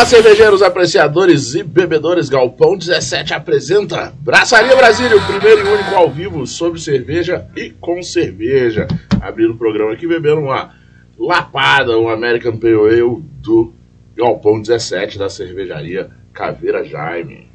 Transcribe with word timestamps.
Olá, 0.00 0.08
cervejeiros, 0.08 0.62
apreciadores 0.62 1.54
e 1.54 1.62
bebedores. 1.62 2.30
Galpão 2.30 2.74
17 2.74 3.34
apresenta 3.34 4.10
Braçaria 4.20 4.74
Brasília, 4.74 5.14
o 5.14 5.26
primeiro 5.26 5.60
e 5.60 5.74
único 5.74 5.94
ao 5.94 6.10
vivo 6.10 6.46
sobre 6.46 6.80
cerveja 6.80 7.46
e 7.54 7.68
com 7.68 8.02
cerveja. 8.02 8.88
Abrindo 9.20 9.52
o 9.52 9.58
programa 9.58 9.92
aqui, 9.92 10.08
bebendo 10.08 10.40
uma 10.40 10.74
lapada, 11.18 11.98
um 11.98 12.08
American 12.08 12.56
Pale 12.56 12.76
Ale 12.76 13.22
do 13.42 13.74
Galpão 14.16 14.58
17 14.58 15.18
da 15.18 15.28
cervejaria 15.28 16.08
Caveira 16.32 16.82
Jaime. 16.82 17.46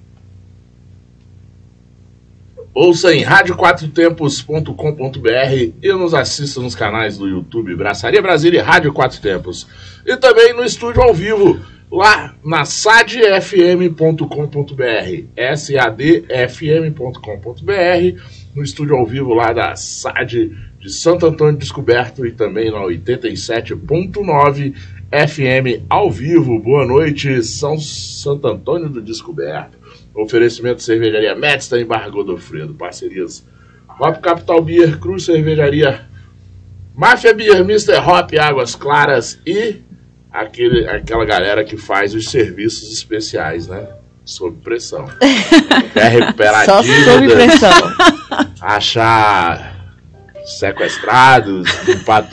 Ouça 2.76 3.12
em 3.12 3.24
radioquatrotempos.com.br 3.24 5.74
e 5.82 5.94
nos 5.94 6.14
assista 6.14 6.62
nos 6.62 6.76
canais 6.76 7.18
do 7.18 7.28
YouTube 7.28 7.76
Braçaria 7.76 8.22
Brasília 8.22 8.60
e 8.60 8.64
Rádio 8.64 8.94
Quatro 8.94 9.20
Tempos. 9.20 9.66
E 10.06 10.16
também 10.16 10.54
no 10.54 10.64
estúdio 10.64 11.02
ao 11.02 11.12
vivo, 11.12 11.60
lá 11.92 12.36
na 12.44 12.66
sadfm.com.br, 12.66 14.26
sadfm.com.br, 15.56 17.12
no 18.56 18.64
estúdio 18.64 18.96
ao 18.96 19.06
vivo 19.06 19.34
lá 19.34 19.54
da 19.54 19.76
SAD 19.76 20.52
de 20.80 20.90
Santo 20.90 21.26
Antônio 21.26 21.58
Descoberto 21.58 22.26
e 22.26 22.32
também 22.32 22.72
na 22.72 22.80
87.9 22.80 24.74
FM 25.12 25.86
ao 25.90 26.12
vivo. 26.12 26.60
Boa 26.60 26.86
noite, 26.86 27.42
São 27.44 27.78
Santo 27.80 28.48
Antônio 28.48 28.90
do 28.90 29.02
Descoberto. 29.02 29.78
Oferecimento 30.14 30.82
Cervejaria 30.84 31.36
Metsta 31.36 31.80
em 31.80 31.86
Barra 31.86 32.10
Godofredo. 32.10 32.74
Parcerias 32.74 33.46
Hop 34.00 34.22
Capital 34.22 34.62
Beer, 34.62 35.00
Cruz 35.00 35.24
Cervejaria, 35.24 36.06
Máfia 36.94 37.34
Beer, 37.34 37.62
Mr. 37.62 37.98
Hop, 37.98 38.34
Águas 38.38 38.76
Claras 38.76 39.40
e 39.46 39.82
aquele, 40.36 40.88
aquela 40.88 41.26
galera 41.26 41.64
que 41.64 41.78
faz 41.78 42.14
os 42.14 42.30
serviços 42.30 42.92
especiais, 42.92 43.68
né? 43.68 43.88
Sob 44.26 44.58
pressão. 44.62 45.06
Quer 45.94 46.12
recuperar 46.12 46.66
Só 46.66 46.84
sob 46.84 47.28
pressão. 47.28 47.94
achar 48.60 49.76
sequestrados, 50.46 51.68
limpar 51.88 52.28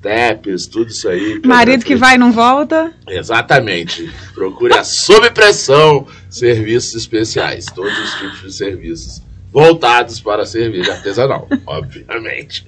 TEPs, 0.00 0.66
tudo 0.66 0.90
isso 0.90 1.08
aí. 1.08 1.40
Marido 1.44 1.84
que 1.84 1.96
vai 1.96 2.14
e 2.14 2.18
não 2.18 2.32
volta. 2.32 2.92
Exatamente. 3.08 4.10
Procure 4.34 4.74
a 4.74 4.84
Sob 4.84 5.30
Pressão 5.30 6.06
Serviços 6.30 6.94
Especiais. 6.94 7.66
Todos 7.66 7.98
os 7.98 8.14
tipos 8.14 8.42
de 8.42 8.52
serviços 8.52 9.22
voltados 9.52 10.20
para 10.20 10.42
a 10.42 10.46
cerveja 10.46 10.92
artesanal, 10.92 11.48
obviamente. 11.66 12.66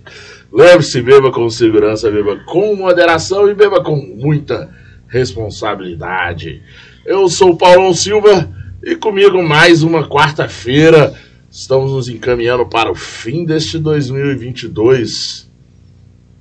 Lembre-se, 0.53 1.01
beba 1.01 1.31
com 1.31 1.49
segurança, 1.49 2.11
beba 2.11 2.37
com 2.45 2.75
moderação 2.75 3.49
e 3.49 3.55
beba 3.55 3.83
com 3.83 3.97
muita 3.97 4.69
responsabilidade. 5.11 6.63
Eu 7.05 7.29
sou 7.29 7.51
o 7.51 7.57
Paulão 7.57 7.93
Silva 7.93 8.49
e 8.83 8.95
comigo 8.95 9.43
mais 9.43 9.83
uma 9.83 10.09
quarta-feira. 10.09 11.13
Estamos 11.51 11.91
nos 11.91 12.09
encaminhando 12.09 12.65
para 12.65 12.91
o 12.91 12.95
fim 12.95 13.45
deste 13.45 13.77
2022. 13.77 15.51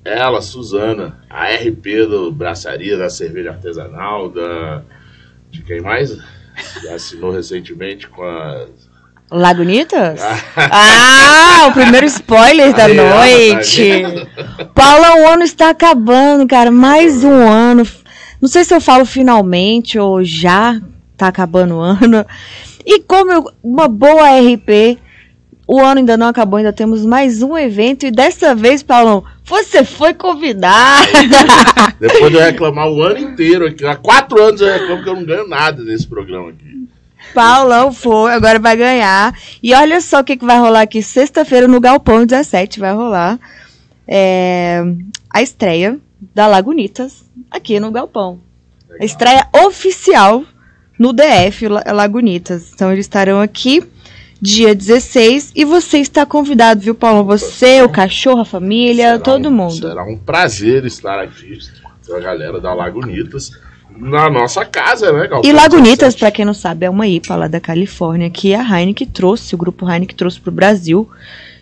Ela, 0.06 0.42
Suzana, 0.42 1.20
a 1.30 1.48
RP 1.48 2.08
do 2.08 2.32
Braçaria 2.32 2.96
da 2.96 3.10
Cerveja 3.10 3.50
Artesanal, 3.50 4.30
da. 4.30 4.84
De 5.50 5.64
quem 5.64 5.82
mais? 5.82 6.16
Já 6.84 6.94
assinou 6.94 7.32
recentemente 7.32 8.08
com 8.08 8.24
a. 8.24 8.68
Lagunitas? 9.32 10.22
Ah, 10.56 11.68
o 11.68 11.74
primeiro 11.74 12.06
spoiler 12.06 12.74
da 12.74 12.86
Aí, 12.86 12.96
tá 12.96 13.56
noite. 13.56 14.04
Paula, 14.74 15.22
o 15.22 15.28
ano 15.28 15.44
está 15.44 15.70
acabando, 15.72 16.48
cara. 16.48 16.72
Mais 16.72 17.24
um 17.24 17.34
ano. 17.34 17.84
Não 18.42 18.48
sei 18.48 18.64
se 18.64 18.74
eu 18.74 18.80
falo 18.82 19.06
finalmente 19.06 20.00
ou 20.00 20.24
já 20.24 20.80
tá 21.18 21.28
acabando 21.28 21.76
o 21.76 21.80
ano. 21.82 22.26
E 22.86 23.00
como 23.02 23.32
eu- 23.32 23.52
uma 23.64 23.88
boa 23.88 24.30
RP, 24.40 24.98
o 25.68 25.80
ano 25.80 26.00
ainda 26.00 26.18
não 26.18 26.28
acabou, 26.28 26.58
ainda 26.58 26.74
temos 26.74 27.06
mais 27.06 27.44
um 27.44 27.58
evento. 27.58 28.06
E 28.06 28.12
dessa 28.12 28.56
vez, 28.56 28.82
Paulão, 28.82 29.24
você 29.46 29.84
foi 29.84 30.14
convidado. 30.14 31.08
Depois 32.00 32.32
de 32.32 32.38
eu 32.38 32.42
reclamar 32.44 32.88
o 32.90 33.02
ano 33.04 33.20
inteiro 33.20 33.68
aqui. 33.68 33.86
Há 33.86 33.96
quatro 33.96 34.42
anos 34.42 34.62
eu 34.62 34.72
reclamo 34.72 35.04
que 35.04 35.10
eu 35.10 35.16
não 35.16 35.26
ganho 35.26 35.48
nada 35.48 35.84
nesse 35.84 36.08
programa 36.08 36.50
aqui. 36.50 36.88
Paulão 37.34 37.92
foi, 37.92 38.32
agora 38.34 38.58
vai 38.58 38.76
ganhar. 38.76 39.38
E 39.62 39.74
olha 39.76 40.00
só 40.02 40.22
o 40.22 40.24
que, 40.24 40.38
que 40.38 40.46
vai 40.46 40.58
rolar 40.58 40.82
aqui. 40.82 41.04
Sexta-feira 41.04 41.68
no 41.68 41.80
Galpão 41.80 42.26
17 42.26 42.80
vai 42.80 42.94
rolar 42.94 43.38
é, 44.08 44.82
a 45.32 45.42
estreia 45.42 46.00
da 46.34 46.48
Lagunitas 46.48 47.24
aqui 47.50 47.80
no 47.80 47.92
Galpão. 47.92 48.40
A 49.00 49.06
estreia 49.06 49.48
oficial 49.66 50.44
no 50.98 51.14
DF 51.14 51.68
La- 51.68 51.84
Lagunitas. 51.94 52.72
Então 52.74 52.92
eles 52.92 53.06
estarão 53.06 53.40
aqui 53.40 53.84
dia 54.42 54.74
16 54.74 55.52
e 55.56 55.64
você 55.66 55.98
está 56.00 56.26
convidado, 56.26 56.82
viu, 56.82 56.96
Paulão? 56.96 57.24
Você, 57.26 57.82
o 57.82 57.90
cachorro, 57.90 58.42
a 58.42 58.46
família, 58.46 59.12
Será 59.12 59.20
todo 59.20 59.50
um- 59.50 59.52
mundo. 59.52 59.74
Será 59.76 60.04
um 60.04 60.18
prazer 60.18 60.86
estar 60.86 61.20
aqui 61.20 61.60
com 62.08 62.16
a 62.16 62.20
galera 62.20 62.60
da 62.60 62.74
Lagunitas 62.74 63.52
na 63.98 64.30
nossa 64.30 64.64
casa, 64.66 65.12
né, 65.12 65.28
Galpão 65.28 65.50
E 65.50 65.54
Lagunitas, 65.54 66.14
17? 66.14 66.20
pra 66.20 66.32
quem 66.32 66.46
não 66.46 66.54
sabe, 66.54 66.86
é 66.86 66.90
uma 66.90 67.08
IPA 67.08 67.36
lá 67.36 67.48
da 67.48 67.60
Califórnia 67.60 68.30
que 68.30 68.54
a 68.54 68.62
Heineken 68.64 69.08
trouxe, 69.08 69.56
o 69.56 69.58
grupo 69.58 69.90
Heineken 69.90 70.16
trouxe 70.16 70.40
pro 70.40 70.52
Brasil 70.52 71.10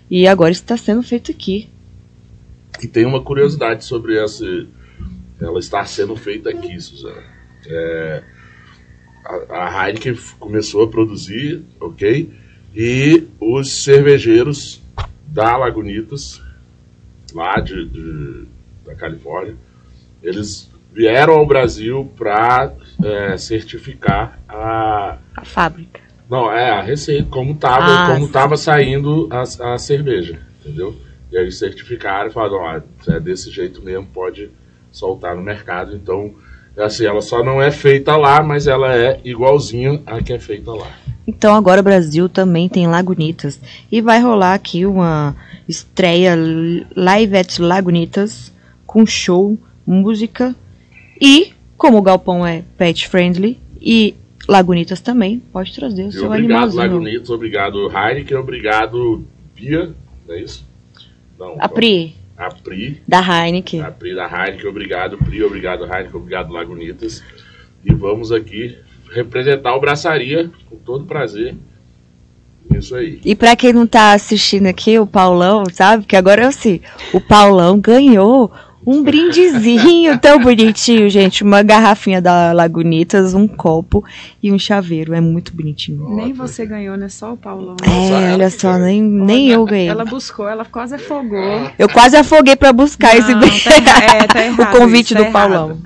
e 0.09 0.28
agora 0.28 0.51
está 0.51 0.78
sendo 0.78 1.01
feito 1.03 1.31
aqui. 1.31 1.67
E 2.82 2.88
tem 2.88 3.06
uma 3.06 3.22
curiosidade 3.22 3.84
sobre 3.86 4.18
essa. 4.18 4.46
Ela 5.40 5.60
estar 5.60 5.86
sendo 5.88 6.16
feita 6.16 6.50
aqui, 6.50 6.80
Suzana. 6.80 7.24
É, 7.66 8.24
a, 9.50 9.66
a 9.84 9.88
Heineken 9.88 10.16
começou 10.40 10.84
a 10.84 10.88
produzir, 10.88 11.64
ok? 11.80 12.32
E 12.76 13.28
os 13.40 13.84
cervejeiros 13.84 14.82
da 15.28 15.58
Lagunitas, 15.58 16.42
lá 17.34 17.60
de, 17.60 17.86
de- 17.88 18.46
da 18.86 18.96
Califórnia, 18.96 19.56
eles 20.24 20.72
vieram 20.94 21.34
ao 21.36 21.46
Brasil 21.46 22.12
para 22.18 22.74
certificar 23.38 24.40
a, 24.48 25.18
A 25.36 25.46
fábrica. 25.46 26.00
não, 26.30 26.52
é 26.52 26.72
a 26.72 26.82
receita, 26.82 27.28
como 27.30 27.56
tava, 27.56 27.86
Ah, 27.86 28.14
como 28.14 28.28
tava 28.30 28.58
saindo 28.58 29.28
a, 29.32 29.74
a 29.74 29.78
cerveja, 29.78 30.40
entendeu? 30.62 30.96
E 31.32 31.38
aí 31.38 31.52
certificaram 31.52 32.30
e 32.30 32.34
falaram, 32.34 32.58
ó, 32.58 33.12
é 33.12 33.20
desse 33.20 33.50
jeito 33.52 33.82
mesmo, 33.82 34.06
pode 34.06 34.50
soltar 34.92 35.36
no 35.36 35.42
mercado. 35.42 35.96
Então, 35.96 36.34
assim, 36.78 37.06
ela 37.06 37.22
só 37.22 37.44
não 37.44 37.62
é 37.62 37.72
feita 37.72 38.16
lá, 38.16 38.42
mas 38.42 38.68
ela 38.68 38.96
é 38.96 39.20
igualzinha 39.24 40.02
à 40.06 40.22
que 40.22 40.34
é 40.34 40.40
feita 40.40 40.72
lá. 40.72 40.90
Então 41.28 41.54
agora 41.54 41.82
o 41.82 41.84
Brasil 41.84 42.30
também 42.30 42.70
tem 42.70 42.88
Lagunitas. 42.88 43.60
E 43.92 44.02
vai 44.02 44.22
rolar 44.22 44.54
aqui 44.54 44.86
uma 44.86 45.36
estreia 45.68 46.34
live 46.96 47.38
at 47.38 47.59
Lagunitas 47.59 48.54
com 48.86 49.06
show, 49.06 49.58
música 49.86 50.56
e 51.20 51.52
como 51.76 51.98
o 51.98 52.02
galpão 52.02 52.46
é 52.46 52.64
pet 52.78 53.08
friendly 53.08 53.59
e 53.80 54.16
Lagunitas 54.48 55.02
também, 55.02 55.40
pode 55.52 55.74
trazer 55.74 56.06
o 56.06 56.09
E 56.09 56.14
seu 56.14 56.26
obrigado, 56.28 56.52
animalzinho. 56.52 56.82
Lagunitas, 56.84 57.30
obrigado, 57.30 57.92
Heineken, 57.92 58.38
obrigado, 58.38 59.26
Bia, 59.54 59.94
não 60.26 60.36
é 60.36 60.42
isso? 60.42 60.66
Não, 61.38 61.56
A 61.59 61.70
Pri, 61.70 62.16
A 62.36 62.50
Pri, 62.50 63.02
da 63.08 63.20
Heineken. 63.20 63.82
a 63.82 63.91
Pri 63.91 64.16
da 64.16 64.26
Heineken, 64.28 64.67
obrigado, 64.70 65.17
Pri, 65.17 65.44
obrigado, 65.44 65.84
Heineken, 65.85 66.16
obrigado, 66.16 66.52
Lagunitas. 66.52 67.23
E 67.85 67.94
vamos 67.94 68.32
aqui 68.32 68.78
representar 69.11 69.76
o 69.76 69.79
Braçaria 69.79 70.50
com 70.70 70.76
todo 70.78 71.06
prazer. 71.06 71.56
Isso 72.76 72.96
aí. 72.96 73.22
E 73.23 73.34
pra 73.34 73.56
quem 73.56 73.72
não 73.72 73.88
tá 73.88 74.11
assistindo 74.11 74.67
aqui, 74.67 75.00
o 75.00 75.08
Paulão, 75.08 75.64
sabe? 75.72 76.06
Que 76.06 76.16
agora 76.17 76.44
eu 76.44 76.52
sei. 76.52 76.82
O 77.14 77.22
Paulão 77.22 77.79
ganhou 77.79 78.52
um 78.87 79.03
brindezinho 79.03 80.17
tão 80.17 80.39
bonitinho, 80.39 81.09
gente. 81.09 81.43
Uma 81.43 81.61
garrafinha 81.61 82.22
da 82.22 82.53
Lagunitas, 82.53 83.34
um 83.34 83.45
copo 83.45 84.01
e 84.41 84.49
um 84.49 84.57
chaveiro. 84.57 85.13
É 85.13 85.19
muito 85.19 85.53
bonitinho. 85.53 86.07
Nem 86.16 86.31
você 86.31 86.66
ganhou, 86.66 86.95
né? 86.95 87.09
Só 87.09 87.34
o 87.34 87.37
Paulão. 87.37 87.75
É, 87.84 88.07
ela 88.07 88.34
olha 88.35 88.49
só, 88.49 88.72
ganhou. 88.72 88.85
nem, 88.85 89.03
nem 89.03 89.49
eu 89.49 89.66
ganhei. 89.66 89.89
Ela 89.89 90.05
buscou, 90.05 90.47
ela 90.47 90.63
quase 90.63 90.95
afogou. 90.95 91.69
Eu 91.78 91.89
quase 91.89 92.16
afoguei 92.16 92.55
pra 92.55 92.72
buscar 92.72 93.13
esse 93.17 93.34
Não, 93.34 93.41
brinde. 93.41 93.61
tá 93.61 94.03
é, 94.05 94.25
tá 94.25 94.45
errado 94.45 94.73
o 94.73 94.79
convite 94.79 95.13
tá 95.13 95.22
do 95.22 95.31
Paulão. 95.34 95.78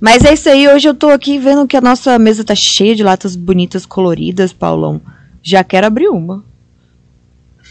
Mas 0.00 0.24
é 0.24 0.34
isso 0.34 0.48
aí, 0.48 0.66
hoje 0.68 0.88
eu 0.88 0.94
tô 0.94 1.10
aqui 1.10 1.38
vendo 1.38 1.64
que 1.66 1.76
a 1.76 1.80
nossa 1.80 2.18
mesa 2.18 2.42
tá 2.42 2.56
cheia 2.56 2.96
de 2.96 3.04
latas 3.04 3.36
bonitas, 3.36 3.86
coloridas, 3.86 4.52
Paulão. 4.52 5.00
Já 5.40 5.62
quero 5.62 5.86
abrir 5.86 6.08
uma. 6.08 6.44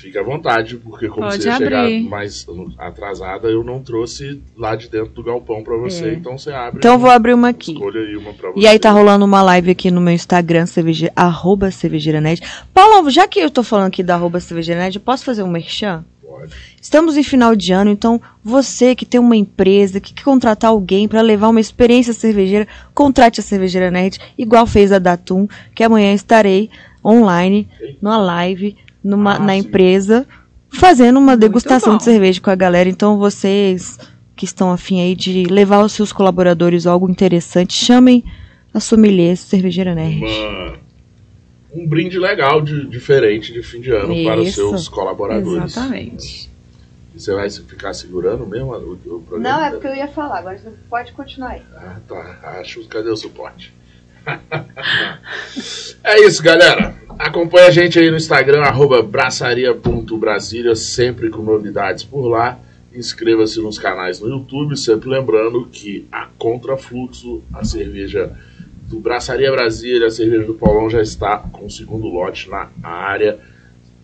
Fique 0.06 0.20
à 0.20 0.24
vontade, 0.24 0.76
porque 0.76 1.08
como 1.08 1.26
Pode 1.28 1.42
você 1.42 1.50
ia 1.50 1.58
chegar 1.58 1.80
abrir. 1.86 2.08
mais 2.08 2.46
atrasada, 2.78 3.48
eu 3.48 3.64
não 3.64 3.82
trouxe 3.82 4.40
lá 4.56 4.76
de 4.76 4.88
dentro 4.88 5.10
do 5.14 5.24
galpão 5.24 5.64
pra 5.64 5.76
você, 5.78 6.10
É. 6.10 6.14
então 6.14 6.38
você 6.38 6.52
abre. 6.52 6.78
Então 6.78 6.94
eu 6.94 7.00
vou 7.00 7.10
abrir 7.10 7.34
uma 7.34 7.50
aqui. 7.50 7.72
Escolha 7.74 8.02
aí 8.02 8.16
uma 8.16 8.32
pra 8.32 8.52
você. 8.52 8.60
E 8.60 8.68
aí 8.68 8.78
tá 8.78 8.92
rolando 8.92 9.26
uma 9.26 9.42
live 9.42 9.72
aqui 9.72 9.90
no 9.90 10.00
meu 10.00 10.14
Instagram, 10.14 10.68
cerveje... 10.68 11.12
arroba 11.16 11.72
cervejeiranet. 11.72 12.40
Paulo, 12.72 13.10
já 13.10 13.28
que 13.28 13.40
eu 13.40 13.50
tô 13.50 13.64
falando 13.64 13.88
aqui 13.88 14.04
da 14.04 14.14
arroba 14.14 14.40
cervejeiranet, 14.40 14.96
eu 14.96 15.02
posso 15.02 15.26
fazer 15.26 15.42
um 15.42 15.48
merchan? 15.48 16.06
Pode. 16.22 16.54
Estamos 16.80 17.18
em 17.18 17.24
final 17.24 17.56
de 17.56 17.74
ano, 17.74 17.90
então 17.90 18.22
você 18.44 18.94
que 18.94 19.08
tem 19.08 19.20
uma 19.20 19.36
empresa, 19.36 20.00
que 20.00 20.14
quer 20.14 20.24
contratar 20.24 20.70
alguém 20.70 21.08
para 21.08 21.22
levar 21.22 21.50
uma 21.50 21.60
experiência 21.60 22.14
cervejeira, 22.14 22.68
contrate 22.94 23.40
a 23.40 23.44
Cervejeira 23.44 23.90
Net, 23.90 24.20
igual 24.38 24.68
fez 24.68 24.92
a 24.92 25.00
Datum, 25.00 25.48
que 25.74 25.84
amanhã 25.84 26.14
estarei 26.14 26.70
online, 27.04 27.68
numa 28.02 28.18
live, 28.18 28.76
numa, 29.06 29.36
Ah, 29.36 29.40
na 29.40 29.54
sim. 29.54 29.60
empresa, 29.60 30.26
fazendo 30.70 31.18
uma 31.20 31.38
degustação 31.38 31.96
de 31.98 32.04
cerveja 32.04 32.42
com 32.42 32.50
a 32.50 32.56
galera. 32.56 32.90
Então 32.90 33.18
vocês 33.18 33.98
que 34.36 34.44
estão 34.46 34.72
afim 34.72 35.00
aí 35.00 35.16
de 35.16 35.44
levar 35.46 35.84
os 35.86 35.94
seus 35.94 36.12
colaboradores 36.12 36.86
a 36.86 36.92
algo 36.92 37.10
interessante, 37.10 37.74
chamem 37.74 38.24
a 38.74 38.80
sommelier 38.82 39.38
Cervejeira 39.38 39.96
Nerd. 39.96 40.22
Uma- 40.26 40.86
um 41.74 41.88
brinde 41.88 42.18
legal, 42.18 42.62
de, 42.62 42.86
diferente 42.88 43.52
de 43.54 43.62
fim 43.62 43.80
de 43.82 43.92
ano 43.92 44.14
para 44.24 44.42
os 44.42 44.48
Isso. 44.50 44.56
seus 44.70 44.88
colaboradores. 44.88 45.72
Exatamente. 45.76 46.50
E 47.14 47.20
você 47.22 47.34
vai 47.34 47.50
ficar 47.50 47.94
segurando 47.94 48.46
mesmo 48.46 48.74
o, 48.74 48.94
o 48.94 49.22
programa? 49.22 49.40
Não, 49.40 49.66
é 49.66 49.72
porque 49.72 49.88
eu 49.88 49.96
ia 49.96 50.08
falar, 50.10 50.40
agora 50.40 50.58
você 50.58 50.70
pode 50.90 51.12
continuar 51.14 51.52
aí. 51.52 51.62
Ah, 51.76 51.98
tá. 52.08 52.40
Acho. 52.60 52.86
Cadê 52.88 53.10
o 53.10 53.16
suporte? 53.16 53.74
é 56.04 56.22
isso, 56.22 56.42
galera. 56.42 56.96
Acompanhe 57.18 57.68
a 57.68 57.72
gente 57.72 57.98
aí 57.98 58.12
no 58.12 58.18
Instagram, 58.18 58.62
arroba 58.62 59.02
braçaria.brasília, 59.02 60.76
sempre 60.76 61.30
com 61.30 61.42
novidades 61.42 62.04
por 62.04 62.28
lá. 62.28 62.60
Inscreva-se 62.94 63.60
nos 63.62 63.78
canais 63.78 64.20
no 64.20 64.30
YouTube, 64.30 64.78
sempre 64.78 65.10
lembrando 65.10 65.66
que 65.72 66.08
a 66.12 66.28
Contrafluxo, 66.38 67.44
a 67.54 67.64
cerveja 67.64 68.38
do 68.88 69.00
Braçaria 69.00 69.52
Brasília, 69.52 70.08
a 70.08 70.12
cerveja 70.12 70.44
do 70.44 70.54
Paulão 70.54 70.90
já 70.90 71.02
está 71.02 71.38
com 71.38 71.66
o 71.66 71.70
segundo 71.70 72.08
lote 72.08 72.50
na 72.50 72.70
área. 72.84 73.40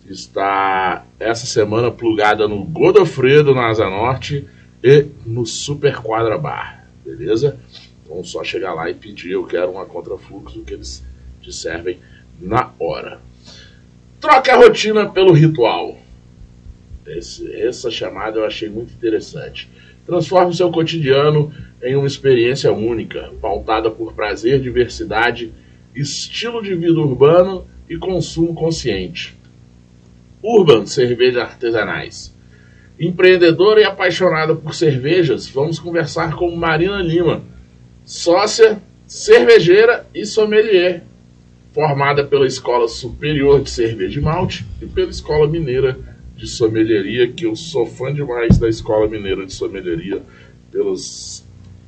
Está 0.08 1.04
essa 1.18 1.46
semana 1.46 1.90
plugada 1.90 2.48
no 2.48 2.64
Godofredo, 2.64 3.54
na 3.54 3.68
Asa 3.68 3.88
Norte, 3.88 4.46
e 4.82 5.06
no 5.24 5.46
Super 5.46 5.96
Quadra 5.96 6.36
Bar, 6.36 6.86
beleza? 7.04 7.56
Então 8.12 8.22
só 8.22 8.44
chegar 8.44 8.74
lá 8.74 8.90
e 8.90 8.94
pedir, 8.94 9.30
eu 9.30 9.44
quero 9.46 9.70
uma 9.70 9.86
contrafluxo 9.86 10.62
que 10.64 10.74
eles 10.74 11.02
te 11.40 11.50
servem 11.50 11.98
na 12.38 12.70
hora. 12.78 13.18
Troca 14.20 14.52
a 14.52 14.56
rotina 14.56 15.08
pelo 15.08 15.32
ritual. 15.32 15.96
Esse- 17.06 17.50
essa 17.54 17.90
chamada 17.90 18.38
eu 18.38 18.44
achei 18.44 18.68
muito 18.68 18.92
interessante. 18.92 19.66
Transforme 20.04 20.50
o 20.50 20.54
seu 20.54 20.70
cotidiano 20.70 21.52
em 21.82 21.96
uma 21.96 22.06
experiência 22.06 22.70
única, 22.70 23.32
pautada 23.40 23.90
por 23.90 24.12
prazer, 24.12 24.60
diversidade, 24.60 25.50
estilo 25.94 26.62
de 26.62 26.74
vida 26.74 27.00
urbano 27.00 27.66
e 27.88 27.96
consumo 27.96 28.54
consciente. 28.54 29.34
Urban 30.42 30.84
Cervejas 30.86 31.42
Artesanais. 31.42 32.36
Empreendedora 33.00 33.80
e 33.80 33.84
apaixonada 33.84 34.54
por 34.54 34.74
cervejas, 34.74 35.48
vamos 35.48 35.78
conversar 35.78 36.36
com 36.36 36.54
Marina 36.54 37.00
Lima, 37.00 37.42
sócia, 38.12 38.78
cervejeira 39.06 40.04
e 40.14 40.26
sommelier, 40.26 41.02
formada 41.72 42.22
pela 42.22 42.46
Escola 42.46 42.86
Superior 42.86 43.62
de 43.62 43.70
Cerveja 43.70 44.20
e 44.20 44.22
Malte 44.22 44.66
e 44.82 44.86
pela 44.86 45.08
Escola 45.10 45.48
Mineira 45.48 45.98
de 46.36 46.46
Sommelieria, 46.46 47.28
que 47.32 47.46
eu 47.46 47.56
sou 47.56 47.86
fã 47.86 48.12
demais 48.12 48.58
da 48.58 48.68
Escola 48.68 49.08
Mineira 49.08 49.46
de 49.46 49.54
Sommelieria, 49.54 50.20
pelos, 50.70 51.42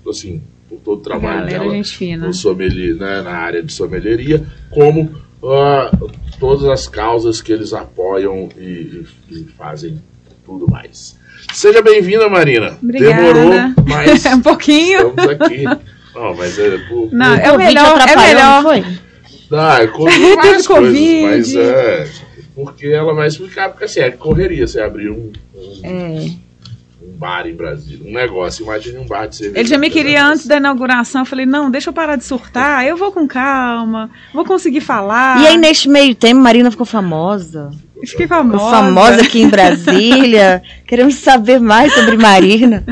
assim, 0.09 0.41
por 0.67 0.79
todo 0.81 1.01
o 1.01 1.03
trabalho 1.03 1.41
Galera, 1.41 1.59
dela 1.59 1.71
gente 1.75 1.95
fina. 1.95 2.27
no 2.27 2.33
sommelier, 2.33 2.95
né, 2.95 3.21
na 3.21 3.33
área 3.33 3.63
de 3.63 3.71
sommelieria, 3.71 4.47
como 4.71 5.15
ah, 5.45 5.91
todas 6.41 6.65
as 6.65 6.89
causas 6.89 7.43
que 7.43 7.53
eles 7.53 7.75
apoiam 7.75 8.49
e, 8.57 8.63
e- 8.63 9.07
e 9.31 9.45
fazem 9.59 10.01
tudo 10.47 10.67
mais. 10.71 11.19
Seja 11.53 11.83
bem-vinda, 11.83 12.29
Marina. 12.31 12.79
Obrigada. 12.83 13.15
Demorou, 13.15 13.75
mas 13.87 14.25
um 14.33 14.41
pouquinho. 14.41 15.09
estamos 15.11 15.29
aqui. 15.29 15.65
Não, 16.15 16.35
mas 16.35 16.59
é 16.59 16.79
por, 16.89 17.09
Não, 17.13 17.35
é 17.35 17.57
melhor, 17.57 17.99
é 18.09 18.17
melhor. 18.17 18.63
não 18.63 18.71
foi? 18.71 18.85
Ah, 19.53 19.79
é 19.83 19.87
Covid, 19.87 20.19
Teve 20.21 20.37
coisas, 20.37 20.67
Covid. 20.67 21.23
mas 21.27 21.55
é 21.55 22.09
porque 22.55 22.87
ela 22.87 23.15
vai 23.15 23.27
explicar, 23.29 23.69
porque 23.71 23.85
assim, 23.85 24.01
é 24.01 24.11
correria 24.11 24.67
você 24.67 24.81
abrir 24.81 25.11
um, 25.11 25.33
um, 25.55 25.81
É. 25.83 26.31
um 27.03 27.17
bar 27.17 27.47
em 27.47 27.55
Brasília, 27.55 28.09
um 28.09 28.13
negócio, 28.13 28.65
imagine 28.65 28.99
um 28.99 29.07
bar 29.07 29.27
de 29.27 29.37
cerveja. 29.37 29.61
Ele 29.61 29.69
já 29.69 29.79
me 29.79 29.91
queria 29.91 30.25
antes 30.25 30.47
da 30.47 30.57
inauguração. 30.57 31.23
Eu 31.23 31.27
falei, 31.27 31.47
não, 31.47 31.71
deixa 31.71 31.91
eu 31.91 31.93
parar 31.93 32.17
de 32.17 32.25
surtar. 32.25 32.87
Eu 32.87 32.97
vou 32.97 33.13
com 33.13 33.27
calma. 33.29 34.09
Vou 34.33 34.45
conseguir 34.45 34.81
falar. 34.81 35.41
E 35.43 35.47
aí, 35.49 35.57
neste 35.57 35.89
meio 35.89 36.15
tempo, 36.15 36.41
Marina 36.41 36.71
ficou 36.71 36.87
famosa. 36.87 37.71
Fiquei 38.05 38.27
Ficou 38.27 38.39
famosa. 38.39 38.71
famosa 38.71 39.23
aqui 39.23 39.43
em 39.43 39.49
Brasília. 39.49 40.63
Queremos 40.87 41.15
saber 41.17 41.59
mais 41.61 41.93
sobre 41.95 42.17
Marina. 42.17 42.85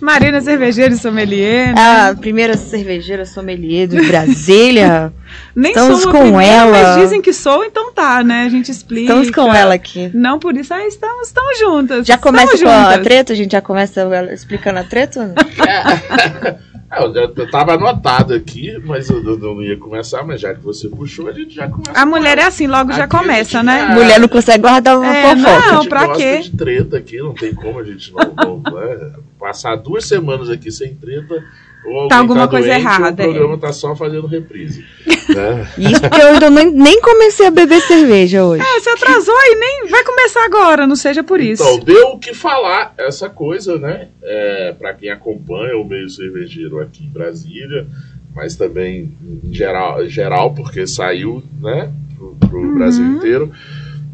Marina 0.00 0.40
cervejeira 0.40 0.94
e 0.94 0.98
sommelier. 0.98 1.74
né? 1.74 2.10
A 2.10 2.14
primeira 2.14 2.56
cervejeira 2.56 3.24
sommelier 3.24 3.86
de 3.86 4.00
Brasília. 4.00 5.12
Nem 5.54 5.72
estamos 5.72 6.02
sou 6.02 6.10
a 6.10 6.12
com 6.12 6.20
primeira, 6.22 6.52
ela. 6.52 6.70
Mas 6.70 7.02
dizem 7.02 7.20
que 7.20 7.32
sou, 7.32 7.64
então 7.64 7.92
tá, 7.92 8.22
né? 8.22 8.44
A 8.44 8.48
gente 8.48 8.70
explica. 8.70 9.12
Estamos 9.12 9.30
com 9.30 9.52
ela 9.52 9.74
aqui. 9.74 10.10
Não 10.14 10.38
por 10.38 10.56
isso, 10.56 10.72
ah, 10.72 10.86
estamos, 10.86 11.28
estamos 11.28 11.58
juntas. 11.58 12.06
Já 12.06 12.16
começa 12.16 12.54
estamos 12.54 12.62
com 12.62 12.68
a 12.70 12.90
juntas. 12.90 13.04
treta? 13.04 13.32
A 13.32 13.36
gente 13.36 13.52
já 13.52 13.60
começa 13.60 14.08
explicando 14.32 14.78
a 14.78 14.84
treta? 14.84 15.34
É, 16.96 17.04
eu, 17.04 17.12
já- 17.14 17.20
eu 17.36 17.50
tava 17.50 17.74
anotado 17.74 18.32
aqui, 18.34 18.76
mas 18.84 19.08
eu, 19.10 19.22
eu 19.22 19.38
não 19.38 19.62
ia 19.62 19.76
começar, 19.76 20.22
mas 20.24 20.40
já 20.40 20.54
que 20.54 20.60
você 20.60 20.88
puxou, 20.88 21.28
a 21.28 21.32
gente 21.32 21.54
já 21.54 21.68
começa. 21.68 21.92
A 21.94 22.06
mulher 22.06 22.38
é 22.38 22.44
assim, 22.44 22.66
logo 22.66 22.92
já 22.92 23.04
Aqui 23.04 23.16
a 23.16 23.18
começa, 23.20 23.62
né? 23.62 23.86
já- 23.88 23.94
Mulher 23.94 24.20
não 24.20 24.28
consegue 24.28 24.62
guardar 24.62 24.98
uma 24.98 25.14
É, 25.14 25.22
fofoca. 25.34 25.50
A 25.50 25.72
Não, 25.72 25.82
gente 25.82 25.88
pra 25.88 26.12
quê? 26.14 26.38
de 26.38 26.50
treta 26.56 26.96
aqui, 26.96 27.18
não 27.18 27.34
tem 27.34 27.54
como 27.54 27.78
a 27.78 27.84
gente 27.84 28.12
não, 28.12 28.60
não 28.62 28.72
né? 28.74 29.12
passar 29.38 29.76
duas 29.76 30.04
semanas 30.06 30.48
aqui 30.50 30.70
sem 30.72 30.94
treta. 30.94 31.44
Ou 31.86 32.08
Tá 32.08 32.18
alguma 32.18 32.48
coisa 32.48 32.66
doente, 32.68 32.80
errada, 32.80 33.22
Ou 33.22 33.28
é. 33.28 33.30
o 33.30 33.34
programa 33.34 33.58
tá 33.58 33.72
só 33.72 33.94
fazendo 33.94 34.26
reprise. 34.26 34.84
né? 35.28 35.68
Isso 35.78 36.00
porque 36.00 36.20
eu 36.20 36.26
ainda 36.28 36.50
nem, 36.50 36.70
nem 36.72 37.00
comecei 37.00 37.46
a 37.46 37.50
beber 37.50 37.80
cerveja 37.82 38.44
hoje. 38.44 38.62
É, 38.62 38.80
você 38.80 38.90
atrasou 38.90 39.34
e 39.34 39.54
nem 39.56 39.86
vai 39.88 40.02
começar 40.04 40.44
agora, 40.44 40.86
não 40.86 40.96
seja 40.96 41.22
por 41.22 41.40
isso. 41.40 41.62
Então, 41.62 41.78
deu 41.84 42.08
o 42.08 42.18
que 42.18 42.34
falar 42.34 42.92
essa 42.98 43.28
coisa, 43.28 43.78
né? 43.78 44.08
É, 44.22 44.74
para 44.78 44.92
quem 44.94 45.10
acompanha 45.10 45.76
o 45.78 45.84
meio 45.84 46.08
cervejeiro 46.10 46.80
aqui 46.80 47.04
em 47.04 47.10
Brasília, 47.10 47.86
mas 48.34 48.56
também 48.56 49.16
em 49.44 49.52
geral, 49.54 50.04
geral 50.08 50.52
porque 50.54 50.86
saiu, 50.86 51.42
né, 51.60 51.90
pro, 52.16 52.36
pro 52.48 52.58
Uhum. 52.60 52.74
Brasil 52.74 53.04
inteiro, 53.04 53.50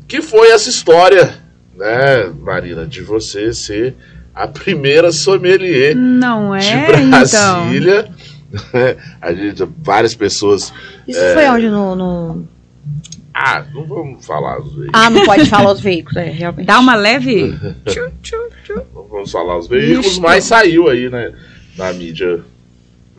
que 0.07 0.21
foi 0.23 0.51
essa 0.51 0.69
história, 0.69 1.35
né, 1.75 2.33
Marina, 2.41 2.87
de 2.87 3.01
você 3.03 3.53
ser 3.53 3.95
a 4.35 4.47
primeira 4.49 5.13
sommelier 5.13 5.95
Não 5.95 6.55
é, 6.55 6.59
de 6.61 7.03
então. 7.03 7.11
Brasília. 7.11 8.09
né? 8.73 8.97
A 9.21 9.33
gente, 9.33 9.63
várias 9.79 10.15
pessoas. 10.15 10.73
Isso 11.09 11.21
foi 11.35 11.49
onde 11.49 11.69
no, 11.69 11.95
no- 11.97 12.49
Ah, 13.35 13.65
não 13.73 13.87
vamos 13.87 14.25
falar 14.27 14.59
os 14.61 14.75
veículos. 14.75 14.91
Ah, 14.93 15.09
não 15.11 15.25
pode 15.25 15.47
falar 15.47 15.73
os 15.73 15.81
veículos, 15.81 16.17
é, 16.19 16.31
realmente. 16.31 16.67
Dá 16.67 16.79
uma 16.79 16.95
leve. 16.95 17.53
tchu, 17.87 18.11
tchu, 18.23 18.37
tchu. 18.65 18.83
Não 18.95 19.05
vamos 19.09 19.31
falar 19.33 19.59
os 19.59 19.69
veículos, 19.69 20.07
Isto. 20.07 20.21
mas 20.23 20.45
saiu 20.45 20.89
aí, 20.89 21.09
né, 21.09 21.33
na 21.77 21.93
mídia 21.95 22.41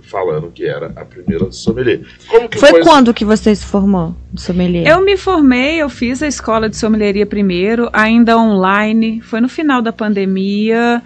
falando 0.04 0.52
que 0.52 0.66
era 0.66 0.88
a 0.96 1.06
primeira 1.06 1.52
sommelier. 1.52 2.02
Como 2.28 2.48
que 2.48 2.60
Foi 2.60 2.70
foi, 2.70 2.84
quando 2.84 3.14
que 3.14 3.26
você 3.26 3.56
se 3.56 3.66
formou 3.66 4.16
de 4.32 4.42
sommelier? 4.42 4.88
Eu 4.88 5.04
me 5.04 5.18
formei, 5.18 5.82
eu 5.82 5.90
fiz 5.90 6.22
a 6.22 6.28
escola 6.28 6.70
de 6.70 6.78
sommelieria 6.78 7.26
primeiro, 7.26 7.90
ainda 7.92 8.38
online. 8.38 9.22
Foi 9.22 9.42
no 9.42 9.50
final 9.50 9.82
da 9.82 9.92
pandemia. 9.92 11.02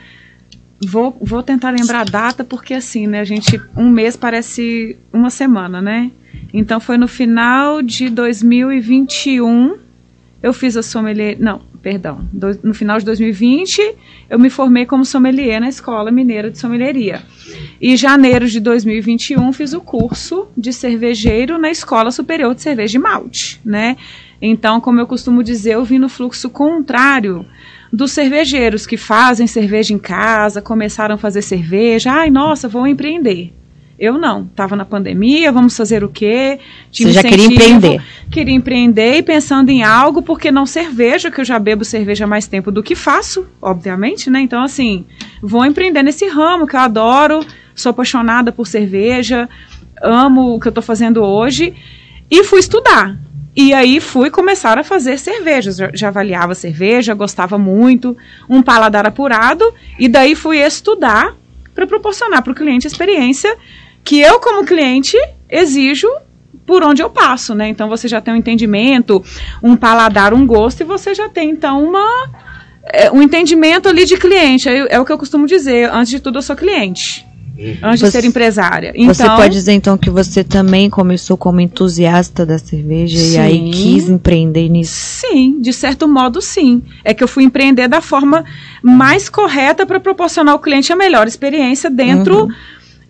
Vou, 0.86 1.16
vou 1.22 1.42
tentar 1.42 1.72
lembrar 1.72 2.02
a 2.02 2.04
data, 2.04 2.44
porque 2.44 2.74
assim, 2.74 3.08
né, 3.08 3.20
a 3.20 3.26
gente. 3.26 3.62
Um 3.76 3.90
mês 3.90 4.16
parece 4.16 4.98
uma 5.14 5.30
semana, 5.30 5.82
né? 5.82 6.12
Então 6.54 6.80
foi 6.80 6.98
no 6.98 7.08
final 7.08 7.82
de 7.82 8.10
2021. 8.10 9.78
Eu 10.42 10.54
fiz 10.54 10.78
a 10.78 10.84
sommelier. 10.84 11.38
Não, 11.40 11.62
perdão. 11.88 12.28
do- 12.34 12.60
no 12.64 12.74
final 12.74 13.00
de 13.00 13.06
2020, 13.06 13.82
eu 14.30 14.38
me 14.38 14.50
formei 14.50 14.86
como 14.86 15.06
sommelier 15.06 15.62
na 15.62 15.70
Escola 15.70 16.12
Mineira 16.12 16.52
de 16.52 16.58
Sommelieria. 16.60 17.22
E 17.80 17.94
em 17.94 17.96
janeiro 17.96 18.46
de 18.46 18.60
2021 18.60 19.54
fiz 19.54 19.72
o 19.72 19.80
curso 19.80 20.50
de 20.58 20.74
cervejeiro 20.74 21.58
na 21.58 21.72
Escola 21.72 22.12
Superior 22.12 22.54
de 22.54 22.62
Cerveja 22.62 22.98
e 22.98 23.02
Malte, 23.02 23.62
né? 23.64 23.96
Então, 24.42 24.82
como 24.82 25.00
eu 25.00 25.08
costumo 25.08 25.42
dizer, 25.42 25.76
eu 25.76 25.86
vim 25.86 25.98
no 25.98 26.10
fluxo 26.10 26.50
contrário 26.50 27.46
dos 27.92 28.12
cervejeiros 28.12 28.86
que 28.86 28.98
fazem 28.98 29.48
cerveja 29.48 29.94
em 29.94 29.98
casa, 29.98 30.62
começaram 30.62 31.16
a 31.16 31.18
fazer 31.18 31.42
cerveja, 31.42 32.12
ai, 32.12 32.30
nossa, 32.30 32.68
vou 32.68 32.86
empreender. 32.86 33.54
Eu 34.00 34.18
não. 34.18 34.46
Tava 34.46 34.76
na 34.76 34.86
pandemia, 34.86 35.52
vamos 35.52 35.76
fazer 35.76 36.04
o 36.04 36.10
quê? 36.10 36.60
Tinha 36.92 37.10
Você 37.10 37.14
já 37.14 37.24
queria 37.24 37.46
incentivo, 37.46 37.78
empreender. 37.78 38.02
Queria 38.30 38.54
empreender 38.54 39.18
e 39.18 39.24
pensando 39.24 39.70
em 39.70 39.84
algo, 39.84 40.22
porque 40.22 40.52
não 40.52 40.68
cerveja, 40.68 41.32
que 41.32 41.42
eu 41.42 41.46
já 41.46 41.58
bebo 41.58 41.84
cerveja 41.84 42.26
há 42.26 42.28
mais 42.28 42.46
tempo 42.46 42.72
do 42.72 42.84
que 42.84 42.96
faço, 42.96 43.48
obviamente, 43.60 44.30
né? 44.30 44.40
Então, 44.40 44.62
assim, 44.62 45.06
vou 45.42 45.66
empreender 45.66 46.04
nesse 46.04 46.28
ramo 46.28 46.68
que 46.68 46.76
eu 46.76 46.80
adoro, 46.80 47.44
sou 47.74 47.90
apaixonada 47.90 48.52
por 48.52 48.68
cerveja, 48.68 49.50
amo 50.02 50.56
o 50.56 50.60
que 50.60 50.68
eu 50.68 50.72
tô 50.72 50.82
fazendo 50.82 51.24
hoje, 51.24 51.74
e 52.30 52.44
fui 52.44 52.60
estudar. 52.60 53.18
E 53.56 53.74
aí 53.74 54.00
fui 54.00 54.30
começar 54.30 54.78
a 54.78 54.84
fazer 54.84 55.18
cervejas. 55.18 55.78
Já, 55.78 55.90
já 55.92 56.08
avaliava 56.10 56.54
cerveja, 56.54 57.16
gostava 57.16 57.58
muito, 57.58 58.16
um 58.48 58.62
paladar 58.62 59.08
apurado, 59.08 59.74
e 59.98 60.08
daí 60.08 60.36
fui 60.36 60.60
estudar 60.60 61.36
para 61.74 61.88
proporcionar 61.88 62.44
para 62.44 62.52
o 62.52 62.56
cliente 62.56 62.86
a 62.86 62.90
experiência 62.90 63.56
que 64.08 64.22
eu, 64.22 64.40
como 64.40 64.66
cliente, 64.66 65.18
exijo 65.50 66.08
por 66.66 66.82
onde 66.82 67.02
eu 67.02 67.10
passo, 67.10 67.54
né? 67.54 67.68
Então 67.68 67.90
você 67.90 68.08
já 68.08 68.22
tem 68.22 68.34
um 68.34 68.38
entendimento, 68.38 69.22
um 69.62 69.76
paladar, 69.76 70.34
um 70.34 70.48
gosto, 70.48 70.80
e 70.80 70.86
você 70.86 71.14
já 71.14 71.28
tem, 71.28 71.50
então, 71.50 71.84
uma, 71.84 72.30
é, 72.86 73.12
um 73.12 73.22
entendimento 73.22 73.90
ali 73.90 74.06
de 74.06 74.16
cliente. 74.16 74.70
É, 74.70 74.96
é 74.96 75.00
o 75.00 75.04
que 75.04 75.12
eu 75.12 75.18
costumo 75.18 75.46
dizer, 75.46 75.90
antes 75.92 76.10
de 76.10 76.22
tudo 76.22 76.38
eu 76.38 76.42
sou 76.42 76.56
cliente. 76.56 77.26
Antes 77.84 78.00
de 78.02 78.06
Você- 78.06 78.22
ser 78.22 78.28
empresária. 78.28 78.94
Você 78.96 79.24
Então, 79.24 79.36
pode 79.36 79.52
dizer 79.54 79.74
então 79.74 79.98
que 79.98 80.12
você 80.12 80.44
também 80.44 80.90
começou 80.92 81.36
como 81.36 81.60
entusiasta 81.60 82.46
da 82.46 82.58
cerveja 82.60 83.18
e 83.18 83.38
aí 83.38 83.58
Sim. 83.58 83.72
quis 83.72 84.08
empreender 84.08 84.70
nisso. 84.70 84.94
Sim, 84.96 85.60
de 85.60 85.74
certo 85.74 86.08
modo, 86.08 86.40
sim. 86.40 86.84
É 87.04 87.14
que 87.16 87.24
eu 87.24 87.28
fui 87.28 87.44
empreender 87.44 87.88
da 87.90 88.00
forma 88.00 88.46
mais 88.82 89.28
correta 89.28 89.86
para 89.88 90.00
proporcionar 90.00 90.54
ao 90.54 90.60
cliente 90.60 90.94
a 90.94 90.96
melhor 90.96 91.28
experiência 91.28 91.90
dentro 91.90 92.44
Uhum. 92.44 92.50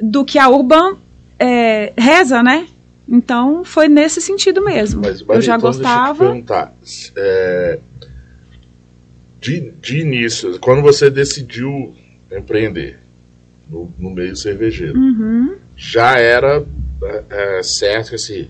Do 0.02 0.24
que 0.26 0.38
a 0.40 0.50
Urban 0.50 0.98
é, 1.40 1.94
reza, 1.98 2.42
né? 2.44 2.68
Então, 3.10 3.64
foi 3.64 3.88
nesse 3.88 4.20
sentido 4.22 4.64
mesmo. 4.64 5.02
Mas, 5.02 5.22
eu 5.22 5.28
mas 5.28 5.46
já 5.46 5.56
então, 5.56 5.72
Deixa 5.72 5.80
eu 5.80 5.84
te 5.84 5.94
gostava. 5.96 6.26
perguntar. 6.26 6.74
é, 7.16 7.80
de, 9.40 9.72
de 9.82 10.00
início, 10.02 10.60
quando 10.60 10.82
você 10.82 11.10
decidiu 11.10 11.96
empreender 12.32 12.98
no, 13.70 13.92
no 13.98 14.10
meio 14.10 14.36
cervejeiro, 14.36 14.98
Uhum, 14.98 15.56
já 15.76 16.18
era 16.20 16.66
é, 17.04 17.24
é, 17.60 17.64
certo 17.64 18.10
que 18.10 18.16
assim, 18.16 18.50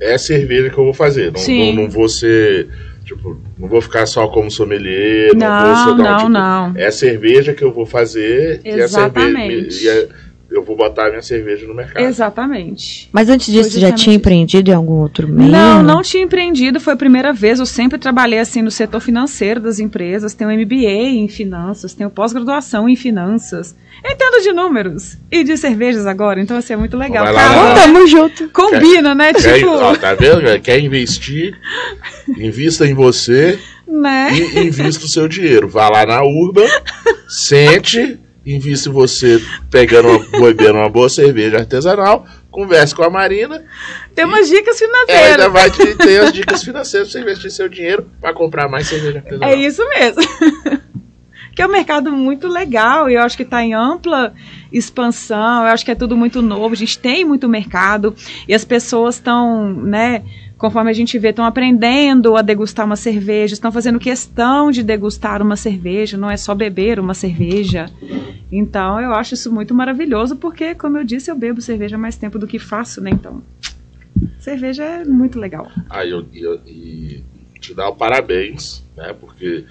é 0.00 0.16
cerveja 0.18 0.70
que 0.70 0.78
eu 0.78 0.84
vou 0.84 0.94
fazer. 0.94 1.30
Não, 1.30 1.38
Sim. 1.40 1.74
não, 1.76 1.82
não 1.84 1.90
vou 1.90 2.08
ser. 2.08 2.68
Tipo, 3.04 3.38
não 3.58 3.68
vou 3.68 3.80
ficar 3.80 4.06
só 4.06 4.26
como 4.28 4.50
sommelier, 4.50 5.34
não, 5.36 5.46
vou 5.58 5.66
Não, 5.66 5.76
ser. 5.76 5.94
não, 5.96 6.16
tipo, 6.16 6.28
não. 6.30 6.72
É 6.76 6.90
cerveja 6.90 7.52
que 7.52 7.62
eu 7.62 7.72
vou 7.72 7.84
fazer 7.84 8.60
e, 8.64 8.70
a 8.70 8.84
Exatamente. 8.84 9.72
cerveja, 9.74 9.84
e 9.84 9.88
a- 9.90 10.31
eu 10.52 10.62
vou 10.62 10.76
botar 10.76 11.06
a 11.06 11.10
minha 11.10 11.22
cerveja 11.22 11.66
no 11.66 11.74
mercado. 11.74 12.02
Exatamente. 12.04 13.08
Mas 13.12 13.28
antes 13.28 13.52
disso, 13.52 13.70
você 13.70 13.80
já 13.80 13.92
tinha 13.92 14.16
empreendido 14.16 14.70
em 14.70 14.74
algum 14.74 14.94
outro 15.00 15.28
meio? 15.28 15.50
Não, 15.50 15.82
não 15.82 16.02
tinha 16.02 16.22
empreendido, 16.22 16.80
foi 16.80 16.92
a 16.92 16.96
primeira 16.96 17.32
vez. 17.32 17.58
Eu 17.58 17.66
sempre 17.66 17.98
trabalhei 17.98 18.38
assim 18.38 18.62
no 18.62 18.70
setor 18.70 19.00
financeiro 19.00 19.60
das 19.60 19.78
empresas. 19.78 20.34
Tenho 20.34 20.50
MBA 20.50 20.90
em 20.90 21.28
finanças, 21.28 21.94
tenho 21.94 22.10
pós-graduação 22.10 22.88
em 22.88 22.96
finanças. 22.96 23.76
Entendo 24.04 24.42
de 24.42 24.52
números 24.52 25.16
e 25.30 25.44
de 25.44 25.56
cervejas 25.56 26.06
agora, 26.06 26.40
então 26.40 26.56
assim 26.56 26.72
é 26.72 26.76
muito 26.76 26.96
legal. 26.96 27.24
Vai 27.24 27.32
lá, 27.34 27.40
Cara, 27.40 27.54
vai 27.54 27.68
lá. 27.68 27.74
Tamo 27.74 28.06
junto. 28.06 28.48
combina, 28.48 29.14
né? 29.14 29.32
Quer, 29.32 29.58
Tipo, 29.58 29.70
ó, 29.70 29.94
tá 29.96 30.14
vendo? 30.14 30.60
Quer 30.60 30.80
investir? 30.80 31.56
Invista 32.36 32.86
em 32.86 32.94
você 32.94 33.58
né? 33.86 34.30
e 34.32 34.66
invista 34.66 35.04
o 35.04 35.08
seu 35.08 35.28
dinheiro. 35.28 35.68
Vá 35.68 35.88
lá 35.88 36.04
na 36.06 36.22
Urban, 36.22 36.66
sente, 37.28 38.18
invista 38.44 38.88
em 38.88 38.92
você 38.92 39.42
pegando 39.70 40.08
uma, 40.08 40.18
bebendo 40.52 40.78
uma 40.78 40.88
boa 40.88 41.08
cerveja 41.08 41.58
artesanal, 41.58 42.26
converse 42.50 42.94
com 42.94 43.02
a 43.02 43.10
Marina, 43.10 43.64
Tem 44.14 44.24
umas 44.24 44.48
dicas 44.48 44.80
ela 44.80 44.92
ainda 44.92 45.06
financeiras. 45.06 45.52
vai 45.52 45.70
te 45.70 45.94
ter 45.96 46.20
as 46.20 46.32
dicas 46.32 46.62
financeiras 46.62 47.10
pra 47.10 47.20
você 47.20 47.24
investir 47.24 47.50
seu 47.50 47.68
dinheiro 47.68 48.06
para 48.20 48.34
comprar 48.34 48.68
mais 48.68 48.86
cerveja 48.86 49.18
artesanal. 49.18 49.48
É 49.48 49.54
isso 49.54 49.82
mesmo. 49.88 50.22
que 51.54 51.62
é 51.62 51.66
um 51.66 51.70
mercado 51.70 52.10
muito 52.10 52.48
legal 52.48 53.10
e 53.10 53.14
eu 53.14 53.22
acho 53.22 53.36
que 53.36 53.42
está 53.42 53.62
em 53.62 53.74
ampla 53.74 54.32
expansão, 54.72 55.62
eu 55.62 55.68
acho 55.72 55.84
que 55.84 55.90
é 55.90 55.94
tudo 55.94 56.16
muito 56.16 56.40
novo, 56.40 56.72
a 56.72 56.76
gente 56.76 56.98
tem 56.98 57.24
muito 57.24 57.48
mercado 57.48 58.14
e 58.48 58.54
as 58.54 58.64
pessoas 58.64 59.16
estão, 59.16 59.70
né, 59.70 60.22
conforme 60.62 60.90
a 60.90 60.92
gente 60.92 61.18
vê, 61.18 61.30
estão 61.30 61.44
aprendendo 61.44 62.36
a 62.36 62.40
degustar 62.40 62.86
uma 62.86 62.94
cerveja, 62.94 63.52
estão 63.52 63.72
fazendo 63.72 63.98
questão 63.98 64.70
de 64.70 64.84
degustar 64.84 65.42
uma 65.42 65.56
cerveja, 65.56 66.16
não 66.16 66.30
é 66.30 66.36
só 66.36 66.54
beber 66.54 67.00
uma 67.00 67.14
cerveja. 67.14 67.90
Então 68.50 69.00
eu 69.00 69.12
acho 69.12 69.34
isso 69.34 69.52
muito 69.52 69.74
maravilhoso 69.74 70.36
porque, 70.36 70.72
como 70.72 70.96
eu 70.98 71.02
disse, 71.02 71.28
eu 71.28 71.34
bebo 71.34 71.60
cerveja 71.60 71.98
mais 71.98 72.14
tempo 72.16 72.38
do 72.38 72.46
que 72.46 72.60
faço, 72.60 73.00
né? 73.00 73.10
Então, 73.10 73.42
cerveja 74.38 74.84
é 74.84 75.04
muito 75.04 75.36
legal. 75.36 75.68
Aí 75.90 76.10
eu, 76.10 76.24
eu- 76.32 76.60
e 76.64 77.24
te 77.60 77.74
dar 77.74 77.90
parabéns, 77.90 78.84
né? 78.96 79.12
Porque 79.18 79.64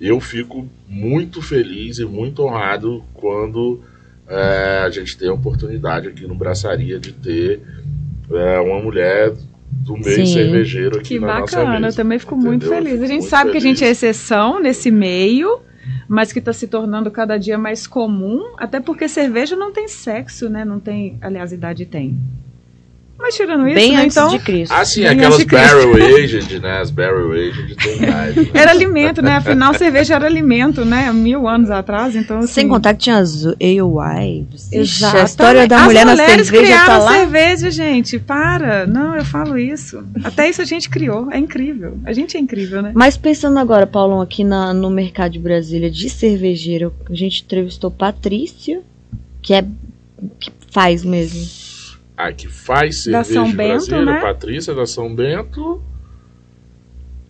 eu 0.00 0.18
fico 0.20 0.66
muito 0.88 1.42
feliz 1.42 1.98
e 1.98 2.06
muito 2.06 2.42
honrado 2.42 3.04
quando 3.12 3.82
é, 4.26 4.84
a 4.86 4.88
gente 4.88 5.18
tem 5.18 5.28
a 5.28 5.34
oportunidade 5.34 6.08
aqui 6.08 6.26
no 6.26 6.34
Braçaria 6.34 6.98
de 6.98 7.12
ter 7.12 7.60
é, 8.30 8.58
uma 8.60 8.80
mulher 8.80 9.34
do 9.70 9.94
meio 9.94 10.26
Sim. 10.26 10.26
cervejeiro 10.26 10.96
aqui 10.98 11.08
Que 11.08 11.20
na 11.20 11.40
nossa 11.40 11.56
bacana, 11.56 11.80
mesa. 11.80 11.86
eu 11.88 11.96
também 11.96 12.18
fico 12.18 12.36
muito 12.36 12.66
entendeu? 12.66 12.78
Eu 12.78 12.84
feliz. 12.84 13.02
A 13.02 13.06
gente 13.06 13.20
muito 13.20 13.30
sabe 13.30 13.50
que 13.52 13.56
a 13.56 13.60
gente 13.60 13.76
é 13.84 13.86
feliz. 13.86 14.02
exceção 14.02 14.60
nesse 14.60 14.90
meio, 14.90 15.60
mas 16.08 16.32
que 16.32 16.38
está 16.38 16.52
se 16.52 16.66
tornando 16.68 17.10
cada 17.10 17.38
dia 17.38 17.56
mais 17.56 17.86
comum, 17.86 18.54
até 18.58 18.80
porque 18.80 19.08
cerveja 19.08 19.56
não 19.56 19.72
tem 19.72 19.88
sexo, 19.88 20.48
né? 20.48 20.64
Não 20.64 20.80
tem, 20.80 21.16
aliás, 21.20 21.52
idade 21.52 21.86
tem. 21.86 22.18
Mas 23.20 23.34
tirando 23.34 23.66
isso, 23.66 23.74
Bem 23.74 23.92
né, 23.92 24.02
antes 24.04 24.16
então 24.16 24.28
de 24.30 24.38
Cristo. 24.38 24.72
Ah, 24.72 24.84
sim, 24.84 25.02
Bem 25.02 25.10
aquelas 25.10 25.34
antes 25.34 25.38
de 25.40 25.46
Cristo. 25.46 25.66
barrel 25.74 26.16
aged, 26.16 26.58
né? 26.60 26.80
As 26.80 26.90
barrel 26.90 27.32
aged 27.32 27.76
tem 27.76 27.96
idade. 27.96 28.40
né? 28.40 28.50
era 28.54 28.70
alimento, 28.70 29.22
né? 29.22 29.36
Afinal, 29.36 29.74
cerveja 29.74 30.14
era 30.14 30.26
alimento, 30.26 30.84
né? 30.84 31.12
Mil 31.12 31.46
anos 31.46 31.70
atrás, 31.70 32.16
então 32.16 32.38
assim, 32.38 32.46
Sem 32.48 32.68
contar 32.68 32.94
que 32.94 33.00
tinha 33.00 33.18
as. 33.18 33.44
Ixi, 33.44 34.76
Exatamente. 34.76 35.20
A 35.20 35.24
história 35.24 35.68
da 35.68 35.76
As 35.80 35.84
mulher 35.84 36.06
na 36.06 36.16
cerveja 36.16 36.44
tá 36.52 36.58
criaram 36.58 37.04
lá. 37.04 37.12
cerveja, 37.12 37.70
gente. 37.70 38.18
Para. 38.18 38.86
Não, 38.86 39.14
eu 39.16 39.24
falo 39.24 39.58
isso. 39.58 40.02
Até 40.24 40.48
isso 40.48 40.62
a 40.62 40.64
gente 40.64 40.88
criou. 40.88 41.30
É 41.30 41.38
incrível. 41.38 41.98
A 42.04 42.12
gente 42.12 42.36
é 42.36 42.40
incrível, 42.40 42.80
né? 42.82 42.92
Mas 42.94 43.16
pensando 43.16 43.58
agora, 43.58 43.86
Paulão, 43.86 44.20
aqui 44.20 44.42
na- 44.44 44.72
no 44.72 44.88
mercado 44.90 45.32
de 45.32 45.38
Brasília 45.38 45.90
de 45.90 46.08
cervejeiro, 46.08 46.92
a 47.08 47.14
gente 47.14 47.42
entrevistou 47.42 47.90
Patrícia, 47.90 48.80
que 49.42 49.52
é 49.54 49.62
que 50.38 50.50
faz 50.70 51.04
mesmo. 51.04 51.59
Ah, 52.22 52.32
que 52.32 52.48
faz 52.48 53.06
Da 53.06 53.24
cerveja 53.24 53.32
São 53.32 53.44
de 53.44 53.56
Bento, 53.56 54.04
né? 54.04 54.20
Patrícia 54.20 54.74
da 54.74 54.84
São 54.84 55.14
Bento. 55.14 55.82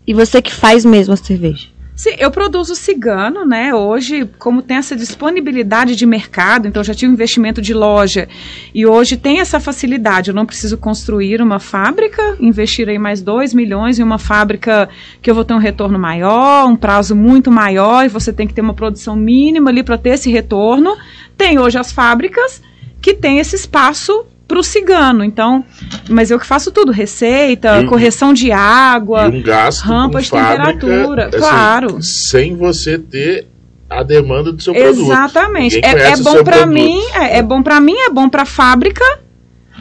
E 0.04 0.12
você 0.12 0.42
que 0.42 0.52
faz 0.52 0.84
mesmo 0.84 1.14
a 1.14 1.16
cerveja. 1.16 1.68
Sim, 1.94 2.14
eu 2.18 2.30
produzo 2.30 2.74
cigano, 2.74 3.44
né? 3.44 3.74
Hoje, 3.74 4.28
como 4.38 4.62
tem 4.62 4.78
essa 4.78 4.96
disponibilidade 4.96 5.94
de 5.94 6.06
mercado, 6.06 6.66
então 6.66 6.82
já 6.82 6.94
tive 6.94 7.10
um 7.10 7.14
investimento 7.14 7.60
de 7.60 7.74
loja 7.74 8.26
e 8.74 8.86
hoje 8.86 9.18
tem 9.18 9.38
essa 9.38 9.60
facilidade. 9.60 10.30
Eu 10.30 10.34
não 10.34 10.46
preciso 10.46 10.78
construir 10.78 11.42
uma 11.42 11.60
fábrica, 11.60 12.36
investir 12.40 12.88
aí 12.88 12.98
mais 12.98 13.20
2 13.20 13.52
milhões 13.52 13.98
em 13.98 14.02
uma 14.02 14.18
fábrica 14.18 14.88
que 15.20 15.30
eu 15.30 15.34
vou 15.34 15.44
ter 15.44 15.52
um 15.52 15.58
retorno 15.58 15.98
maior, 15.98 16.66
um 16.66 16.74
prazo 16.74 17.14
muito 17.14 17.50
maior, 17.50 18.06
e 18.06 18.08
você 18.08 18.32
tem 18.32 18.46
que 18.46 18.54
ter 18.54 18.62
uma 18.62 18.74
produção 18.74 19.14
mínima 19.14 19.70
ali 19.70 19.82
para 19.82 19.98
ter 19.98 20.14
esse 20.14 20.30
retorno. 20.30 20.96
Tem 21.36 21.58
hoje 21.58 21.78
as 21.78 21.92
fábricas 21.92 22.62
que 23.00 23.12
tem 23.12 23.38
esse 23.38 23.54
espaço 23.54 24.24
para 24.50 24.58
o 24.58 24.62
cigano. 24.64 25.24
Então, 25.24 25.64
mas 26.08 26.30
eu 26.30 26.38
que 26.38 26.44
faço 26.46 26.70
tudo: 26.70 26.92
receita, 26.92 27.80
E- 27.80 27.86
correção 27.86 28.32
de 28.34 28.50
água. 28.52 29.28
Um 29.28 29.42
gasto 29.42 29.82
rampa 29.82 30.18
com 30.18 30.22
de 30.24 30.28
fábrica, 30.28 30.72
temperatura, 30.80 31.28
assim, 31.28 31.38
claro. 31.38 32.02
Sem 32.02 32.56
você 32.56 32.98
ter 32.98 33.46
a 33.88 34.02
demanda 34.02 34.52
do 34.52 34.60
seu 34.62 34.74
produto. 34.74 35.00
Exatamente. 35.10 35.76
Ninguém 35.76 35.90
É, 35.90 35.94
é 35.94 36.02
conhece 36.02 36.20
o 36.20 36.24
bom 36.24 36.44
para 36.44 36.66
mim, 36.66 37.00
é, 37.14 37.38
é 37.38 37.42
bom 37.42 37.62
para 37.62 37.80
mim, 37.80 37.94
é 37.96 38.10
bom 38.10 38.28
para 38.28 38.42
a 38.42 38.46
fábrica 38.46 39.04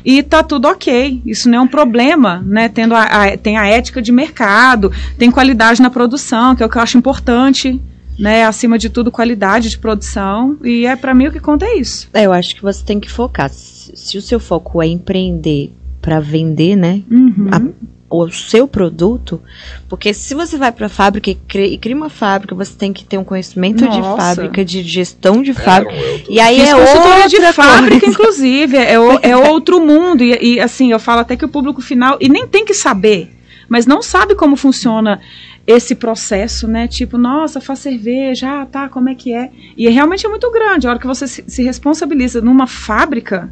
e 0.05 0.23
tá 0.23 0.41
tudo 0.41 0.67
ok. 0.67 1.21
Isso 1.25 1.49
não 1.49 1.57
é 1.59 1.61
um 1.61 1.67
problema, 1.67 2.41
né? 2.45 2.69
Tendo 2.69 2.95
a, 2.95 3.03
a- 3.03 3.37
tem 3.37 3.57
a 3.57 3.67
ética 3.67 4.01
de 4.01 4.11
mercado, 4.11 4.91
tem 5.17 5.29
qualidade 5.29 5.81
na 5.81 5.89
produção, 5.89 6.55
que 6.55 6.63
é 6.63 6.65
o 6.65 6.69
que 6.69 6.77
eu 6.77 6.81
acho 6.81 6.97
importante, 6.97 7.79
né? 8.17 8.45
Acima 8.45 8.77
de 8.79 8.89
tudo, 8.89 9.11
qualidade 9.11 9.69
de 9.69 9.77
produção. 9.77 10.57
E 10.63 10.85
é 10.85 10.95
para 10.95 11.13
mim 11.13 11.27
o 11.27 11.31
que 11.31 11.39
conta 11.39 11.65
é 11.65 11.77
isso. 11.77 12.09
É, 12.13 12.25
eu 12.25 12.33
acho 12.33 12.55
que 12.55 12.61
você 12.63 12.83
tem 12.83 12.99
que 12.99 13.11
focar. 13.11 13.51
Se, 13.93 14.17
o 14.17 14.21
seu 14.21 14.39
foco 14.39 14.81
é 14.81 14.87
empreender 14.87 15.71
para 16.01 16.19
vender, 16.19 16.75
né? 16.75 17.01
Uhum. 17.09 17.49
A- 17.51 17.89
o 18.11 18.27
seu 18.31 18.67
produto, 18.67 19.39
porque 19.87 20.15
se 20.15 20.33
você 20.33 20.57
vai 20.57 20.71
para 20.71 20.87
a 20.87 20.89
fábrica 20.89 21.29
e 21.29 21.35
cria, 21.35 21.67
e 21.67 21.77
cria 21.77 21.95
uma 21.95 22.09
fábrica, 22.09 22.55
você 22.55 22.73
tem 22.75 22.91
que 22.91 23.05
ter 23.05 23.19
um 23.19 23.23
conhecimento 23.23 23.87
de 23.87 23.99
Nossa. 23.99 24.17
fábrica, 24.17 24.65
de 24.65 24.81
gestão 24.81 25.43
de 25.43 25.51
É, 25.51 25.53
fábrica. 25.53 25.93
tô- 26.25 26.31
E 26.31 26.39
aí 26.39 26.59
Fiz 26.59 26.69
é 26.69 26.75
outra 26.75 27.27
de 27.27 27.53
fábrica, 27.53 27.99
coisa. 27.99 28.05
inclusive, 28.09 28.77
é, 28.77 28.99
o- 28.99 29.19
é 29.21 29.37
outro 29.37 29.79
mundo. 29.79 30.23
E, 30.23 30.55
e, 30.55 30.59
assim, 30.59 30.91
eu 30.91 30.99
falo 30.99 31.21
até 31.21 31.35
que 31.35 31.45
o 31.45 31.49
público 31.49 31.83
final, 31.83 32.17
e 32.19 32.27
nem 32.27 32.47
tem 32.47 32.65
que 32.65 32.73
saber, 32.73 33.31
mas 33.67 33.85
não 33.85 34.01
sabe 34.01 34.33
como 34.33 34.55
funciona 34.55 35.21
esse 35.67 35.93
processo, 35.93 36.67
né? 36.67 36.87
Tipo, 36.87 37.15
nossa, 37.15 37.61
faz 37.61 37.77
cerveja, 37.77 38.61
ah, 38.61 38.65
tá, 38.65 38.89
como 38.89 39.07
é 39.09 39.13
que 39.13 39.31
é? 39.35 39.51
E 39.77 39.87
realmente 39.87 40.25
é 40.25 40.29
muito 40.29 40.49
grande. 40.51 40.87
A 40.87 40.89
hora 40.89 40.99
que 40.99 41.05
você 41.05 41.27
se, 41.27 41.43
se 41.47 41.61
responsabiliza 41.61 42.41
numa 42.41 42.65
fábrica, 42.65 43.51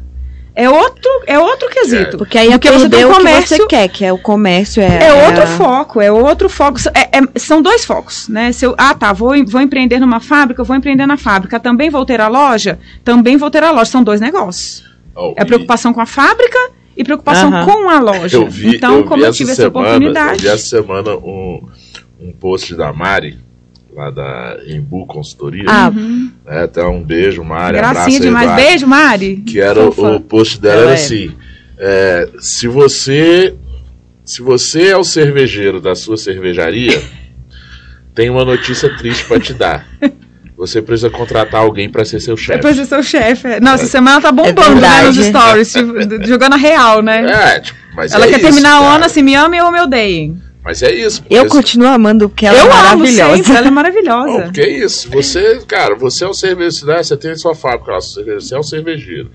É 0.54 0.68
outro, 0.68 1.08
é 1.26 1.38
outro 1.38 1.68
quesito. 1.70 2.18
Porque 2.18 2.36
aí 2.36 2.48
é 2.48 2.50
Porque 2.52 2.68
você 2.70 2.88
tem 2.88 2.90
perder 2.90 3.06
um 3.06 3.10
o 3.10 3.12
que 3.12 3.18
comércio- 3.20 3.56
você 3.56 3.66
quer, 3.66 3.88
que 3.88 4.04
é 4.04 4.12
o 4.12 4.18
comércio. 4.18 4.82
É, 4.82 5.04
É 5.06 5.26
outro 5.26 5.42
a- 5.42 5.46
foco, 5.46 6.00
é 6.00 6.10
outro 6.10 6.48
foco. 6.48 6.78
É- 6.94 7.18
é- 7.18 7.38
são 7.38 7.62
dois 7.62 7.84
focos, 7.84 8.28
né? 8.28 8.50
Se 8.50 8.64
eu, 8.66 8.74
ah, 8.76 8.92
tá, 8.94 9.12
vou, 9.12 9.34
vou 9.46 9.60
empreender 9.60 10.00
numa 10.00 10.18
fábrica, 10.20 10.60
eu 10.60 10.64
vou 10.64 10.74
empreender 10.76 11.06
na 11.06 11.16
fábrica. 11.16 11.60
Também 11.60 11.90
vou 11.90 12.04
ter 12.04 12.20
a 12.20 12.26
loja? 12.28 12.78
Também 13.04 13.36
vou 13.36 13.50
ter 13.50 13.62
a 13.62 13.70
loja. 13.70 13.84
São 13.90 14.02
dois 14.02 14.20
negócios. 14.20 14.82
Oh, 15.14 15.32
É 15.36 15.42
e 15.42 15.44
preocupação 15.44 15.92
com 15.92 16.00
a 16.00 16.06
fábrica 16.06 16.58
e 16.96 17.04
preocupação 17.04 17.50
com 17.64 17.88
a 17.88 18.00
loja. 18.00 18.36
Eu 18.36 18.48
vi, 18.48 18.76
então, 18.76 18.96
eu 18.98 19.04
como 19.04 19.22
vi 19.22 19.28
eu 19.28 19.32
tive 19.32 19.52
essa 19.52 19.62
semana, 19.62 19.86
oportunidade. 19.88 20.32
Eu 20.34 20.38
vi 20.40 20.48
essa 20.48 20.66
semana 20.66 21.14
um, 21.16 21.66
um 22.20 22.32
post 22.32 22.74
da 22.74 22.92
Mari, 22.92 23.38
lá 23.94 24.10
da 24.10 24.56
Embu 24.66 25.06
Consultoria. 25.06 25.64
Ah, 25.68 25.88
Uhum. 25.94 26.30
né? 26.46 26.64
Então, 26.64 26.96
um 26.96 27.02
beijo, 27.04 27.42
Mari. 27.44 27.76
abraço 27.78 27.94
Gracinha 27.94 28.20
demais. 28.20 28.44
Eduardo. 28.50 28.66
Beijo, 28.68 28.86
Mari. 28.86 29.36
Que 29.46 29.60
era 29.60 29.80
o, 29.80 30.16
o 30.16 30.20
post 30.20 30.60
dela 30.60 30.74
Ela 30.82 30.82
era 30.82 30.90
é. 30.92 30.94
assim: 30.94 31.32
é, 31.78 32.28
se 32.38 32.68
você 32.68 33.54
se 34.24 34.42
você 34.42 34.88
é 34.88 34.96
o 34.96 35.04
cervejeiro 35.04 35.80
da 35.80 35.94
sua 35.94 36.16
cervejaria, 36.16 37.00
tem 38.14 38.28
uma 38.30 38.44
notícia 38.44 38.94
triste 38.96 39.24
pra 39.24 39.40
te 39.40 39.54
dar. 39.54 39.86
Você 40.56 40.82
precisa 40.82 41.08
contratar 41.08 41.60
alguém 41.62 41.88
pra 41.88 42.04
ser 42.04 42.18
seu 42.20 42.36
chefe. 42.36 42.72
De 42.74 42.84
ser 42.84 42.98
o 42.98 43.02
chefe. 43.02 43.46
é. 43.46 43.60
Nossa, 43.60 43.84
essa 43.84 43.92
semana 43.92 44.20
tá 44.20 44.32
bombando, 44.32 44.80
né, 44.80 45.02
nos 45.04 45.16
stories, 45.16 45.72
tipo, 45.72 46.26
jogando 46.26 46.54
a 46.54 46.56
real, 46.56 47.00
né? 47.00 47.24
É, 47.30 47.60
tipo, 47.60 47.78
mas 47.94 48.12
Ela 48.12 48.26
é 48.26 48.28
quer 48.28 48.34
isso, 48.38 48.44
terminar 48.46 48.76
a 48.76 48.80
cara. 48.82 48.94
ONU 48.96 49.04
assim, 49.04 49.22
me 49.22 49.34
amem 49.36 49.62
ou 49.62 49.70
me 49.70 49.80
odeiem. 49.80 50.36
Mas 50.68 50.82
é 50.82 50.92
isso. 50.94 51.24
eu 51.30 51.46
continuo 51.46 51.88
amando 51.88 52.28
porque 52.28 52.44
ela 52.44 52.58
eu 52.58 52.66
é 52.66 52.66
amo 52.66 52.74
maravilhosa. 52.98 53.36
sempre, 53.36 53.50
ela 53.52 53.60
é 53.60 53.64
Não, 53.64 53.72
maravilhosa. 53.72 54.42
porque 54.42 54.60
é 54.60 54.68
isso. 54.84 55.08
Você, 55.10 55.60
cara, 55.66 55.94
você 55.94 56.24
é 56.24 56.28
um 56.28 56.34
cervejeiro, 56.34 56.86
né? 56.88 57.02
você 57.02 57.16
tem 57.16 57.34
sua 57.36 57.54
fábrica 57.54 57.92
lá, 57.92 57.98
você 58.00 58.54
é 58.54 58.58
um 58.58 58.62
cervejeiro. 58.62 59.30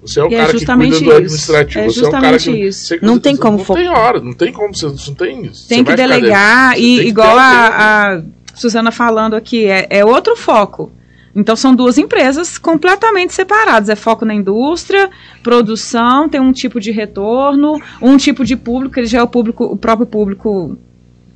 Você 0.00 0.18
é 0.18 0.24
o 0.24 0.30
E 0.30 0.34
é 0.34 0.38
cara 0.38 0.52
que 0.52 0.58
justamente 0.60 0.92
cuida 0.96 1.04
do 1.20 1.26
isso. 1.26 1.52
administrativo. 1.52 1.80
É 1.84 1.88
você 1.88 1.98
é 2.04 2.08
o 2.08 2.10
cara 2.10 2.20
que. 2.28 2.32
justamente 2.38 2.68
isso. 2.68 2.86
você- 2.86 2.98
Não 3.02 3.18
tem 3.18 3.36
como 3.36 3.58
Não 3.58 3.64
tem 3.74 3.88
hora, 3.90 4.18
não 4.20 4.32
tem 4.32 4.50
como. 4.50 4.74
Você 4.74 4.86
não 4.86 4.94
tem. 5.14 5.42
Tem 5.42 5.50
você 5.52 5.84
que 5.84 5.94
delegar, 5.94 6.78
e 6.78 6.80
tem 6.80 6.96
que 7.00 7.08
igual 7.10 7.34
ter 7.34 7.38
a, 7.38 8.14
a 8.16 8.22
Suzana 8.54 8.90
falando 8.90 9.36
aqui, 9.36 9.66
é, 9.66 9.86
é 9.90 10.02
outro 10.06 10.34
foco. 10.36 10.90
Então 11.34 11.54
são 11.54 11.74
duas 11.74 11.98
empresas 11.98 12.58
completamente 12.58 13.32
separadas. 13.32 13.88
É 13.88 13.94
foco 13.96 14.24
na 14.24 14.34
indústria, 14.34 15.10
produção, 15.42 16.28
tem 16.28 16.40
um 16.40 16.52
tipo 16.52 16.80
de 16.80 16.90
retorno, 16.90 17.80
um 18.00 18.16
tipo 18.16 18.44
de 18.44 18.56
público, 18.56 18.94
que 18.94 19.00
ele 19.00 19.06
já 19.06 19.18
é 19.18 19.22
o 19.22 19.28
público, 19.28 19.64
o 19.64 19.76
próprio 19.76 20.06
público 20.06 20.76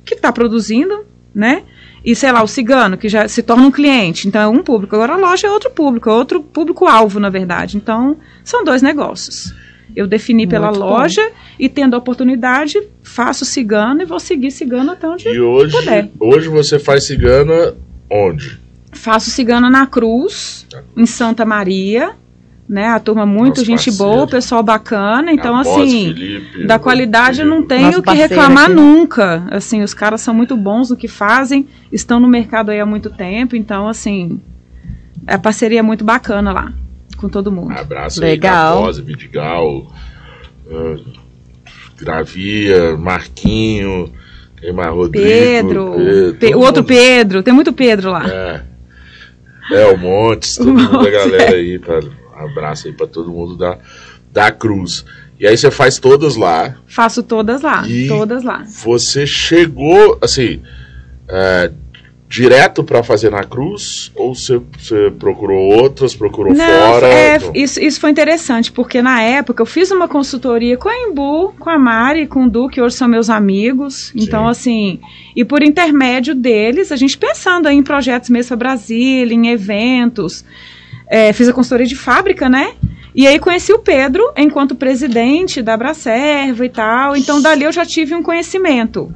que 0.05 0.15
está 0.15 0.31
produzindo, 0.31 1.05
né? 1.33 1.63
E 2.03 2.15
sei 2.15 2.31
lá, 2.33 2.43
o 2.43 2.47
cigano, 2.47 2.97
que 2.97 3.07
já 3.07 3.27
se 3.29 3.41
torna 3.41 3.63
um 3.65 3.71
cliente. 3.71 4.27
Então 4.27 4.41
é 4.41 4.47
um 4.47 4.61
público. 4.61 4.93
Agora 4.95 5.13
a 5.13 5.17
loja 5.17 5.47
é 5.47 5.51
outro 5.51 5.69
público, 5.69 6.09
é 6.09 6.13
outro 6.13 6.41
público-alvo, 6.41 7.19
na 7.19 7.29
verdade. 7.29 7.77
Então, 7.77 8.17
são 8.43 8.63
dois 8.65 8.81
negócios. 8.81 9.53
Eu 9.95 10.05
defini 10.07 10.45
pela 10.45 10.67
Muito 10.67 10.79
bom. 10.81 10.85
loja 10.89 11.31
e 11.57 11.69
tendo 11.69 11.93
a 11.93 11.99
oportunidade, 11.99 12.81
faço 13.03 13.45
cigano 13.45 14.01
e 14.01 14.05
vou 14.05 14.19
seguir 14.19 14.51
cigano 14.51 14.91
até 14.91 15.07
onde 15.07 15.29
E 15.29 15.39
hoje, 15.39 15.71
puder. 15.77 16.09
hoje 16.19 16.49
você 16.49 16.77
faz 16.79 17.05
cigana 17.05 17.73
onde? 18.11 18.59
Faço 18.93 19.29
cigana 19.29 19.69
na 19.69 19.85
Cruz, 19.87 20.65
em 20.95 21.05
Santa 21.05 21.45
Maria, 21.45 22.11
né? 22.67 22.87
A 22.87 22.99
turma 22.99 23.25
muito 23.25 23.57
Nosso 23.57 23.65
gente 23.65 23.85
parceiro. 23.91 24.13
boa, 24.15 24.27
pessoal 24.27 24.63
bacana. 24.63 25.31
Então, 25.31 25.55
Após 25.55 25.83
assim, 25.83 26.13
Felipe, 26.13 26.65
da 26.65 26.79
qualidade 26.79 27.37
Felipe. 27.37 27.55
não 27.55 27.63
tenho 27.67 27.85
Nosso 27.87 27.99
o 27.99 28.03
que 28.03 28.13
reclamar 28.13 28.65
aqui. 28.65 28.73
nunca. 28.73 29.43
Assim, 29.51 29.81
os 29.83 29.93
caras 29.93 30.21
são 30.21 30.33
muito 30.33 30.55
bons 30.55 30.89
no 30.89 30.95
que 30.95 31.07
fazem, 31.07 31.67
estão 31.91 32.19
no 32.19 32.27
mercado 32.27 32.69
aí 32.71 32.79
há 32.79 32.85
muito 32.85 33.09
tempo, 33.09 33.55
então, 33.55 33.87
assim, 33.87 34.39
a 35.27 35.37
parceria 35.37 35.79
é 35.79 35.83
muito 35.83 36.03
bacana 36.03 36.51
lá, 36.51 36.73
com 37.17 37.27
todo 37.29 37.51
mundo. 37.51 37.71
Abraço 37.77 38.19
Legal. 38.21 38.73
aí, 38.77 38.79
Capose, 38.79 39.01
Vidigal, 39.01 39.87
ah, 40.71 40.95
Gravia, 41.97 42.97
Marquinho, 42.97 44.11
mais? 44.73 44.89
Rodrigo. 44.93 45.25
Pedro, 45.27 45.93
Pedro, 45.95 46.35
Pe- 46.39 46.55
o 46.55 46.59
outro 46.59 46.81
mundo. 46.81 46.87
Pedro, 46.87 47.43
tem 47.43 47.53
muito 47.53 47.71
Pedro 47.73 48.11
lá. 48.11 48.25
É. 48.27 48.61
É, 49.71 49.85
o 49.87 49.97
Montes, 49.97 50.55
todo 50.57 50.69
O 50.69 50.73
mundo 50.73 51.03
da 51.03 51.09
galera 51.09 51.55
aí. 51.55 51.79
Pra, 51.79 51.99
abraço 52.35 52.87
aí 52.87 52.93
pra 52.93 53.07
todo 53.07 53.31
mundo 53.31 53.55
da, 53.55 53.77
da 54.31 54.51
Cruz. 54.51 55.05
E 55.39 55.47
aí 55.47 55.57
você 55.57 55.69
faz 55.71 55.99
todas 55.99 56.35
lá. 56.35 56.75
Faço 56.87 57.23
todas 57.23 57.61
lá, 57.61 57.83
todas 58.07 58.43
lá. 58.43 58.63
Você 58.65 59.25
chegou, 59.25 60.17
assim, 60.21 60.61
é, 61.27 61.71
direto 62.33 62.83
pra 62.83 63.03
fazer 63.03 63.29
na 63.29 63.43
Cruz? 63.43 64.11
Ou 64.15 64.33
você, 64.33 64.59
você 64.75 65.13
procurou 65.19 65.71
outras, 65.71 66.15
procurou 66.15 66.51
Não, 66.51 66.65
fora? 66.65 67.07
é, 67.07 67.39
isso, 67.53 67.79
isso 67.79 67.99
foi 67.99 68.09
interessante, 68.09 68.71
porque 68.71 69.03
na 69.03 69.21
época 69.21 69.61
eu 69.61 69.67
fiz 69.67 69.91
uma 69.91 70.07
consultoria 70.07 70.75
com 70.75 70.89
a 70.89 70.97
Embu, 70.97 71.53
com 71.59 71.69
a 71.69 71.77
Mari, 71.77 72.25
com 72.25 72.45
o 72.45 72.49
Du, 72.49 72.67
que 72.69 72.81
hoje 72.81 72.95
são 72.95 73.07
meus 73.07 73.29
amigos. 73.29 74.11
Então, 74.15 74.45
Sim. 74.45 74.49
assim, 74.49 74.99
e 75.35 75.45
por 75.45 75.61
intermédio 75.61 76.33
deles, 76.33 76.91
a 76.91 76.95
gente 76.95 77.15
pensando 77.19 77.69
em 77.69 77.83
projetos 77.83 78.31
mesmo 78.31 78.47
para 78.47 78.57
Brasília, 78.57 79.35
em 79.35 79.49
eventos. 79.49 80.43
É, 81.07 81.31
fiz 81.33 81.47
a 81.47 81.53
consultoria 81.53 81.85
de 81.85 81.95
fábrica, 81.95 82.49
né? 82.49 82.73
E 83.13 83.27
aí 83.27 83.37
conheci 83.37 83.71
o 83.71 83.77
Pedro 83.77 84.23
enquanto 84.35 84.73
presidente 84.73 85.61
da 85.61 85.77
Bracerva 85.77 86.65
e 86.65 86.69
tal. 86.69 87.15
Então, 87.15 87.39
dali 87.39 87.63
eu 87.63 87.71
já 87.71 87.85
tive 87.85 88.15
um 88.15 88.23
conhecimento. 88.23 89.13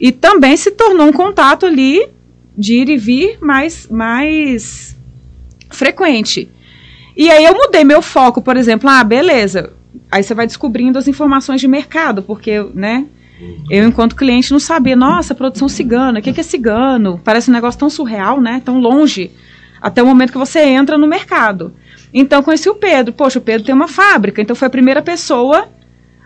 E 0.00 0.10
também 0.10 0.56
se 0.56 0.72
tornou 0.72 1.06
um 1.06 1.12
contato 1.12 1.64
ali 1.64 2.17
de 2.58 2.74
ir 2.74 2.88
e 2.88 2.96
vir 2.96 3.38
mais, 3.40 3.86
mais 3.88 4.96
frequente. 5.70 6.50
E 7.16 7.30
aí 7.30 7.44
eu 7.44 7.54
mudei 7.54 7.84
meu 7.84 8.02
foco, 8.02 8.42
por 8.42 8.56
exemplo, 8.56 8.90
ah, 8.90 9.04
beleza. 9.04 9.72
Aí 10.10 10.22
você 10.22 10.34
vai 10.34 10.46
descobrindo 10.46 10.98
as 10.98 11.06
informações 11.06 11.60
de 11.60 11.68
mercado, 11.68 12.22
porque, 12.22 12.60
né? 12.74 13.06
Eu, 13.70 13.86
enquanto 13.86 14.16
cliente, 14.16 14.50
não 14.50 14.58
sabia, 14.58 14.96
nossa, 14.96 15.34
produção 15.34 15.68
cigana, 15.68 16.18
o 16.18 16.22
que, 16.22 16.32
que 16.32 16.40
é 16.40 16.44
cigano? 16.44 17.20
Parece 17.22 17.50
um 17.50 17.54
negócio 17.54 17.78
tão 17.78 17.88
surreal, 17.88 18.40
né? 18.40 18.60
Tão 18.64 18.80
longe. 18.80 19.30
Até 19.80 20.02
o 20.02 20.06
momento 20.06 20.32
que 20.32 20.38
você 20.38 20.60
entra 20.60 20.98
no 20.98 21.06
mercado. 21.06 21.72
Então, 22.12 22.42
conheci 22.42 22.68
o 22.68 22.74
Pedro. 22.74 23.12
Poxa, 23.12 23.38
o 23.38 23.42
Pedro 23.42 23.64
tem 23.64 23.74
uma 23.74 23.86
fábrica. 23.86 24.42
Então, 24.42 24.56
foi 24.56 24.66
a 24.66 24.70
primeira 24.70 25.00
pessoa 25.00 25.68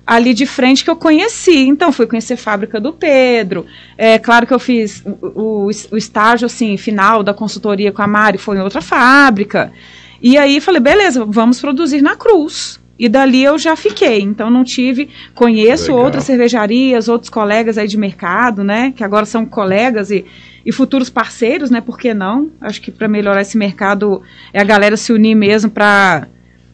ali 0.07 0.35
de 0.35 0.47
frente 0.47 0.85
que 0.85 0.91
eu 0.91 0.97
conheci. 0.97 1.67
Então, 1.67 1.93
fui 1.93 2.07
conhecer 2.07 2.35
a 2.35 2.39
fábrica 2.39 2.81
do 2.81 2.93
Pedro. 2.93 3.67
É 3.97 4.19
claro 4.19 4.47
que 4.47 4.55
eu 4.55 4.59
fiz 4.59 5.03
o, 5.05 5.67
o, 5.67 5.71
o 5.91 5.97
estágio, 5.97 6.47
assim, 6.47 6.77
final 6.77 7.23
da 7.23 7.33
consultoria 7.33 7.93
com 7.93 8.03
a 8.03 8.07
Mari, 8.07 8.39
foi 8.39 8.57
em 8.57 8.61
outra 8.61 8.81
fábrica. 8.81 9.73
E 10.21 10.37
aí, 10.39 10.61
falei, 10.61 10.81
beleza, 10.81 11.25
vamos 11.25 11.61
produzir 11.61 12.01
na 12.01 12.17
Cruz. 12.17 12.81
E 12.99 13.09
dali 13.09 13.43
eu 13.43 13.59
já 13.59 13.75
fiquei. 13.75 14.21
Então, 14.21 14.51
não 14.51 14.63
tive. 14.63 15.09
Conheço 15.35 15.91
Legal. 15.91 16.05
outras 16.05 16.25
cervejarias, 16.25 17.09
outros 17.09 17.31
colegas 17.31 17.79
aí 17.79 17.89
de 17.89 17.97
mercado, 17.97 18.63
né? 18.63 18.93
Que 18.95 19.03
agora 19.03 19.27
são 19.27 19.45
colegas 19.45 20.11
e, 20.11 20.25
e 20.65 20.71
futuros 20.71 21.11
parceiros, 21.11 21.71
né? 21.71 21.81
Por 21.81 21.99
que 21.99 22.15
não? 22.15 22.51
Acho 22.61 22.81
que 22.81 22.93
para 22.93 23.09
melhorar 23.09 23.41
esse 23.41 23.57
mercado 23.57 24.23
é 24.53 24.61
a 24.61 24.65
galera 24.65 24.97
se 24.97 25.13
unir 25.13 25.35
mesmo 25.35 25.71
para 25.71 26.29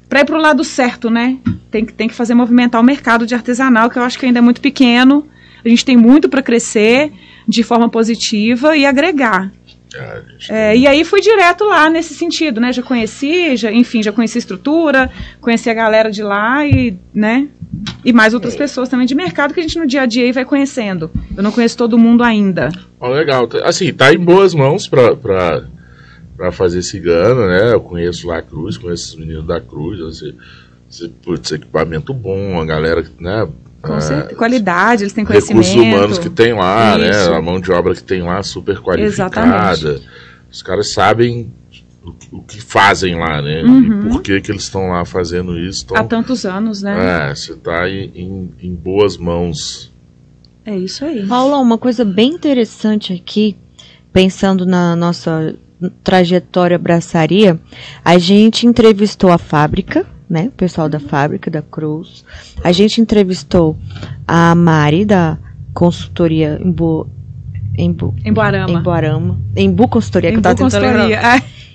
para 0.09 0.21
ir 0.21 0.25
para 0.25 0.37
o 0.37 0.41
lado 0.41 0.65
certo, 0.65 1.11
né? 1.11 1.39
Tem 1.71 1.85
que, 1.85 1.93
tem 1.93 2.09
que 2.09 2.15
fazer 2.15 2.35
movimentar 2.35 2.81
o 2.81 2.85
mercado 2.85 3.27
de 3.27 3.35
artesanal, 3.35 3.91
que 3.91 3.99
eu 3.99 4.03
acho 4.03 4.19
que 4.19 4.27
ainda 4.27 4.39
é 4.39 4.43
muito 4.43 4.61
pequeno. 4.61 5.27
A 5.65 5.69
gente 5.69 5.85
tem 5.85 5.97
muito 5.97 6.29
para 6.29 6.43
crescer 6.43 7.13
de 7.47 7.63
forma 7.63 7.89
positiva 7.89 8.77
e 8.77 8.87
agregar. 8.87 9.51
Ah, 9.97 10.21
É, 10.51 10.77
e 10.77 10.87
aí 10.87 11.05
fui 11.05 11.21
direto 11.21 11.65
lá 11.65 11.89
nesse 11.89 12.15
sentido, 12.15 12.61
né? 12.61 12.73
Já 12.73 12.83
conheci, 12.83 13.57
já, 13.57 13.73
enfim, 13.73 14.03
já 14.03 14.13
conheci 14.13 14.39
a 14.39 14.41
estrutura, 14.41 15.11
conheci 15.41 15.71
a 15.71 15.75
galera 15.75 16.11
de 16.11 16.23
lá 16.23 16.67
e, 16.67 16.97
né? 17.13 17.49
E 18.05 18.13
mais 18.13 18.35
outras 18.35 18.55
pessoas 18.57 18.89
também 18.89 19.07
de 19.07 19.15
mercado 19.15 19.55
que 19.55 19.61
a 19.61 19.63
gente 19.63 19.79
no 19.79 19.87
dia 19.87 20.03
a 20.03 20.07
dia 20.07 20.31
vai 20.33 20.45
conhecendo. 20.45 21.11
Eu 21.37 21.43
não 21.43 21.53
conheço 21.53 21.77
todo 21.77 21.99
mundo 21.99 22.23
ainda. 22.23 22.71
Ó, 23.01 23.09
legal. 23.09 23.49
Assim, 23.65 23.93
tá 23.93 24.13
em 24.13 24.19
boas 24.19 24.55
mãos 24.55 24.87
pra, 24.87 25.15
pra 26.39 26.53
fazer 26.53 26.83
cigano, 26.83 27.49
né? 27.49 27.73
Eu 27.75 27.81
conheço 27.81 28.29
lá 28.29 28.39
a 28.39 28.43
Cruz, 28.43 28.79
conheço 28.79 29.09
os 29.09 29.17
meninos 29.17 29.45
da 29.45 29.61
Cruz. 29.61 30.01
Assim, 30.01 30.33
esse, 30.89 31.09
putz, 31.09 31.51
equipamento 31.51 32.15
bom, 32.15 32.61
a 32.61 32.65
galera, 32.65 33.05
né? 33.19 33.47
Com 33.83 33.95
ah, 33.95 34.01
certeza. 34.01 34.37
Qualidade, 34.37 35.03
eles 35.03 35.13
têm 35.13 35.25
conhecimento. 35.25 35.67
recursos 35.67 35.95
humanos 35.95 36.19
que 36.19 36.31
tem 36.31 36.53
lá, 36.55 36.97
Isso. 36.99 37.31
né? 37.31 37.37
A 37.37 37.43
mão 37.43 37.61
de 37.61 37.71
obra 37.73 37.95
que 37.95 38.03
tem 38.03 38.23
lá 38.23 38.41
super 38.43 38.81
qualificada. 38.81 39.35
Exatamente. 39.35 40.09
Os 40.51 40.63
caras 40.63 40.89
sabem 40.89 41.53
o, 42.33 42.43
que- 42.43 42.61
fazem 42.61 43.17
lá, 43.17 43.43
né? 43.43 43.63
Uhum. 43.65 44.07
E 44.07 44.09
por 44.11 44.23
que, 44.23 44.41
que 44.41 44.51
eles 44.53 44.63
estão 44.63 44.89
lá 44.89 45.05
fazendo 45.05 45.59
isso. 45.59 45.85
Há 45.91 46.01
Então, 46.03 46.07
tantos 46.23 46.47
anos, 46.47 46.83
né? 46.83 47.31
é, 47.31 47.35
você 47.35 47.55
tá 47.55 47.89
em, 47.89 48.11
em, 48.15 48.51
em 48.63 48.75
boas 48.75 49.17
mãos. 49.17 49.93
É, 50.65 50.77
isso 50.77 51.05
aí. 51.05 51.27
Paula, 51.27 51.59
uma 51.59 51.79
coisa 51.79 52.05
bem 52.05 52.33
interessante 52.33 53.13
aqui, 53.13 53.57
pensando 54.13 54.65
na 54.65 54.95
nossa 54.97 55.55
trajetória 56.03 56.79
braçaria, 56.79 57.59
a 58.05 58.19
gente 58.19 58.67
entrevistou 58.67 59.31
a 59.31 59.39
fábrica, 59.39 60.07
né? 60.29 60.47
O 60.49 60.53
pessoal 60.53 60.89
da 60.89 61.01
fábrica, 61.01 61.51
da 61.51 61.63
Cruz. 61.63 62.25
A 62.63 62.73
gente 62.73 63.01
entrevistou 63.01 63.77
a 64.27 64.55
Mari, 64.55 65.05
da 65.05 65.39
consultoria 65.73 66.61
em 66.63 66.71
Bo... 66.71 67.07
Em, 67.77 67.93
Bo... 67.93 68.15
Em 69.57 69.71
Bu 69.71 69.89
Consultoria, 69.89 70.31
que 70.33 70.39
eu 70.39 70.43
tava 70.43 70.57
tentando. 70.57 71.13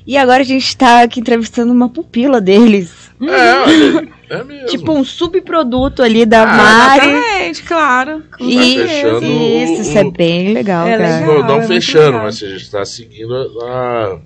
E 0.05 0.17
agora 0.17 0.41
a 0.41 0.45
gente 0.45 0.75
tá 0.75 1.03
aqui 1.03 1.21
entrevistando 1.21 1.71
uma 1.71 1.87
pupila 1.87 2.41
deles. 2.41 3.02
É, 3.29 3.61
olha, 3.61 4.07
É 4.29 4.43
mesmo. 4.43 4.65
Tipo 4.67 4.91
um 4.93 5.03
subproduto 5.03 6.01
ali 6.01 6.25
da 6.25 6.43
Ah, 6.43 6.57
Mari. 6.57 7.07
Exatamente, 7.09 7.63
claro. 7.63 8.23
com 8.37 8.43
E 8.45 8.77
fechando 8.77 9.25
isso, 9.25 9.73
o- 9.73 9.81
isso 9.81 9.97
é 9.97 10.03
bem 10.11 10.53
legal, 10.53 10.87
É 10.87 10.97
cara. 10.97 11.19
legal. 11.19 11.39
não, 11.41 11.47
não 11.47 11.61
é 11.61 11.67
fechando, 11.67 12.17
mas 12.19 12.41
a 12.41 12.47
gente 12.47 12.71
tá 12.71 12.83
seguindo 12.85 13.33
a. 13.63 14.17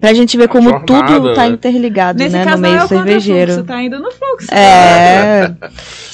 Pra 0.00 0.12
gente 0.12 0.36
ver 0.36 0.48
como 0.48 0.70
jornada, 0.70 0.86
tudo 0.86 1.34
tá 1.34 1.42
né? 1.42 1.48
interligado, 1.54 2.18
Nesse 2.18 2.34
né, 2.36 2.44
caso 2.44 2.56
no 2.56 2.62
não 2.62 2.68
meio 2.68 2.80
é 2.80 2.84
o 2.84 2.88
cervejeiro. 2.88 3.56
contrafluxo, 3.58 3.64
tá 3.64 3.82
indo 3.82 3.98
no 4.00 4.10
fluxo. 4.10 4.52
É. 4.52 5.54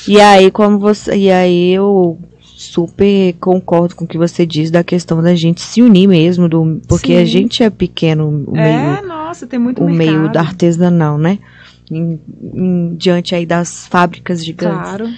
E 0.09 0.19
aí, 0.21 0.51
como 0.51 0.79
você. 0.79 1.15
E 1.17 1.31
aí 1.31 1.73
eu 1.73 2.19
super 2.43 3.35
concordo 3.41 3.95
com 3.95 4.05
o 4.05 4.09
que 4.09 4.19
você 4.19 4.45
diz 4.45 4.71
da 4.71 4.83
questão 4.83 5.23
da 5.23 5.35
gente 5.35 5.61
se 5.63 5.81
unir 5.83 6.07
mesmo, 6.09 6.49
do, 6.49 6.81
porque 6.89 7.15
Sim. 7.15 7.23
a 7.23 7.25
gente 7.25 7.63
é 7.63 7.71
pequeno, 7.71 8.45
o 8.49 8.57
É, 8.57 8.93
meio, 8.95 9.07
nossa, 9.07 9.47
tem 9.47 9.59
muito 9.59 9.83
o 9.83 9.89
mercado. 9.89 10.19
meio 10.19 10.33
da 10.33 10.41
artesanal, 10.41 11.17
né? 11.17 11.39
Em, 11.91 12.21
em- 12.55 12.95
diante 12.97 13.35
aí 13.35 13.45
das 13.45 13.87
fábricas 13.89 14.45
gigantes. 14.45 14.81
Claro. 14.91 15.09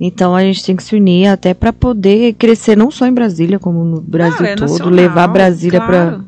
Então 0.00 0.34
a 0.34 0.42
gente 0.42 0.62
tem 0.64 0.76
que 0.76 0.82
se 0.82 0.94
unir 0.94 1.26
até 1.26 1.52
para 1.54 1.72
poder 1.72 2.34
crescer 2.34 2.76
não 2.76 2.90
só 2.90 3.06
em 3.06 3.12
Brasília, 3.12 3.58
como 3.58 3.82
no 3.84 4.00
Brasil 4.00 4.42
Não, 4.42 4.46
é 4.46 4.54
todo, 4.54 4.68
nacional, 4.70 4.94
levar 4.94 5.26
Brasília 5.26 5.80
claro. 5.80 6.24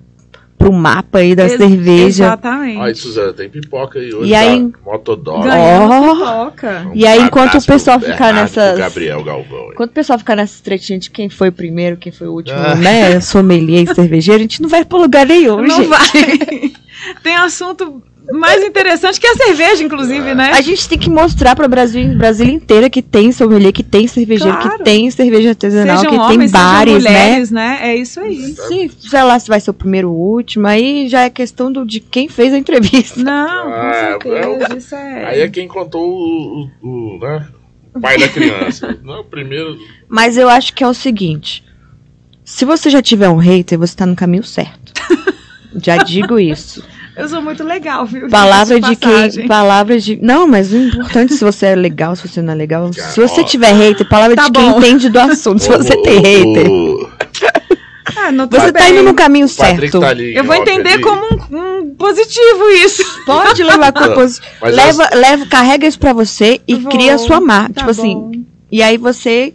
para 0.59 0.69
o 0.69 0.73
mapa 0.73 1.19
aí 1.21 1.35
da 1.37 1.45
Ex- 1.45 1.57
cerveja. 1.57 2.25
Exatamente. 2.25 2.79
Olha, 2.79 2.95
Suzana, 2.95 3.33
tem 3.33 3.49
pipoca 3.49 3.99
aí 4.01 4.13
hoje. 4.13 4.31
E 4.31 4.35
aí-? 4.35 4.73
Motodog. 4.85 5.47
Ó. 5.49 6.45
pipoca. 6.51 6.87
Um 6.89 6.97
E 6.97 7.07
aí, 7.07 7.21
enquanto 7.23 7.59
o 7.59 7.65
pessoal 7.65 8.01
pro 8.01 8.11
ficar 8.11 8.33
nessas- 8.35 8.71
pro 8.73 8.79
Gabriel 8.81 9.23
Galvão. 9.23 9.69
aí. 9.71 9.75
Quando 9.77 9.91
o 9.91 9.93
pessoal 9.93 10.19
ficar 10.19 10.35
nessas 10.37 10.61
tretinhas 10.61 11.05
de 11.05 11.11
quem 11.11 11.29
foi 11.31 11.49
o 11.51 11.53
primeiro, 11.53 11.97
quem 11.97 12.11
foi 12.11 12.27
o 12.27 12.33
último, 12.33 12.59
Ah. 12.59 12.75
né? 12.75 13.21
Sommelier 13.21 13.85
e 13.89 13.95
cervejeiro, 13.95 14.39
a 14.41 14.43
gente 14.43 14.61
não 14.61 14.69
vai 14.69 14.85
pra 14.85 14.99
lugar 14.99 15.25
nenhum, 15.27 15.63
Não 15.63 15.77
gente. 15.77 15.87
vai. 15.89 16.73
Tem 17.23 17.37
assunto 17.37 18.03
mais 18.33 18.63
interessante 18.63 19.19
que 19.21 19.27
a 19.27 19.35
cerveja, 19.35 19.83
inclusive, 19.83 20.35
né? 20.35 20.53
A 20.53 20.61
gente 20.61 20.89
tem 20.89 20.99
que 20.99 21.11
mostrar 21.11 21.57
pra 21.57 21.67
Brasil, 21.67 22.17
Brasília 22.17 22.53
inteira 22.55 22.89
que 22.89 23.03
tem 23.03 23.33
sommelier, 23.33 23.73
que 23.73 23.83
tem 23.83 24.07
cervejeiro, 24.07 24.57
Claro. 24.59 24.79
que 24.79 24.85
tem 24.85 25.11
cerveja 25.11 25.49
artesanal, 25.51 25.99
Sejam 25.99 26.13
que 26.13 26.19
homens, 26.19 26.53
tem 26.53 26.61
bares, 26.61 26.95
sejam 26.95 27.13
né? 27.13 27.19
mulheres, 27.27 27.51
né? 27.51 27.79
É 27.83 27.97
isso 27.97 28.21
aí. 28.21 28.55
Se, 28.55 28.91
sei 29.09 29.23
lá 29.23 29.39
se 29.39 29.49
vai 29.49 29.59
ser 29.61 29.71
o 29.71 29.75
primeiro 29.75 30.11
ou 30.13 30.17
o 30.17 30.33
último, 30.37 30.67
aí 30.67 31.09
já 31.09 31.23
é 31.23 31.31
questão 31.31 31.73
do, 31.73 31.85
de 31.85 31.99
quem 32.01 32.29
fez 32.29 32.53
a 32.55 32.59
entrevista. 32.59 33.21
Não, 33.21 33.65
com 33.65 33.73
Ah, 33.73 33.93
certeza, 34.23 34.77
isso 34.77 34.95
é... 34.95 35.25
Aí 35.27 35.41
é 35.41 35.49
quem 35.49 35.67
contou 35.67 36.09
o, 36.09 36.69
o, 36.83 37.17
o, 37.17 37.19
né, 37.21 37.49
o 37.95 38.01
pai 38.01 38.17
da 38.19 38.29
criança. 38.29 38.97
Não, 39.03 39.21
o 39.21 39.25
primeiro. 39.25 39.77
Mas 40.09 40.37
eu 40.37 40.49
acho 40.49 40.73
que 40.75 40.85
é 40.85 40.89
o 40.89 40.95
seguinte: 40.95 41.65
se 42.45 42.65
você 42.65 42.89
já 42.91 43.03
tiver 43.03 43.29
um 43.29 43.37
hater, 43.39 43.79
você 43.79 43.97
tá 43.97 44.07
no 44.07 44.15
caminho 44.15 44.45
certo. 44.45 44.93
já 45.83 45.97
digo 45.99 46.39
isso. 46.39 46.85
Eu 47.21 47.29
sou 47.29 47.43
muito 47.43 47.63
legal, 47.63 48.05
viu? 48.07 48.29
Palavra 48.29 48.81
Diga-se 48.81 48.97
de 49.31 49.37
quem. 49.39 49.47
Palavra 49.49 49.99
de. 50.01 50.19
Não, 50.23 50.47
mas 50.47 50.73
o 50.73 50.77
importante 50.77 51.35
se 51.35 51.45
você 51.45 51.67
é 51.67 51.75
legal, 51.77 52.17
se 52.17 52.27
você 52.27 52.41
não 52.43 52.53
é 52.53 52.57
legal. 52.57 52.91
Cara, 52.95 53.09
Se 53.11 53.21
você 53.21 53.41
ó. 53.43 53.45
tiver 53.45 53.73
hater, 53.73 54.09
palavra 54.09 54.35
Tá 54.37 54.45
de 54.47 54.53
quem 54.53 54.71
bom. 54.71 54.79
entende 54.79 55.09
do 55.09 55.19
assunto. 55.21 55.59
Se 55.63 55.69
você 55.69 55.97
tem 56.03 56.17
hater, 56.21 56.67
Ah, 58.17 58.33
não, 58.33 58.47
você 58.49 58.73
tá 58.73 58.81
bem. 58.81 58.93
indo 58.95 59.03
no 59.05 59.15
caminho 59.15 59.49
Patrick 59.49 59.93
certo. 59.93 60.01
tá 60.01 60.09
ali. 60.09 60.35
Eu 60.35 60.45
vou 60.45 60.55
entender 60.55 60.95
ali. 60.95 61.03
como 61.03 61.23
um, 61.51 61.79
um 61.81 61.95
positivo 61.95 62.69
isso. 62.85 63.03
Pode 63.25 63.63
levar 63.63 63.93
com 63.93 64.13
coisa. 64.15 64.41
Mas 64.61 64.75
Leva, 64.75 65.09
leva, 65.15 65.47
carrega 65.47 65.87
isso 65.87 65.99
pra 65.99 66.13
você 66.13 66.61
e 66.67 66.75
Vou. 66.75 66.91
cria 66.91 67.15
a 67.15 67.19
sua 67.19 67.41
marca. 67.41 67.75
Tá 67.75 67.81
tipo 67.81 67.91
assim. 67.91 68.15
bom. 68.15 68.33
E 68.73 68.83
aí 68.83 68.97
você 68.97 69.53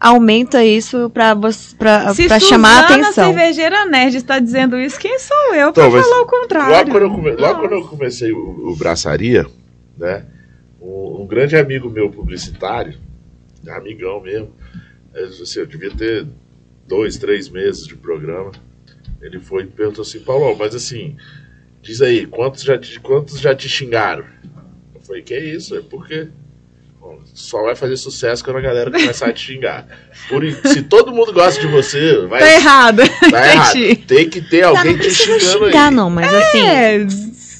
aumenta 0.00 0.64
isso 0.64 1.08
pra, 1.10 1.34
você, 1.34 1.74
pra, 1.76 2.14
Se 2.14 2.26
pra 2.26 2.38
chamar 2.40 2.82
a 2.82 2.84
atenção. 2.84 3.32
cervejeira 3.32 3.86
nerd, 3.86 4.16
está 4.16 4.38
dizendo 4.38 4.78
isso, 4.78 4.98
quem 4.98 5.18
sou 5.18 5.54
eu 5.54 5.70
Então, 5.70 5.90
pra 5.90 5.98
mas 5.98 6.06
falar 6.06 6.22
o 6.22 6.26
contrário? 6.26 6.76
Logo 6.76 6.90
quando 6.90 7.02
eu, 7.02 7.10
come- 7.10 7.36
logo 7.36 7.60
quando 7.60 7.72
eu 7.72 7.88
comecei 7.88 8.32
o, 8.32 8.68
o 8.70 8.76
Braçaria, 8.76 9.46
né? 9.96 10.24
Um, 10.80 11.22
um 11.22 11.26
grande 11.26 11.56
amigo 11.56 11.88
meu 11.90 12.10
publicitário, 12.10 12.98
amigão 13.68 14.20
mesmo, 14.20 14.52
é, 15.14 15.24
assim, 15.24 15.60
eu 15.60 15.66
devia 15.66 15.90
ter 15.90 16.26
dois, 16.86 17.16
três 17.16 17.48
meses 17.48 17.86
de 17.86 17.96
programa. 17.96 18.52
Ele 19.20 19.40
foi 19.40 19.62
e 19.62 19.66
perguntou 19.66 20.02
assim, 20.02 20.20
Paulo, 20.20 20.54
mas 20.58 20.74
assim, 20.74 21.16
diz 21.82 22.00
aí, 22.02 22.26
quantos 22.26 22.62
já 22.62 22.78
te, 22.78 23.00
quantos 23.00 23.40
já 23.40 23.54
te 23.54 23.68
xingaram? 23.68 24.24
Eu 24.94 25.00
falei, 25.00 25.22
que 25.22 25.32
é 25.34 25.42
isso? 25.44 25.74
É 25.74 25.80
porque 25.80 26.28
só 27.34 27.62
vai 27.62 27.74
fazer 27.76 27.96
sucesso 27.96 28.42
quando 28.44 28.56
a 28.56 28.60
galera 28.60 28.90
começar 28.90 29.26
a 29.28 29.32
te 29.32 29.40
xingar. 29.52 29.86
Por, 30.28 30.42
se 30.68 30.82
todo 30.82 31.12
mundo 31.12 31.32
gosta 31.32 31.60
de 31.60 31.66
você, 31.68 32.26
vai 32.26 32.40
Tá 32.40 32.52
errado. 32.54 33.02
tá 33.30 33.52
errado. 33.52 33.74
Tem 34.06 34.28
que 34.28 34.40
ter 34.40 34.62
Tá, 34.62 34.68
alguém 34.68 34.92
não 34.92 34.98
te 35.00 35.04
precisa 35.06 35.38
xingando 35.40 35.66
xingar, 35.66 35.88
aí. 35.88 35.94
não, 35.94 36.10
mas 36.10 36.32
assim. 36.32 36.66
É, 36.66 36.98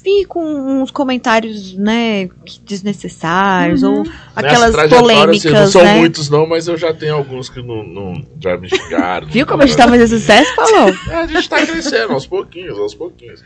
vi 0.05 0.24
com 0.24 0.40
uns 0.83 0.90
comentários, 0.92 1.74
né, 1.76 2.29
desnecessários, 2.64 3.83
Uhum. 3.83 3.98
ou 4.00 4.07
aquelas 4.37 4.70
trajetória, 4.72 5.02
polêmicas, 5.02 5.46
assim, 5.46 5.52
não 5.55 5.66
são 5.66 5.83
né? 5.83 5.94
muitos 5.96 6.31
não, 6.31 6.46
mas 6.46 6.68
eu 6.68 6.76
já 6.76 6.94
tenho 6.94 7.14
alguns 7.16 7.48
que 7.48 7.61
não, 7.61 7.83
não- 7.83 8.24
já 8.40 8.57
me 8.57 8.68
xingaram. 8.68 9.26
Viu 9.26 9.44
como 9.44 9.64
a 9.64 9.66
gente 9.66 9.76
tá 9.76 9.88
fazendo 9.88 10.09
sucesso, 10.09 10.55
falou? 10.55 10.94
É, 11.11 11.14
a 11.16 11.26
gente 11.26 11.48
tá 11.48 11.64
crescendo 11.66 12.12
aos 12.12 12.24
pouquinhos, 12.24 12.79
aos 12.79 12.94
pouquinhos. 12.94 13.42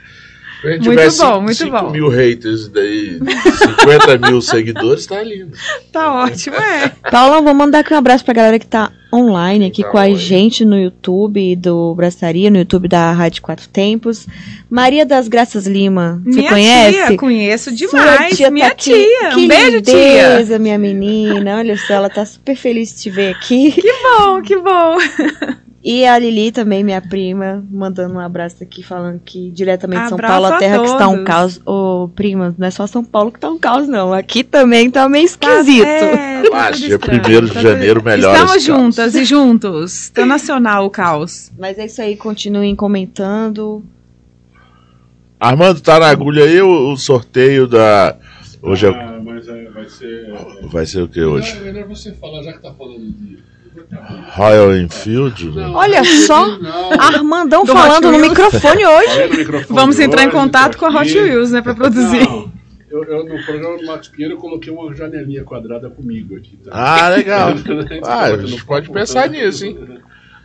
Se 0.61 0.67
a 0.67 0.73
gente 0.73 0.85
Muito 0.85 0.99
tivesse 0.99 1.19
bom, 1.21 1.41
muito 1.41 1.57
5 1.57 1.71
bom. 1.71 1.91
mil 1.91 2.09
haters 2.11 2.67
e 2.67 2.71
daí 2.71 3.19
50 3.19 4.19
mil 4.29 4.43
seguidores, 4.43 5.07
tá 5.07 5.23
lindo. 5.23 5.53
tá 5.91 6.13
ótimo, 6.25 6.57
é. 6.57 6.93
Paula, 7.11 7.41
vou 7.41 7.55
mandar 7.55 7.79
aqui 7.81 7.95
um 7.95 7.97
abraço 7.97 8.25
pra 8.25 8.35
galera 8.35 8.59
que 8.59 8.67
tá 8.67 8.93
online 9.13 9.67
aqui 9.67 9.83
Tá 9.83 9.89
com 9.89 9.97
a 9.99 10.03
online. 10.03 10.19
gente 10.19 10.65
no 10.65 10.79
YouTube 10.79 11.57
do 11.57 11.95
Braçaria, 11.95 12.51
no 12.51 12.59
YouTube 12.59 12.89
da 12.89 13.11
Rádio 13.13 13.41
Quatro 13.43 13.67
Tempos. 13.69 14.27
Maria 14.69 15.07
das 15.07 15.29
Graças 15.29 15.67
Lima, 15.67 16.21
você 16.25 16.37
Minha 16.41 16.51
conhece? 16.51 17.07
tia, 17.07 17.17
conheço 17.17 17.65
Sua 17.71 17.89
demais. 17.89 18.37
tia 18.37 18.47
tá 18.47 18.51
minha 18.53 18.67
aqui. 18.69 18.91
tia. 18.93 19.29
Que 19.31 19.37
Um 19.41 19.49
beijo, 19.49 19.81
tia. 19.83 19.95
lindeza, 20.33 20.59
minha 20.59 20.79
menina. 20.79 21.57
Olha 21.59 21.77
só, 21.79 21.95
ela 21.95 22.11
tá 22.11 22.25
super 22.27 22.55
feliz 22.55 22.91
de 22.95 23.01
te 23.01 23.11
ver 23.11 23.31
aqui. 23.35 23.73
Que 23.73 23.93
bom, 24.03 24.43
que 24.43 24.57
bom. 24.59 24.97
E 25.83 26.05
a 26.05 26.19
Lili 26.19 26.53
também, 26.53 26.85
minha 26.85 27.01
prima, 27.01 27.65
mandando 27.71 28.13
um 28.15 28.19
abraço 28.21 28.63
aqui, 28.63 28.83
falando 28.83 29.19
que 29.25 29.51
diretamente 29.51 30.03
de 30.03 30.09
São 30.11 30.19
Abraço 30.19 30.33
Paulo, 30.35 30.47
a 30.47 30.57
a 30.57 30.59
terra 30.59 30.79
que 30.79 30.85
está 30.91 31.09
um 31.09 31.25
caos. 31.25 31.59
Ô, 31.65 32.09
prima, 32.15 32.55
não 32.59 32.67
é 32.67 32.71
só 32.71 32.87
São 32.87 33.03
Paulo 33.03 33.33
que 33.33 33.41
tá 33.41 33.49
um 33.49 33.59
caos, 33.59 33.89
não. 33.89 34.13
Aqui 34.13 34.45
também 34.45 34.91
tá 34.91 35.09
meio 35.09 35.25
esquisito. 35.25 35.87
É, 35.87 36.43
tá 36.43 36.67
Ah, 36.69 36.71
tudo 36.71 36.77
dia 36.81 36.95
estranho, 36.97 37.23
1º 37.23 37.47
de 37.47 37.53
tá 37.55 37.61
janeiro, 37.63 38.05
melhora 38.05 38.35
Estamos 38.35 38.57
esse 38.57 38.67
caos. 38.71 38.81
juntas 38.83 39.15
e 39.15 39.25
juntos. 39.25 40.11
Tá 40.11 40.27
nacional 40.27 40.85
o 40.85 40.91
caos. 40.91 41.51
Mas 41.59 41.79
é 41.79 41.87
isso 41.87 42.03
aí, 42.03 42.15
continuem 42.15 42.77
comentando. 42.77 43.83
Armando, 45.39 45.81
tá 45.81 45.99
na 45.99 46.09
agulha 46.09 46.45
aí 46.45 46.61
o, 46.61 46.93
o 46.93 46.97
sorteio 46.99 47.67
da. 47.67 48.17
Hoje 48.61 48.87
é. 48.87 48.91
Ah, 48.91 49.19
mas 49.25 49.49
é, 49.49 49.65
vai 49.71 49.89
ser. 49.89 50.33
Vai 50.71 50.85
ser 50.85 51.01
o 51.01 51.09
que 51.09 51.23
hoje? 51.23 51.55
Melhor, 51.55 51.73
melhor 51.73 51.89
você 51.89 52.13
falar, 52.13 52.43
já 52.43 52.53
que 52.53 52.61
tá 52.61 52.71
falando 52.75 52.99
de. 53.01 53.39
Royal 54.37 54.77
Enfield? 54.77 55.51
Olha 55.75 56.05
só. 56.05 56.47
Armandão 56.99 57.65
Do 57.65 57.73
falando 57.73 58.11
no 58.13 58.19
microfone 58.19 58.87
hoje. 58.87 59.27
No 59.29 59.37
microfone 59.39 59.67
Vamos 59.81 59.99
entrar 59.99 60.23
em 60.23 60.29
hoje, 60.29 60.37
contato 60.37 60.79
com 60.79 60.87
a 60.87 61.01
Hot. 61.01 61.19
Wheels, 61.19 61.51
né, 61.51 61.61
pra 61.61 61.75
produzir. 61.75 62.21
Não, 62.29 62.51
eu, 62.89 63.05
eu, 63.05 63.25
no 63.25 63.45
programa 63.45 63.79
do 63.79 63.87
Max 63.87 64.09
Pinheiro 64.09 64.35
eu 64.35 64.39
coloquei 64.39 64.73
uma 64.73 64.95
janelinha 64.95 65.45
quadrada 65.45 65.91
comigo 65.91 66.37
aqui. 66.37 66.57
Tá? 66.57 66.71
Ah, 66.73 67.09
legal. 67.09 67.51
Ah, 68.05 68.25
a 68.25 68.47
gente 68.47 68.65
pode 68.65 68.91
pensar 68.91 69.29
nisso, 69.29 69.65
hein? 69.67 69.79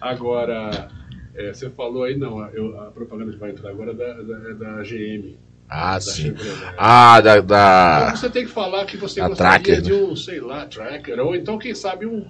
Agora, 0.01 0.89
é, 1.35 1.53
você 1.53 1.69
falou 1.69 2.03
aí, 2.03 2.17
não, 2.17 2.47
eu- 2.49 2.79
a 2.79 2.85
propaganda 2.91 3.31
que 3.31 3.37
vai 3.39 3.51
entrar 3.51 3.69
agora 3.69 3.91
é 3.91 3.93
da, 3.95 4.13
da, 4.13 4.49
é 4.49 4.53
da 4.53 4.83
GM. 4.83 5.37
Ah, 5.67 5.95
da 5.95 6.01
sim. 6.01 6.23
Chevrolet. 6.35 6.49
né? 6.61 6.73
Ah, 6.77 7.21
da. 7.21 7.31
Então 7.37 7.47
da... 7.47 8.15
você 8.15 8.29
tem 8.29 8.45
que 8.45 8.51
falar 8.51 8.85
que 8.85 8.97
você 8.97 9.19
gostaria 9.21 9.35
tracker, 9.35 9.81
de 9.81 9.91
né? 9.91 9.97
um, 9.97 10.15
sei 10.15 10.39
lá, 10.39 10.65
tracker, 10.67 11.19
ou 11.19 11.35
então, 11.35 11.57
quem 11.57 11.73
sabe, 11.73 12.05
um. 12.05 12.25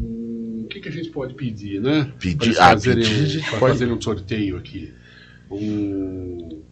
Um- 0.00 0.62
O 0.64 0.68
que, 0.68 0.80
que 0.80 0.88
a 0.88 0.92
gente 0.92 1.10
pode 1.10 1.34
pedir, 1.34 1.80
né? 1.80 2.10
Pedir- 2.18 2.56
ah, 2.58 2.70
fazerem, 2.70 3.04
pedir 3.04 3.22
a 3.22 3.26
um, 3.26 3.44
pode. 3.50 3.60
fazerem 3.60 3.94
um 3.94 4.00
sorteio 4.00 4.56
aqui. 4.56 4.92
Um. 5.50 6.62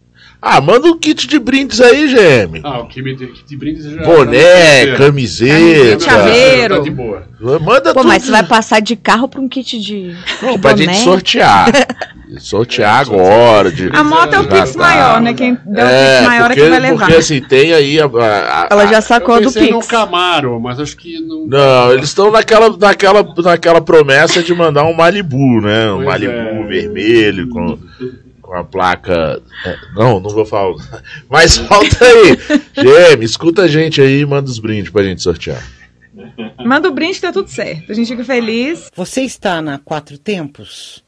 Ah, 0.43 0.61
manda 0.61 0.87
um 0.89 0.97
kit 0.99 1.27
de 1.27 1.39
brindes 1.39 1.81
aí, 1.81 2.09
GM. 2.09 2.61
Ah, 2.65 2.81
o 2.81 2.87
que 2.87 3.03
de 3.03 3.57
brindes 3.57 3.85
já. 3.85 4.03
Boné, 4.03 4.87
já- 4.87 4.97
camiseta. 4.97 6.05
Chaveiro. 6.05 6.77
Tá 6.77 6.83
de 6.83 6.91
boa. 6.91 7.23
Manda 7.61 7.93
Pô, 7.95 8.01
tudo. 8.01 8.09
mas 8.09 8.23
você 8.23 8.31
vai 8.31 8.43
passar 8.43 8.81
de 8.81 8.97
carro 8.97 9.29
pra 9.29 9.41
um 9.41 9.49
kit 9.49 9.79
de. 9.79 10.15
Não, 10.43 10.53
de 10.55 10.59
pra 10.59 10.71
boné? 10.75 10.93
gente 10.95 11.05
sortear. 11.05 11.67
Sortear 12.39 13.01
agora. 13.01 13.73
De... 13.73 13.91
A 13.93 14.05
moto 14.05 14.35
é 14.35 14.39
o 14.39 14.47
Pix 14.47 14.73
tá. 14.75 14.79
maior, 14.79 15.21
né? 15.21 15.35
Quem 15.35 15.59
deu 15.67 15.85
o 15.85 15.89
É, 15.89 16.15
Pix 16.19 16.27
maior 16.29 16.47
porque, 16.47 16.61
é 16.61 16.65
que 16.65 16.71
vai 16.71 16.79
levar. 16.79 16.99
porque 17.07 17.15
assim, 17.19 17.41
tem 17.41 17.73
aí 17.75 17.99
a. 18.01 18.05
a- 18.05 18.09
a- 18.63 18.69
Ela 18.71 18.87
já 18.87 18.99
Eu 18.99 19.03
sacou 19.03 19.37
do 19.41 19.43
pensei 19.53 19.71
no 19.73 19.79
Pix. 19.81 19.89
Camaro, 19.89 20.61
mas 20.61 20.79
acho 20.79 20.97
que 20.97 21.19
não. 21.21 21.45
Não, 21.49 21.93
eles 21.93 22.05
estão 22.11 22.31
naquela, 22.31 22.71
naquela, 22.77 23.27
naquela 23.43 23.81
promessa 23.81 24.45
de 24.45 24.55
mandar 24.55 24.85
um 24.85 24.95
Malibu, 24.95 25.61
né? 25.61 25.91
Um 25.91 25.95
Pois 25.97 26.07
Malibu 26.07 26.33
é. 26.33 26.67
vermelho 26.69 27.49
com, 27.49 27.77
com 28.51 28.57
a 28.57 28.65
placa. 28.65 29.41
é, 29.65 29.77
Não, 29.95 30.19
não 30.19 30.29
vou 30.31 30.45
falar. 30.45 30.75
Mas 31.31 31.57
falta 31.57 32.05
aí. 32.05 32.37
GM, 32.75 33.23
escuta 33.23 33.63
a 33.63 33.69
gente 33.69 34.01
aí 34.03 34.23
e 34.23 34.27
manda 34.27 34.51
os 34.51 34.59
brindes 34.59 34.91
pra 34.91 35.05
gente 35.05 35.23
sortear. 35.23 35.63
Manda 36.59 36.89
o 36.89 36.93
brinde, 36.93 37.21
tá 37.21 37.33
tudo 37.33 37.49
certo. 37.49 37.93
A 37.93 37.95
gente 37.95 38.09
fica 38.09 38.25
feliz. 38.25 38.91
Você 38.97 39.23
está 39.23 39.63
na 39.63 39.79
Quatro 39.79 40.19
Tempos? 40.19 41.05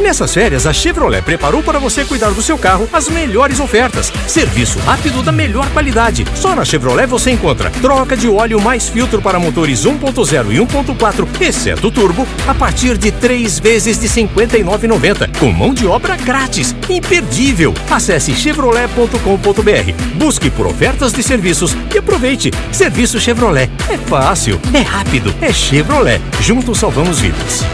Nessas 0.00 0.32
férias, 0.34 0.66
a 0.66 0.72
Chevrolet 0.72 1.22
preparou 1.22 1.62
para 1.62 1.78
você 1.78 2.04
cuidar 2.04 2.30
do 2.30 2.42
seu 2.42 2.58
carro 2.58 2.88
as 2.92 3.08
melhores 3.08 3.60
ofertas. 3.60 4.12
Serviço 4.26 4.78
rápido 4.80 5.22
da 5.22 5.32
melhor 5.32 5.68
qualidade. 5.70 6.24
Só 6.34 6.54
na 6.54 6.64
Chevrolet 6.64 7.06
você 7.06 7.30
encontra 7.30 7.70
troca 7.70 8.16
de 8.16 8.28
óleo 8.28 8.60
mais 8.60 8.88
filtro 8.88 9.22
para 9.22 9.38
motores 9.38 9.84
1.0 9.84 10.52
e 10.52 10.58
1.4, 10.58 11.26
exceto 11.40 11.90
turbo, 11.90 12.26
a 12.46 12.54
partir 12.54 12.96
de 12.98 13.10
três 13.10 13.58
vezes 13.58 13.98
de 13.98 14.06
R$ 14.06 14.28
59,90, 14.28 15.38
com 15.38 15.50
mão 15.50 15.72
de 15.72 15.86
obra 15.86 16.16
grátis. 16.16 16.74
Imperdível! 16.88 17.74
Acesse 17.90 18.34
chevrolet.com.br, 18.34 19.92
busque 20.14 20.50
por 20.50 20.66
ofertas 20.66 21.12
de 21.12 21.22
serviços 21.22 21.76
e 21.94 21.98
aproveite. 21.98 22.50
Serviço 22.70 23.18
Chevrolet. 23.18 23.70
É 23.88 23.96
fácil, 23.96 24.60
é 24.74 24.80
rápido, 24.80 25.34
é 25.40 25.52
Chevrolet. 25.52 26.20
Juntos 26.40 26.78
salvamos 26.78 27.20
vidas. 27.20 27.64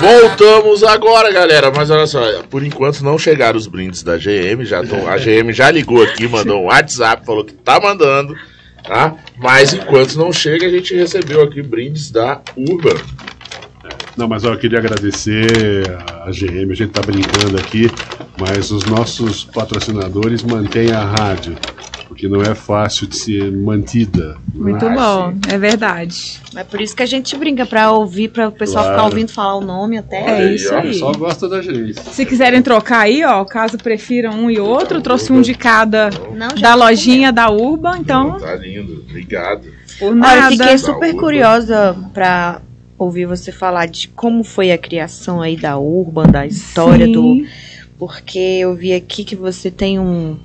Voltamos 0.00 0.82
agora, 0.82 1.30
galera. 1.32 1.70
Mas 1.74 1.90
olha 1.90 2.06
só, 2.06 2.42
por 2.44 2.62
enquanto 2.62 3.02
não 3.02 3.18
chegaram 3.18 3.58
os 3.58 3.66
brindes 3.66 4.02
da 4.02 4.16
GM. 4.16 4.64
Já 4.64 4.80
a 4.80 5.16
GM 5.16 5.52
já 5.52 5.70
ligou 5.70 6.02
aqui, 6.02 6.28
mandou 6.28 6.62
um 6.62 6.66
WhatsApp, 6.66 7.24
falou 7.26 7.44
que 7.44 7.52
tá 7.52 7.80
mandando. 7.80 8.36
Tá? 8.82 9.14
Mas 9.36 9.72
enquanto 9.74 10.16
não 10.16 10.32
chega, 10.32 10.66
a 10.66 10.70
gente 10.70 10.94
recebeu 10.94 11.42
aqui 11.42 11.62
brindes 11.62 12.10
da 12.10 12.40
Urban. 12.56 12.96
Não, 14.16 14.26
mas 14.26 14.44
ó, 14.44 14.52
eu 14.52 14.58
queria 14.58 14.78
agradecer 14.78 15.46
a 16.24 16.30
GM, 16.30 16.72
a 16.72 16.74
gente 16.74 16.90
tá 16.90 17.02
brincando 17.02 17.56
aqui, 17.56 17.88
mas 18.36 18.70
os 18.70 18.84
nossos 18.84 19.44
patrocinadores 19.44 20.42
mantêm 20.42 20.90
a 20.90 21.04
rádio, 21.04 21.56
porque 22.18 22.26
não 22.26 22.42
é 22.42 22.52
fácil 22.52 23.06
de 23.06 23.16
ser 23.16 23.52
mantida. 23.52 24.36
Muito 24.52 24.84
Ah, 24.84 24.88
bom, 25.30 25.38
é 25.48 25.56
verdade. 25.56 26.40
É 26.56 26.64
por 26.64 26.80
isso 26.80 26.96
que 26.96 27.02
a 27.04 27.06
gente 27.06 27.36
brinca, 27.36 27.64
pra 27.64 27.92
ouvir, 27.92 28.28
pra 28.30 28.48
o 28.48 28.52
pessoal 28.52 28.86
Claro. 28.86 28.98
ficar 28.98 29.08
ouvindo 29.08 29.30
falar 29.30 29.54
o 29.54 29.60
nome 29.60 29.98
até. 29.98 30.16
É 30.22 30.30
aí, 30.32 30.54
isso 30.56 30.74
ó, 30.74 30.78
O 30.78 30.80
aí. 30.80 30.88
pessoal 30.88 31.14
gosta 31.14 31.48
da 31.48 31.62
gente. 31.62 31.94
Se 32.00 32.26
quiserem 32.26 32.60
trocar 32.60 33.02
aí, 33.02 33.24
ó, 33.24 33.44
caso 33.44 33.78
prefiram 33.78 34.32
um 34.32 34.50
e 34.50 34.58
outro, 34.58 35.00
trouxe 35.00 35.32
um 35.32 35.40
de 35.40 35.54
cada 35.54 36.10
Não, 36.34 36.48
da 36.60 36.74
lojinha 36.74 37.32
da 37.32 37.48
Urban, 37.52 37.98
então, 38.00 38.36
Tá 38.40 38.56
lindo, 38.56 39.04
obrigado. 39.08 39.68
por 40.00 40.06
Olha, 40.08 40.14
eu 40.14 40.16
nada. 40.16 40.50
fiquei 40.50 40.76
super 40.78 41.14
curiosa 41.14 41.96
pra 42.12 42.60
ouvir 42.98 43.26
você 43.26 43.52
falar 43.52 43.86
de 43.86 44.08
como 44.08 44.42
foi 44.42 44.72
a 44.72 44.78
criação 44.78 45.40
aí 45.40 45.56
da 45.56 45.78
Urban, 45.78 46.26
da 46.26 46.44
história 46.44 47.06
Sim. 47.06 47.12
do. 47.12 47.46
Porque 47.96 48.38
eu 48.38 48.74
vi 48.74 48.92
aqui 48.92 49.22
que 49.22 49.36
você 49.36 49.70
tem 49.70 50.00
um. 50.00 50.36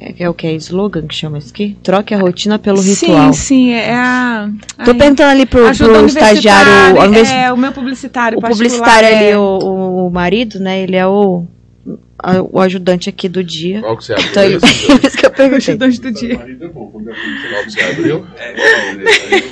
É, 0.00 0.14
é 0.24 0.30
o 0.30 0.32
que? 0.34 0.46
É 0.46 0.52
slogan 0.54 1.06
que 1.06 1.14
chama 1.14 1.36
isso 1.38 1.50
aqui? 1.52 1.76
Troque 1.82 2.14
a 2.14 2.18
rotina 2.18 2.58
pelo 2.58 2.80
ritual. 2.80 3.32
Sim, 3.34 3.38
sim, 3.38 3.72
é 3.72 3.92
a. 3.94 4.48
Tô 4.84 4.92
ai, 4.92 4.96
perguntando 4.96 5.30
ali 5.30 5.44
pro, 5.46 5.60
pro 5.76 6.06
estagiário. 6.06 6.98
ao 7.00 7.06
invés- 7.06 7.30
É, 7.30 7.52
o 7.52 7.56
meu 7.56 7.70
publicitário 7.72 8.38
o 8.38 8.40
publicitário 8.42 9.06
é- 9.08 9.28
ali, 9.28 9.36
o, 9.36 9.40
o, 9.42 10.06
o 10.06 10.10
marido, 10.10 10.58
né? 10.58 10.80
Ele 10.80 10.96
é 10.96 11.06
o, 11.06 11.44
a- 12.18 12.40
o 12.42 12.58
ajudante 12.60 13.10
aqui 13.10 13.28
do 13.28 13.44
dia. 13.44 13.80
Qual 13.82 13.96
que 13.98 14.04
você 14.06 14.14
abriu? 14.14 14.28
Então, 14.30 14.60
por 14.98 15.04
isso 15.06 15.16
que 15.18 15.26
eu 15.26 15.30
o 15.30 15.32
perguntei. 15.34 15.56
ajudante 15.74 16.00
do 16.00 16.12
dia. 16.12 16.36
Qual 16.36 17.64
que 17.64 17.70
você 17.70 17.80
abriu? 17.82 18.26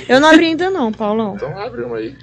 Eu 0.07 0.19
não 0.19 0.29
abri 0.29 0.45
ainda, 0.45 0.69
não, 0.71 0.91
Paulão. 0.91 1.35
Então 1.35 1.57
abre 1.59 1.83
um 1.83 1.93
aí. 1.93 2.15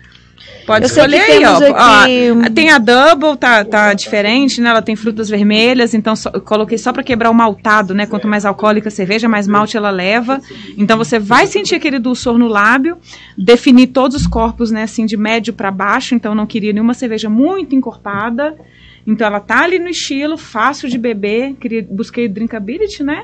Pode 0.66 0.84
Eu 0.84 0.88
escolher 0.88 1.20
aí, 1.20 1.44
ó. 1.44 1.56
aqui 1.56 2.30
Ó, 2.44 2.50
Tem 2.50 2.70
a 2.70 2.78
Double, 2.78 3.36
tá, 3.38 3.64
tá 3.64 3.94
diferente, 3.94 4.60
né? 4.60 4.70
Ela 4.70 4.82
tem 4.82 4.96
frutas 4.96 5.28
vermelhas, 5.28 5.94
então 5.94 6.16
só- 6.16 6.30
coloquei 6.32 6.76
só 6.76 6.92
pra 6.92 7.02
quebrar 7.04 7.30
o 7.30 7.34
maltado, 7.34 7.94
né? 7.94 8.04
Quanto 8.04 8.26
mais 8.26 8.44
alcoólica 8.44 8.88
a 8.88 8.90
cerveja, 8.90 9.28
mais 9.28 9.46
malte 9.46 9.76
ela 9.76 9.90
leva. 9.90 10.40
Então 10.76 10.98
você 10.98 11.18
vai 11.20 11.46
sentir 11.46 11.76
aquele 11.76 11.98
dulçor 12.00 12.36
no 12.36 12.48
lábio, 12.48 12.98
definir 13.38 13.88
todos 13.88 14.16
os 14.16 14.26
corpos, 14.26 14.70
né? 14.72 14.82
Assim, 14.82 15.06
de 15.06 15.16
médio 15.16 15.52
pra 15.54 15.70
baixo, 15.70 16.14
então 16.14 16.34
não 16.34 16.46
queria 16.46 16.72
nenhuma 16.72 16.94
cerveja 16.94 17.30
muito 17.30 17.74
encorpada. 17.76 18.56
Então 19.06 19.24
ela 19.24 19.38
tá 19.38 19.62
ali 19.62 19.78
no 19.78 19.88
estilo, 19.88 20.36
fácil 20.36 20.88
de 20.88 20.98
beber, 20.98 21.54
queria, 21.60 21.86
busquei 21.88 22.26
drinkability, 22.26 23.04
né? 23.04 23.22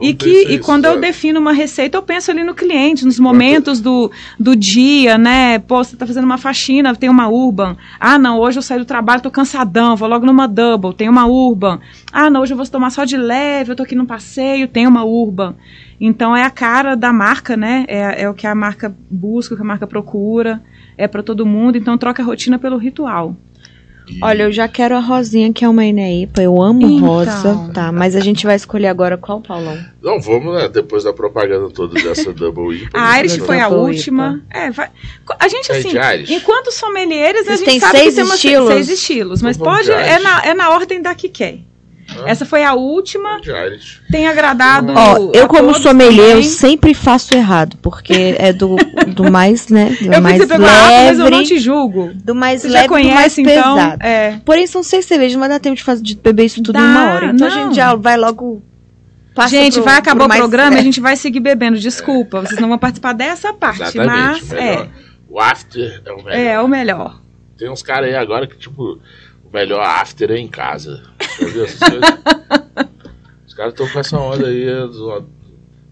E, 0.00 0.14
que, 0.14 0.46
e 0.48 0.58
quando 0.58 0.86
eu 0.86 0.98
defino 1.00 1.38
uma 1.38 1.52
receita, 1.52 1.96
eu 1.96 2.02
penso 2.02 2.30
ali 2.30 2.42
no 2.42 2.54
cliente, 2.54 3.04
nos 3.04 3.18
momentos 3.18 3.80
do, 3.80 4.10
do 4.38 4.56
dia, 4.56 5.18
né? 5.18 5.58
Pô, 5.58 5.82
você 5.82 5.96
tá 5.96 6.06
fazendo 6.06 6.24
uma 6.24 6.38
faxina, 6.38 6.94
tem 6.94 7.10
uma 7.10 7.28
urban. 7.28 7.76
Ah, 8.00 8.18
não, 8.18 8.38
hoje 8.38 8.58
eu 8.58 8.62
saí 8.62 8.78
do 8.78 8.84
trabalho, 8.84 9.22
tô 9.22 9.30
cansadão, 9.30 9.96
vou 9.96 10.08
logo 10.08 10.26
numa 10.26 10.46
double, 10.46 10.94
tem 10.94 11.08
uma 11.08 11.26
urban. 11.26 11.80
Ah, 12.12 12.30
não, 12.30 12.40
hoje 12.40 12.52
eu 12.52 12.56
vou 12.56 12.66
tomar 12.66 12.90
só 12.90 13.04
de 13.04 13.16
leve, 13.16 13.72
eu 13.72 13.76
tô 13.76 13.82
aqui 13.82 13.94
num 13.94 14.06
passeio, 14.06 14.68
tem 14.68 14.86
uma 14.86 15.04
urban. 15.04 15.54
Então 16.00 16.36
é 16.36 16.44
a 16.44 16.50
cara 16.50 16.96
da 16.96 17.12
marca, 17.12 17.56
né? 17.56 17.84
É, 17.86 18.22
é 18.22 18.28
o 18.28 18.34
que 18.34 18.46
a 18.46 18.54
marca 18.54 18.94
busca, 19.10 19.54
o 19.54 19.56
que 19.56 19.62
a 19.62 19.66
marca 19.66 19.86
procura, 19.86 20.62
é 20.96 21.06
para 21.06 21.22
todo 21.22 21.46
mundo, 21.46 21.76
então 21.76 21.96
troca 21.96 22.22
a 22.22 22.26
rotina 22.26 22.58
pelo 22.58 22.76
ritual. 22.76 23.36
Olha, 24.22 24.44
eu 24.44 24.52
já 24.52 24.66
quero 24.68 24.96
a 24.96 25.00
rosinha, 25.00 25.52
que 25.52 25.64
é 25.64 25.68
uma 25.68 25.84
Ineípa. 25.84 26.42
Eu 26.42 26.60
amo 26.60 26.82
Então. 26.82 27.06
rosa, 27.06 27.70
tá? 27.72 27.90
Mas 27.92 28.14
a 28.16 28.20
gente 28.20 28.44
vai 28.44 28.56
escolher 28.56 28.88
agora 28.88 29.16
qual, 29.16 29.40
Paulão? 29.40 29.78
Não, 30.02 30.20
vamos, 30.20 30.54
né? 30.54 30.68
Depois 30.68 31.04
da 31.04 31.12
propaganda 31.12 31.70
toda 31.70 31.94
dessa 32.00 32.32
Double 32.34 32.76
IPA. 32.76 32.90
A 33.00 33.18
Irish 33.20 33.32
Double 33.36 33.46
foi 33.46 33.60
a 33.60 33.68
última. 33.68 34.42
É, 34.50 34.70
vai. 34.70 34.90
A 35.38 35.48
gente, 35.48 35.70
É 35.72 35.78
assim, 35.78 35.90
de 35.90 35.98
Irish? 35.98 36.30
enquanto 36.32 36.72
sommeliers, 36.72 37.48
a 37.48 37.56
gente 37.56 37.64
têm 37.64 37.80
sabe 37.80 37.98
seis 37.98 38.08
que 38.10 38.14
tem 38.16 38.24
umas 38.24 38.34
estilos? 38.36 38.68
seis 38.72 38.88
estilos, 38.88 39.42
mas 39.42 39.56
Então 39.56 39.66
vamos 39.72 39.86
pode, 39.86 39.98
de 39.98 40.10
é 40.10 40.18
na, 40.18 40.42
é 40.44 40.54
na 40.54 40.70
ordem 40.70 41.00
da 41.00 41.14
que 41.14 41.28
quer. 41.28 41.58
Ah. 42.18 42.28
Essa 42.30 42.44
foi 42.44 42.62
a 42.64 42.74
última, 42.74 43.40
tem 44.10 44.26
agradado 44.26 44.92
Ó, 44.94 45.30
eu 45.34 45.44
a 45.44 45.48
como 45.48 45.68
todos 45.68 45.82
sommelier, 45.82 46.36
eu 46.36 46.42
sempre 46.42 46.94
faço 46.94 47.34
errado, 47.34 47.76
porque 47.80 48.34
é 48.38 48.52
do, 48.52 48.76
do 49.14 49.30
mais, 49.30 49.68
né, 49.68 49.96
do 50.00 50.12
Eu 50.12 50.20
mais 50.22 50.40
a 50.40 50.44
água, 50.44 50.58
mas 50.58 51.18
eu 51.18 51.30
não 51.30 51.38
leve, 51.38 51.44
te 51.48 51.58
julgo. 51.58 52.10
do 52.14 52.34
mais 52.34 52.62
Você 52.62 52.68
leve 52.68 52.82
já 52.82 52.86
do 52.86 52.92
mais 52.92 53.06
conhece, 53.06 53.40
então? 53.42 53.74
pesado. 53.76 54.02
É. 54.02 54.40
Porém, 54.44 54.66
são 54.66 54.82
seis 54.82 55.04
cervejas, 55.06 55.32
não 55.34 55.40
vai 55.40 55.48
dar 55.48 55.60
tempo 55.60 55.76
de, 55.76 55.82
fazer, 55.82 56.02
de 56.02 56.14
beber 56.16 56.44
isso 56.44 56.62
tudo 56.62 56.78
em 56.78 56.82
Dá, 56.82 56.88
uma 56.88 57.12
hora. 57.14 57.26
Então 57.26 57.46
a 57.46 57.50
não. 57.50 57.64
gente 57.66 57.76
já 57.76 57.94
vai 57.94 58.16
logo... 58.16 58.62
passa 59.34 59.48
gente, 59.50 59.74
pro- 59.74 59.84
vai 59.84 59.96
acabar 59.98 60.26
pro 60.28 60.34
o 60.36 60.38
programa 60.38 60.70
e 60.70 60.74
a 60.74 60.76
leve. 60.76 60.84
gente 60.84 61.00
vai 61.00 61.16
seguir 61.16 61.40
bebendo. 61.40 61.78
Desculpa, 61.78 62.40
vocês 62.40 62.60
não 62.60 62.68
vão 62.68 62.78
participar 62.78 63.12
dessa 63.14 63.52
parte, 63.52 63.82
Exatamente. 63.82 64.44
mas 64.44 64.50
melhor. 64.52 64.82
é, 64.84 64.88
O 65.28 65.40
after 65.40 66.02
é 66.04 66.12
o 66.12 66.16
melhor. 66.22 66.38
é 66.38 66.60
o 66.60 66.68
melhor. 66.68 67.22
Tem 67.58 67.70
uns 67.70 67.82
caras 67.82 68.08
aí 68.08 68.16
agora 68.16 68.46
que, 68.46 68.56
tipo, 68.58 68.82
o 68.82 68.98
melhor 69.52 69.80
after 69.82 70.30
é 70.30 70.38
em 70.38 70.48
casa. 70.48 71.02
Já 71.40 71.46
viu 71.46 71.64
essas 71.64 71.78
coisas? 71.78 72.10
Os 73.46 73.54
caras 73.54 73.72
estão 73.74 73.88
com 73.88 74.00
essa 74.00 74.18
onda 74.18 74.46
aí, 74.46 74.64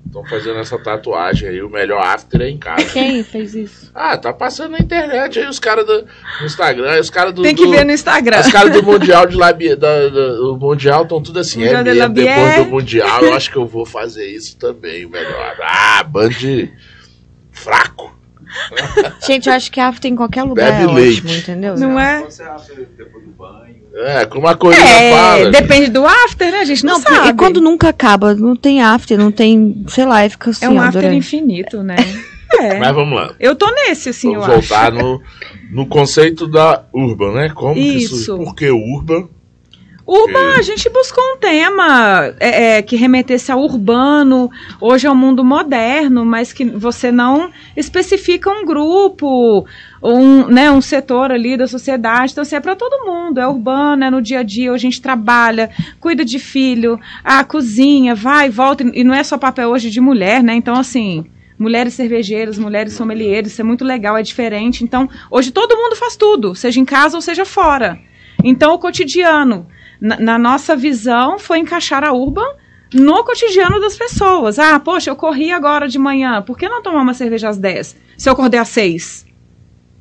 estão 0.07 0.25
fazendo 0.25 0.59
essa 0.61 0.79
tatuagem 0.79 1.47
aí, 1.51 1.63
o 1.63 1.69
melhor 1.69 2.01
after 2.03 2.41
é 2.41 2.49
em 2.49 2.57
casa. 2.59 2.87
Quem 2.87 3.23
fez 3.23 3.55
isso? 3.55 3.91
Ah, 3.95 4.17
tá 4.17 4.33
passando 4.33 4.73
na 4.73 4.79
internet 4.79 5.39
aí 5.39 5.47
os 5.47 5.59
caras 5.59 5.85
do 5.85 6.07
no 6.41 6.47
Instagram, 6.47 6.99
os 6.99 7.11
caras 7.11 7.35
do. 7.35 7.43
Tem 7.43 7.55
que 7.55 7.67
do- 7.67 7.71
ver 7.71 7.85
no 7.85 7.93
Instagram. 7.93 8.41
Os 8.41 8.51
caras 8.51 8.73
do 8.73 8.83
Mundial 8.83 9.27
de 9.27 9.37
Labi, 9.37 9.77
da, 9.77 10.09
da- 10.09 10.33
do 10.37 10.57
Mundial 10.59 11.03
estão 11.03 11.23
tudo 11.23 11.39
assim, 11.39 11.59
Mundial 11.61 11.81
é 11.81 11.85
de 11.85 11.91
mesmo, 11.91 12.15
depois 12.15 12.57
do 12.57 12.65
Mundial 12.71 13.23
eu 13.25 13.35
acho 13.35 13.51
que 13.51 13.59
eu 13.59 13.67
vou 13.67 13.85
fazer 13.85 14.27
isso 14.27 14.57
também, 14.57 15.05
o 15.05 15.11
melhor. 15.11 15.57
Ah, 15.63 16.03
band 16.03 16.31
fraco. 17.53 18.19
Gente, 19.27 19.49
eu 19.49 19.55
acho 19.55 19.71
que 19.71 19.81
after 19.81 20.11
em 20.11 20.17
qualquer 20.17 20.43
lugar 20.45 20.71
Bebe 20.73 20.91
é 20.91 20.95
leite. 20.95 21.21
ótimo, 21.21 21.35
entendeu? 21.39 21.77
Não 21.77 21.99
é? 21.99 22.21
Você 22.23 22.45
depois 22.97 23.25
do 23.25 23.31
banho? 23.33 23.77
É, 23.93 24.25
como 24.27 24.47
a 24.47 24.55
corrida 24.55 24.81
É, 24.83 25.11
fala. 25.13 25.51
depende 25.51 25.91
do 25.91 26.07
after, 26.07 26.51
né? 26.53 26.61
A 26.61 26.65
gente 26.65 26.85
não, 26.85 26.95
Não, 26.95 27.01
sabe. 27.01 27.29
e 27.29 27.35
quando 27.35 27.61
nunca 27.61 27.89
acaba, 27.89 28.35
não 28.35 28.55
tem 28.55 28.81
after, 28.83 29.19
não 29.19 29.33
tem, 29.33 29.85
sei 29.89 30.07
lá, 30.07 30.25
e 30.25 30.31
fica 30.31 30.51
assim, 30.51 30.65
É 30.65 30.69
um 30.71 30.81
after 30.81 31.03
durante- 31.03 31.17
infinito, 31.19 31.83
né? 31.83 31.97
É. 32.53 32.79
Mas 32.81 32.93
vamos 32.93 33.15
lá. 33.17 33.33
Eu 33.39 33.55
tô 33.55 33.71
nesse, 33.71 34.09
assim, 34.09 34.33
Vamos 34.33 34.49
eu 34.49 34.55
acho. 34.57 34.69
voltar 34.69 34.91
no, 34.93 35.23
no 35.71 35.87
conceito 35.87 36.49
da 36.49 36.83
Urban, 36.93 37.33
né? 37.33 37.49
Como 37.55 37.75
que 37.75 37.81
Isso. 37.81 38.17
isso. 38.17 38.37
Por 38.39 38.57
que 38.57 38.69
Urban? 38.69 39.29
Urban, 40.13 40.57
a 40.59 40.63
gente 40.63 40.91
buscou 40.91 41.23
um 41.23 41.37
tema 41.37 42.35
é, 42.41 42.79
é, 42.79 42.83
que 42.83 42.97
remetesse 42.97 43.53
ao 43.53 43.61
urbano, 43.61 44.51
hoje 44.81 45.07
é 45.07 45.11
um 45.11 45.15
mundo 45.15 45.45
moderno, 45.45 46.25
mas 46.25 46.53
que 46.53 46.65
você 46.65 47.13
não 47.13 47.49
especifica 47.77 48.51
um 48.51 48.65
grupo, 48.65 49.65
um, 50.03 50.49
né, 50.49 50.69
um 50.69 50.81
setor 50.81 51.31
ali 51.31 51.57
da 51.57 51.69
sociedade. 51.69 52.33
Então, 52.33 52.43
assim, 52.43 52.57
é 52.57 52.61
para 52.61 52.75
todo 52.75 53.07
mundo, 53.07 53.39
é 53.39 53.47
urbano, 53.47 54.03
é 54.03 54.11
no 54.11 54.21
dia 54.21 54.41
a 54.41 54.43
dia, 54.43 54.73
hoje 54.73 54.85
a 54.85 54.91
gente 54.91 55.01
trabalha, 55.01 55.71
cuida 56.01 56.25
de 56.25 56.41
filho, 56.41 56.99
a 57.23 57.45
cozinha, 57.45 58.13
vai 58.13 58.51
volta, 58.51 58.83
e 58.83 59.05
não 59.05 59.15
é 59.15 59.23
só 59.23 59.39
papel 59.39 59.69
hoje 59.69 59.91
de 59.91 60.01
mulher, 60.01 60.43
né? 60.43 60.55
Então, 60.55 60.75
assim. 60.75 61.25
Mulheres 61.57 61.93
cervejeiras, 61.93 62.59
mulheres 62.59 62.95
sommeliers, 62.95 63.53
isso 63.53 63.61
é 63.61 63.65
muito 63.65 63.85
legal, 63.85 64.17
é 64.17 64.23
diferente. 64.23 64.83
Então, 64.83 65.07
hoje 65.31 65.51
todo 65.53 65.77
mundo 65.77 65.95
faz 65.95 66.17
tudo, 66.17 66.55
seja 66.55 66.81
em 66.81 66.87
casa 66.87 67.19
ou 67.19 67.21
seja 67.21 67.45
fora. 67.45 68.01
Então, 68.43 68.73
o 68.73 68.79
cotidiano, 68.79 69.67
na, 70.01 70.19
na 70.19 70.39
nossa 70.39 70.75
visão, 70.75 71.39
foi 71.39 71.59
encaixar 71.59 72.03
a 72.05 72.13
Urban 72.13 72.55
no 72.93 73.23
cotidiano 73.25 73.81
das 73.81 73.97
pessoas. 73.97 74.59
Ah, 74.59 74.81
poxa, 74.81 75.11
eu 75.11 75.17
corri 75.17 75.53
agora 75.53 75.87
de 75.89 75.99
manhã, 75.99 76.43
por 76.43 76.59
que 76.59 76.69
não 76.69 76.83
tomar 76.83 77.03
uma 77.03 77.15
cerveja 77.15 77.49
às 77.49 77.59
10? 77.59 77.97
Se 78.17 78.29
eu 78.29 78.33
acordei 78.33 78.59
às 78.59 78.69
6? 78.69 79.27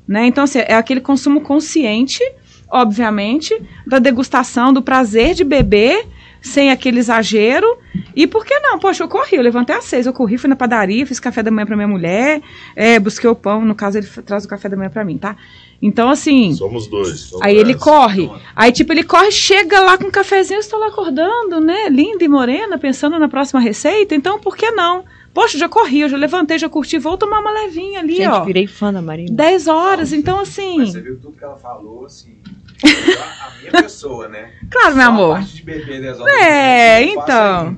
Né? 0.07 0.25
Então, 0.25 0.43
assim, 0.43 0.59
é 0.59 0.75
aquele 0.75 1.01
consumo 1.01 1.41
consciente, 1.41 2.23
obviamente, 2.69 3.55
da 3.85 3.99
degustação, 3.99 4.73
do 4.73 4.81
prazer 4.81 5.35
de 5.35 5.43
beber, 5.43 6.07
sem 6.41 6.71
aquele 6.71 6.99
exagero, 6.99 7.67
E 8.15 8.25
por 8.27 8.45
que 8.45 8.57
não? 8.59 8.79
Poxa, 8.79 9.03
eu 9.03 9.07
corri, 9.07 9.37
eu 9.37 9.41
levantei 9.41 9.75
às 9.75 9.85
seis, 9.85 10.05
eu 10.05 10.13
corri, 10.13 10.37
fui 10.37 10.49
na 10.49 10.55
padaria, 10.55 11.05
fiz 11.05 11.19
café 11.19 11.43
da 11.43 11.51
manhã 11.51 11.65
pra 11.65 11.75
minha 11.75 11.87
mulher, 11.87 12.41
é, 12.75 12.99
busquei 12.99 13.29
o 13.29 13.35
pão, 13.35 13.63
no 13.63 13.75
caso 13.75 13.97
ele 13.97 14.07
traz 14.25 14.45
o 14.45 14.47
café 14.47 14.67
da 14.67 14.75
manhã 14.75 14.89
pra 14.89 15.05
mim, 15.05 15.17
tá? 15.17 15.35
Então, 15.81 16.09
assim, 16.09 16.53
Somos 16.53 16.87
dois. 16.87 17.19
somos 17.21 17.45
aí 17.45 17.55
ele 17.55 17.73
corre, 17.73 18.29
aí 18.55 18.71
tipo, 18.71 18.91
ele 18.91 19.03
corre, 19.03 19.31
chega 19.31 19.79
lá 19.79 19.97
com 19.97 20.07
um 20.07 20.11
cafezinho, 20.11 20.57
eu 20.57 20.61
estou 20.61 20.79
lá 20.79 20.87
acordando, 20.87 21.61
né, 21.61 21.87
linda 21.89 22.23
e 22.23 22.27
morena, 22.27 22.77
pensando 22.77 23.17
na 23.17 23.29
próxima 23.29 23.59
receita, 23.61 24.13
então 24.13 24.39
por 24.39 24.57
que 24.57 24.71
não? 24.71 25.05
Poxa, 25.33 25.57
já 25.57 25.69
corri, 25.69 26.01
eu 26.01 26.09
já 26.09 26.17
levantei, 26.17 26.57
já 26.57 26.67
curti, 26.67 26.97
vou 26.97 27.17
tomar 27.17 27.39
uma 27.39 27.51
levinha 27.51 27.99
ali, 27.99 28.15
Gente, 28.17 28.27
ó. 28.27 28.43
virei 28.43 28.67
fã 28.67 28.91
da 28.91 29.01
Marina. 29.01 29.31
10 29.31 29.67
horas, 29.67 30.11
então 30.11 30.37
Mas 30.37 30.49
você 30.49 30.61
assim, 30.81 31.01
viu 31.01 31.19
tudo 31.19 31.37
que 31.37 31.43
ela 31.43 31.55
falou, 31.55 32.05
assim. 32.05 32.35
A 32.83 33.47
a 33.47 33.51
minha 33.59 33.71
pessoa, 33.83 34.27
né? 34.27 34.49
claro, 34.69 34.95
meu 34.95 35.05
Só 35.05 35.11
a 35.11 35.13
amor. 35.13 35.35
parte 35.35 35.55
de 35.55 35.63
beber 35.63 36.01
10 36.01 36.19
horas 36.19 36.35
É, 36.35 37.01
faço 37.01 37.19
então. 37.19 37.77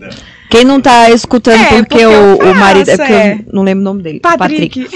Quem 0.50 0.66
não 0.66 0.82
tá 0.82 1.10
escutando 1.10 1.56
É, 1.56 1.68
porque, 1.70 1.84
porque 1.84 1.98
eu 2.04 2.12
o, 2.12 2.52
o 2.52 2.56
marido. 2.56 2.90
É 2.90 2.98
faço, 2.98 3.10
porque 3.10 3.14
é. 3.14 3.34
eu 3.48 3.54
não 3.54 3.64
lembro 3.64 3.82
o 3.82 3.86
nome 3.86 4.04
dele. 4.04 4.20
Patrick. 4.20 4.88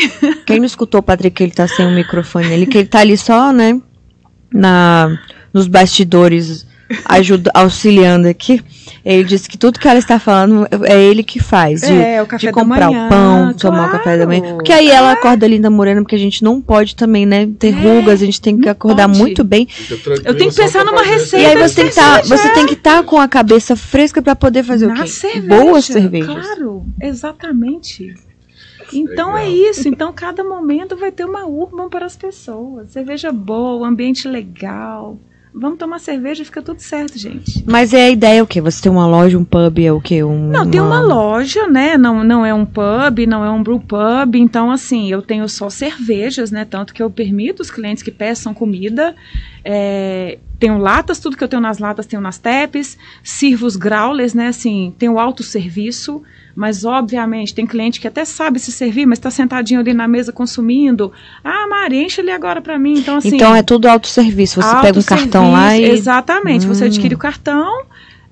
Quem 0.45 0.59
não 0.59 0.65
escutou 0.65 0.99
o 0.99 1.03
Patrick, 1.03 1.41
ele 1.41 1.53
tá 1.53 1.67
sem 1.67 1.85
o 1.85 1.91
microfone. 1.91 2.51
Ele 2.51 2.65
que 2.65 2.77
ele 2.77 2.87
tá 2.87 2.99
ali 2.99 3.17
só, 3.17 3.53
né? 3.53 3.79
Na, 4.53 5.17
nos 5.53 5.67
bastidores, 5.67 6.64
ajuda, 7.05 7.51
auxiliando 7.53 8.27
aqui. 8.27 8.61
Ele 9.03 9.23
disse 9.23 9.47
que 9.47 9.55
tudo 9.57 9.79
que 9.79 9.87
ela 9.87 9.99
está 9.99 10.17
falando 10.19 10.67
é 10.83 10.99
ele 11.03 11.21
que 11.23 11.39
faz. 11.39 11.81
De, 11.81 11.93
É, 11.93 12.21
o 12.23 12.25
café 12.25 12.39
de 12.41 12.45
da 12.47 12.51
comprar 12.53 12.87
manhã, 12.89 13.05
o 13.05 13.09
pão, 13.09 13.53
tomar 13.53 13.87
o 13.89 13.91
café 13.91 14.17
da 14.17 14.25
manhã. 14.25 14.41
claro. 14.41 14.55
Porque 14.57 14.71
aí 14.71 14.89
ela 14.89 15.11
acorda 15.11 15.47
linda 15.47 15.69
morena, 15.69 16.01
porque 16.01 16.15
a 16.15 16.19
gente 16.19 16.43
não 16.43 16.59
pode 16.59 16.95
também, 16.95 17.23
né? 17.25 17.47
Ter 17.59 17.67
É, 17.67 17.71
rugas, 17.71 18.21
a 18.21 18.25
gente 18.25 18.41
tem 18.41 18.57
que 18.57 18.65
não 18.65 18.71
acordar 18.71 19.07
pode. 19.07 19.19
muito 19.19 19.43
bem. 19.43 19.67
Eu 20.23 20.35
tenho 20.35 20.49
que 20.49 20.55
pensar 20.55 20.83
numa 20.83 21.03
receita 21.03 21.37
E 21.37 21.45
aí 21.45 21.51
cerveja. 21.51 21.67
você 21.69 21.75
tem 21.75 21.89
que 21.89 21.95
tá, 21.95 22.13
cerveja. 22.23 22.37
você 22.37 22.49
tem 22.53 22.65
que 22.65 22.73
estar 22.73 23.03
com 23.03 23.19
a 23.19 23.27
cabeça 23.27 23.75
fresca 23.75 24.21
pra 24.23 24.35
poder 24.35 24.63
fazer 24.63 24.85
o 24.87 24.89
Na 24.89 25.03
quê? 25.03 25.07
cerveja. 25.07 25.47
Boas 25.63 25.85
cervejas. 25.85 26.27
Claro, 26.47 26.85
exatamente. 26.99 28.13
Então 28.93 29.33
Legal. 29.33 29.37
é 29.37 29.49
isso. 29.49 29.87
Então 29.87 30.11
cada 30.13 30.43
momento 30.43 30.95
vai 30.95 31.11
ter 31.11 31.25
uma 31.25 31.45
urban 31.45 31.89
para 31.89 32.05
as 32.05 32.15
pessoas. 32.15 32.91
Cerveja 32.91 33.31
boa, 33.31 33.87
ambiente 33.87 34.27
legal. 34.27 35.17
Vamos 35.57 35.79
tomar 35.79 35.99
cerveja 35.99 36.41
e 36.41 36.45
fica 36.45 36.61
tudo 36.61 36.81
certo, 36.81 37.17
gente. 37.17 37.63
Mas 37.65 37.93
é 37.93 38.07
a 38.07 38.09
ideia 38.09 38.39
é 38.39 38.43
o 38.43 38.47
quê? 38.47 38.59
Você 38.59 38.81
tem 38.81 38.91
uma 38.91 39.07
loja, 39.07 39.37
um 39.37 39.45
pub, 39.45 39.79
é 39.79 39.91
o 39.91 40.01
quê? 40.01 40.21
Um, 40.21 40.49
Não, 40.49 40.69
tem 40.69 40.81
uma 40.81 40.99
loja, 40.99 41.65
né? 41.65 41.97
Não, 41.97 42.25
não 42.25 42.45
é 42.45 42.53
um 42.53 42.65
pub, 42.65 43.25
não 43.25 43.43
é 43.45 43.49
um 43.49 43.63
brew 43.63 43.79
pub. 43.79 44.35
Então, 44.35 44.69
assim, 44.69 45.09
eu 45.09 45.21
tenho 45.21 45.47
só 45.47 45.69
cervejas, 45.69 46.51
né? 46.51 46.65
Tanto 46.65 46.93
que 46.93 47.01
eu 47.01 47.09
permito 47.09 47.61
os 47.61 47.71
clientes 47.71 48.03
que 48.03 48.11
peçam 48.11 48.53
comida. 48.53 49.15
É, 49.63 50.39
tenho 50.59 50.77
latas, 50.77 51.19
tudo 51.19 51.37
que 51.37 51.43
eu 51.43 51.47
tenho 51.47 51.61
nas 51.61 51.77
latas 51.77 52.05
tenho 52.05 52.21
nas 52.21 52.37
tapes. 52.37 52.97
Sirvo 53.23 53.65
os 53.65 53.77
growlers, 53.77 54.33
né? 54.33 54.49
Assim, 54.49 54.93
tenho 54.97 55.17
autosserviço. 55.17 56.21
Mas, 56.55 56.85
obviamente, 56.85 57.53
tem 57.53 57.67
cliente 57.67 57.99
que 57.99 58.07
até 58.07 58.23
sabe 58.23 58.59
se 58.59 58.71
servir, 58.71 59.05
mas 59.05 59.17
está 59.19 59.29
sentadinho 59.29 59.81
ali 59.81 59.93
na 59.93 60.07
mesa 60.07 60.31
consumindo. 60.31 61.11
Ah, 61.43 61.67
Mari, 61.67 62.03
enche 62.05 62.21
ali 62.21 62.31
agora 62.31 62.61
para 62.61 62.79
mim. 62.79 62.97
Então, 62.97 63.17
assim. 63.17 63.35
Então 63.35 63.53
é 63.53 63.61
tudo 63.61 63.87
autosserviço. 63.87 64.61
Você 64.61 64.75
pega 64.81 64.97
um 64.99 65.03
cartão 65.03 65.51
lá 65.51 65.77
e. 65.77 65.83
Exatamente. 65.83 66.65
Você 66.65 66.85
Hum. 66.85 66.87
adquire 66.87 67.13
o 67.13 67.17
cartão, 67.17 67.83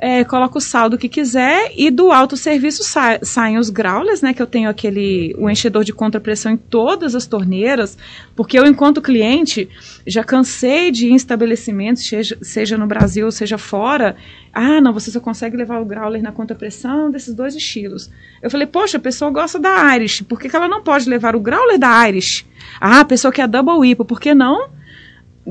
é, 0.03 0.25
coloca 0.25 0.57
o 0.57 0.61
saldo 0.61 0.97
que 0.97 1.07
quiser 1.07 1.71
e 1.77 1.89
do 1.89 2.11
autosserviço 2.11 2.83
sa 2.83 3.19
saem 3.23 3.57
os 3.57 3.69
growlers, 3.69 4.21
né? 4.21 4.33
Que 4.33 4.41
eu 4.41 4.45
tenho 4.45 4.69
aquele 4.69 5.33
o 5.37 5.49
enchedor 5.49 5.85
de 5.85 5.93
contrapressão 5.93 6.51
em 6.51 6.57
todas 6.57 7.15
as 7.15 7.25
torneiras, 7.25 7.97
porque 8.35 8.59
eu, 8.59 8.65
enquanto 8.65 9.01
cliente, 9.01 9.69
já 10.05 10.21
cansei 10.21 10.91
de 10.91 11.07
ir 11.07 11.11
em 11.11 11.15
estabelecimentos, 11.15 12.05
seja, 12.05 12.37
seja 12.41 12.77
no 12.77 12.85
Brasil, 12.85 13.31
seja 13.31 13.57
fora. 13.57 14.17
Ah, 14.51 14.81
não, 14.81 14.91
você 14.91 15.09
só 15.09 15.21
consegue 15.21 15.55
levar 15.55 15.79
o 15.79 15.85
growler 15.85 16.21
na 16.21 16.33
contrapressão 16.33 17.09
desses 17.09 17.33
dois 17.33 17.55
estilos. 17.55 18.11
Eu 18.41 18.51
falei, 18.51 18.67
poxa, 18.67 18.97
a 18.97 18.99
pessoa 18.99 19.31
gosta 19.31 19.57
da 19.57 19.95
Irish, 19.95 20.21
por 20.23 20.37
que, 20.37 20.49
que 20.49 20.55
ela 20.55 20.67
não 20.67 20.83
pode 20.83 21.09
levar 21.09 21.33
o 21.33 21.39
growler 21.39 21.79
da 21.79 22.09
Irish? 22.09 22.45
Ah, 22.81 22.99
a 22.99 23.05
pessoa 23.05 23.31
quer 23.31 23.43
a 23.43 23.47
Double 23.47 23.89
IPA, 23.89 24.03
por 24.03 24.19
que 24.19 24.33
não? 24.33 24.69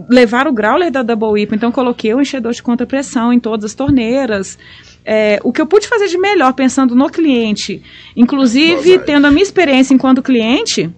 Levar 0.09 0.47
o 0.47 0.53
growler 0.53 0.91
da 0.91 1.03
Double 1.03 1.41
IPA, 1.43 1.57
então 1.57 1.73
coloquei 1.73 2.15
o 2.15 2.21
enchedor 2.21 2.53
de 2.53 2.63
contrapressão 2.63 3.33
em 3.33 3.39
todas 3.39 3.67
as 3.67 3.75
torneiras. 3.75 4.59
É, 5.05 5.41
o 5.43 5.53
que 5.53 5.61
eu 5.61 5.67
pude 5.67 5.89
fazer 5.89 6.07
de 6.09 6.17
melhor 6.17 6.53
pensando 6.55 6.95
no 6.95 7.11
cliente, 7.11 7.83
inclusive 8.17 9.01
tendo 9.01 9.27
a 9.27 9.31
minha 9.31 9.43
experiência 9.43 9.93
enquanto 9.93 10.23
cliente, 10.23 10.91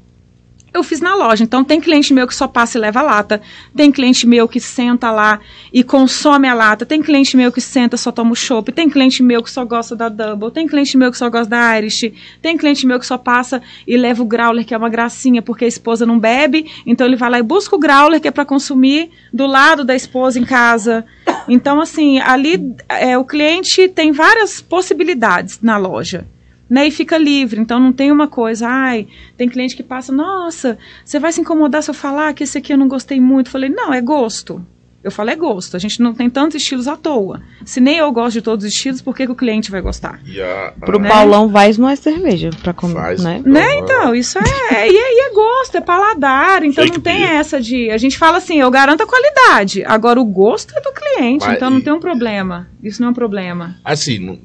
eu 0.74 0.82
fiz 0.82 1.00
na 1.00 1.14
loja. 1.14 1.44
Então 1.44 1.62
tem 1.62 1.80
cliente 1.80 2.12
meu 2.12 2.26
que 2.26 2.34
só 2.34 2.48
passa 2.48 2.76
e 2.76 2.80
leva 2.80 3.00
lata, 3.00 3.40
tem 3.74 3.92
cliente 3.92 4.26
meu 4.26 4.48
que 4.48 4.58
senta 4.58 5.10
lá 5.12 5.38
e 5.72 5.84
consome 5.84 6.48
a 6.48 6.54
lata, 6.54 6.84
tem 6.84 7.00
cliente 7.00 7.36
meu 7.36 7.52
que 7.52 7.60
senta 7.60 7.96
só 7.96 8.10
toma 8.10 8.32
o 8.32 8.36
chopp, 8.36 8.72
tem 8.72 8.90
cliente 8.90 9.22
meu 9.22 9.40
que 9.42 9.50
só 9.50 9.64
gosta 9.64 9.94
da 9.94 10.08
Double, 10.08 10.50
tem 10.50 10.66
cliente 10.66 10.96
meu 10.96 11.12
que 11.12 11.16
só 11.16 11.30
gosta 11.30 11.48
da 11.48 11.78
Irish, 11.78 12.12
tem 12.42 12.56
cliente 12.56 12.86
meu 12.86 12.98
que 12.98 13.06
só 13.06 13.16
passa 13.16 13.62
e 13.86 13.96
leva 13.96 14.22
o 14.22 14.26
growler, 14.26 14.66
que 14.66 14.74
é 14.74 14.76
uma 14.76 14.88
gracinha, 14.88 15.40
porque 15.40 15.64
a 15.64 15.68
esposa 15.68 16.04
não 16.04 16.18
bebe, 16.18 16.68
então 16.84 17.06
ele 17.06 17.16
vai 17.16 17.30
lá 17.30 17.38
e 17.38 17.42
busca 17.42 17.76
o 17.76 17.78
growler, 17.78 18.20
que 18.20 18.26
é 18.26 18.32
para 18.32 18.44
consumir 18.44 19.10
do 19.32 19.46
lado 19.46 19.84
da 19.84 19.94
esposa 19.94 20.40
em 20.40 20.44
casa. 20.44 21.04
Então, 21.48 21.80
assim, 21.80 22.18
ali 22.18 22.74
é, 22.88 23.16
o 23.16 23.24
cliente 23.24 23.88
tem 23.88 24.10
várias 24.10 24.60
possibilidades 24.60 25.60
na 25.62 25.76
loja 25.76 26.26
né, 26.68 26.86
e 26.86 26.90
fica 26.90 27.16
livre. 27.18 27.60
Então 27.60 27.78
não 27.78 27.92
tem 27.92 28.10
uma 28.12 28.28
coisa, 28.28 28.66
ai, 28.68 29.06
tem 29.36 29.48
cliente 29.48 29.76
que 29.76 29.82
passa, 29.82 30.12
nossa, 30.12 30.78
você 31.04 31.18
vai 31.18 31.32
se 31.32 31.40
incomodar 31.40 31.82
se 31.82 31.90
eu 31.90 31.94
falar 31.94 32.32
que 32.34 32.44
esse 32.44 32.58
aqui 32.58 32.72
eu 32.72 32.78
não 32.78 32.88
gostei 32.88 33.20
muito. 33.20 33.50
Falei, 33.50 33.68
não, 33.70 33.92
é 33.92 34.00
gosto. 34.00 34.64
Eu 35.02 35.10
falo, 35.10 35.28
é 35.28 35.36
gosto. 35.36 35.76
A 35.76 35.78
gente 35.78 36.00
não 36.00 36.14
tem 36.14 36.30
tantos 36.30 36.56
estilos 36.56 36.88
à 36.88 36.96
toa. 36.96 37.42
Se 37.62 37.78
nem 37.78 37.98
eu 37.98 38.10
gosto 38.10 38.32
de 38.32 38.40
todos 38.40 38.64
os 38.64 38.72
estilos, 38.72 39.02
por 39.02 39.14
que, 39.14 39.26
que 39.26 39.32
o 39.32 39.34
cliente 39.34 39.70
vai 39.70 39.82
gostar? 39.82 40.18
E 40.24 40.40
a, 40.40 40.68
a- 40.68 40.72
Pro 40.86 40.98
né? 40.98 41.10
Paulão 41.10 41.46
Vaz 41.46 41.76
não 41.76 41.86
é 41.90 41.94
cerveja 41.94 42.48
pra 42.62 42.72
comer, 42.72 42.94
Faz. 42.94 43.22
né? 43.22 43.42
Né, 43.44 43.80
então, 43.80 44.14
isso 44.14 44.38
é, 44.38 44.90
e 44.90 44.96
é, 44.96 45.14
e 45.14 45.20
é 45.30 45.34
gosto, 45.34 45.76
é 45.76 45.82
paladar, 45.82 46.64
então 46.64 46.82
não 46.86 46.98
tem 47.00 47.18
beer. 47.18 47.32
essa 47.34 47.60
de, 47.60 47.90
a 47.90 47.98
gente 47.98 48.16
fala 48.16 48.38
assim, 48.38 48.58
eu 48.60 48.70
garanto 48.70 49.02
a 49.02 49.06
qualidade, 49.06 49.84
agora 49.84 50.18
o 50.18 50.24
gosto 50.24 50.72
é 50.74 50.80
do 50.80 50.90
cliente, 50.90 51.44
Mas 51.44 51.56
então 51.56 51.68
não 51.68 51.80
e- 51.80 51.82
tem 51.82 51.92
um 51.92 52.00
problema, 52.00 52.66
isso 52.82 53.02
não 53.02 53.08
é 53.08 53.10
um 53.10 53.14
problema. 53.14 53.76
Assim, 53.84 54.18
não- 54.18 54.38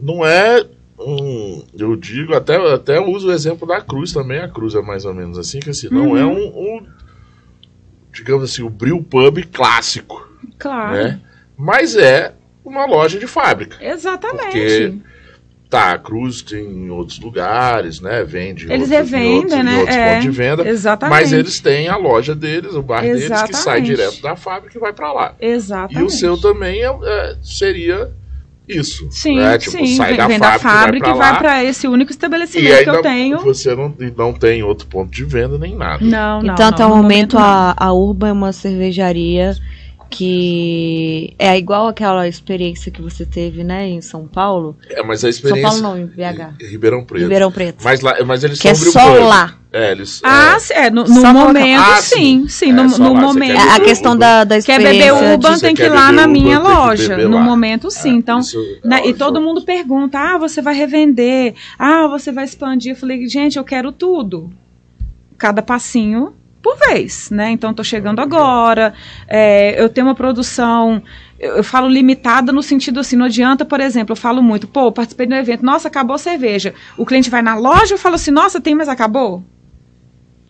não 0.00 0.24
é. 0.26 0.64
Um- 1.06 1.64
eu 1.78 1.94
digo, 1.96 2.34
até, 2.34 2.56
até 2.72 3.00
uso 3.00 3.28
o 3.28 3.32
exemplo 3.32 3.66
da 3.66 3.80
cruz 3.80 4.12
também. 4.12 4.38
A 4.40 4.48
cruz 4.48 4.74
é 4.74 4.80
mais 4.82 5.04
ou 5.04 5.12
menos 5.14 5.38
assim, 5.38 5.60
que 5.60 5.70
assim, 5.70 5.88
não 5.90 6.10
Uhum. 6.10 6.18
é 6.18 6.24
um, 6.24 6.36
um, 6.48 6.86
digamos 8.12 8.44
assim, 8.50 8.62
o 8.62 8.70
Brew 8.70 9.02
Pub 9.02 9.38
clássico, 9.52 10.28
Claro, 10.58 10.92
né? 10.94 11.20
Mas 11.56 11.96
é 11.96 12.34
uma 12.64 12.84
loja 12.86 13.18
de 13.18 13.26
fábrica. 13.26 13.76
exatamente. 13.80 14.42
Porque 14.44 14.94
Tá, 15.70 15.92
a 15.92 15.98
Cruz 15.98 16.42
tem 16.42 16.66
em 16.66 16.90
outros 16.90 17.18
lugares, 17.18 17.98
né? 17.98 18.22
Vende 18.24 18.66
em 18.68 18.72
Eles 18.74 18.90
outros, 18.90 19.10
em 19.10 19.16
revendem, 19.16 19.36
outros, 19.36 19.64
né? 19.64 19.76
outros 19.78 19.96
É, 19.96 20.08
pontos 20.10 20.22
de 20.24 20.30
venda. 20.30 20.68
Exatamente. 20.68 21.18
Mas 21.18 21.32
eles 21.32 21.60
têm 21.60 21.88
a 21.88 21.96
loja 21.96 22.34
deles, 22.34 22.74
o 22.74 22.82
bar 22.82 23.00
deles, 23.00 23.22
que 23.22 23.28
sai 23.28 23.48
Exatamente. 23.48 23.86
direto 23.86 24.20
da 24.20 24.36
fábrica 24.36 24.76
e 24.76 24.80
vai 24.80 24.92
pra 24.92 25.10
lá. 25.14 25.34
Exatamente. 25.40 25.98
E 25.98 26.02
o 26.04 26.10
seu 26.10 26.36
também 26.36 26.82
é, 26.82 26.88
é, 27.02 27.36
seria 27.40 28.12
isso. 28.68 29.08
Sim, 29.10 29.36
né? 29.36 29.58
Tipo, 29.58 29.72
sim. 29.72 29.96
sai 29.96 30.08
vem, 30.08 30.16
da 30.16 30.26
vem 30.26 30.38
fábrica, 30.38 30.62
da 30.62 30.70
fábrica 30.70 31.10
e 31.10 31.14
vai 31.14 31.38
para 31.38 31.64
esse 31.64 31.88
único 31.88 32.10
E 32.10 32.14
estabelecimento 32.14 32.74
aí 32.74 32.84
que 32.84 32.90
eu 32.90 33.02
tenho. 33.02 33.38
você 33.40 33.74
não, 33.74 33.94
e 33.98 34.10
não 34.10 34.32
tem 34.32 34.62
outro 34.62 34.86
ponto 34.86 35.10
de 35.10 35.24
venda 35.24 35.58
nem 35.58 35.76
nada. 35.76 36.04
Não, 36.04 36.42
não. 36.42 36.54
então, 36.54 36.68
até 36.68 36.82
não, 36.82 36.92
o 36.92 36.96
no 36.96 37.02
momento, 37.02 37.36
a, 37.38 37.74
a 37.76 37.92
Urban 37.92 38.28
é 38.28 38.32
uma 38.32 38.52
cervejaria 38.52 39.56
que 40.12 41.34
é 41.38 41.56
igual 41.58 41.88
aquela 41.88 42.28
experiência 42.28 42.92
que 42.92 43.00
você 43.02 43.24
teve, 43.24 43.64
né, 43.64 43.88
em 43.88 44.00
São 44.00 44.26
Paulo. 44.28 44.76
É, 44.88 45.02
mas 45.02 45.18
a 45.18 45.20
São 45.22 45.30
experiência. 45.30 45.68
Paulo 45.68 45.82
não, 45.82 45.98
em 45.98 46.06
BH. 46.06 46.54
em 46.60 46.66
Ribeirão 46.70 47.04
Preto. 47.04 47.22
Ribeirão 47.22 47.50
Preto. 47.50 47.82
Mas, 47.82 48.00
lá, 48.00 48.16
mas 48.24 48.44
eles 48.44 48.60
que 48.60 48.68
é 48.68 48.74
são 48.74 48.82
Brew 48.82 48.92
só 48.92 49.14
Pub. 49.18 49.28
lá. 49.28 49.56
É, 49.74 49.90
eles. 49.92 50.20
Ah, 50.22 50.58
é, 50.70 50.86
é, 50.86 50.90
no, 50.90 51.06
Só 51.06 51.14
no 51.14 51.20
colocar- 51.22 51.44
momento, 51.46 51.80
Ah, 51.80 51.96
sim. 52.02 52.46
sim. 52.46 52.48
Sim, 52.48 52.70
É, 52.70 52.72
no, 52.74 52.84
no 52.98 53.14
momento. 53.14 53.56
quer 53.56 53.66
É 53.66 53.70
a 53.70 53.74
Uber, 53.76 53.84
questão 53.86 54.12
Uber. 54.12 54.20
da, 54.28 54.44
da 54.44 54.54
Quer 54.56 54.58
experiência. 54.58 55.14
beber 55.14 55.34
Uban, 55.34 55.54
de- 55.54 55.60
tem 55.62 55.74
quer 55.74 55.82
que 55.84 55.88
ir 55.88 55.94
lá 55.94 56.06
beber 56.10 56.16
na 56.16 56.26
minha 56.26 56.58
loja. 56.58 57.08
beber 57.08 57.28
No 57.30 57.36
lá. 57.38 57.42
momento, 57.42 57.90
sim. 57.90 58.10
Então, 58.16 58.40
isso- 58.40 58.58
né, 58.84 59.00
é 59.00 59.08
e 59.08 59.14
todo 59.14 59.40
mundo 59.40 59.62
pergunta: 59.62 60.18
ah, 60.18 60.36
você 60.36 60.60
vai 60.60 60.74
revender? 60.74 61.54
Ah, 61.78 62.06
você 62.06 62.30
vai 62.30 62.44
expandir? 62.44 62.92
Eu 62.92 62.96
falei, 62.96 63.26
gente, 63.28 63.56
eu 63.56 63.64
quero 63.64 63.90
tudo. 63.92 64.50
Cada 65.38 65.62
passinho 65.62 66.34
por 66.62 66.76
vez, 66.78 67.30
né? 67.30 67.50
Então, 67.50 67.74
tô 67.74 67.82
chegando 67.82 68.20
agora. 68.20 68.94
é, 69.28 69.82
eu 69.82 69.88
tenho 69.88 70.06
uma 70.06 70.14
produção. 70.14 71.02
Eu, 71.38 71.56
eu 71.56 71.64
falo 71.64 71.88
limitada 71.88 72.52
no 72.52 72.62
sentido 72.62 73.00
assim, 73.00 73.16
não 73.16 73.26
adianta, 73.26 73.64
por 73.64 73.80
exemplo, 73.80 74.12
eu 74.12 74.16
falo 74.16 74.42
muito, 74.42 74.68
pô, 74.68 74.92
participei 74.92 75.26
de 75.26 75.34
um 75.34 75.36
evento, 75.36 75.64
nossa, 75.64 75.88
acabou 75.88 76.14
a 76.14 76.18
cerveja. 76.18 76.74
O 76.96 77.04
cliente 77.04 77.28
vai 77.28 77.42
na 77.42 77.56
loja 77.56 77.94
e 77.96 77.98
fala 77.98 78.14
assim, 78.14 78.30
nossa, 78.30 78.60
tem, 78.60 78.74
mas 78.74 78.88
acabou? 78.88 79.42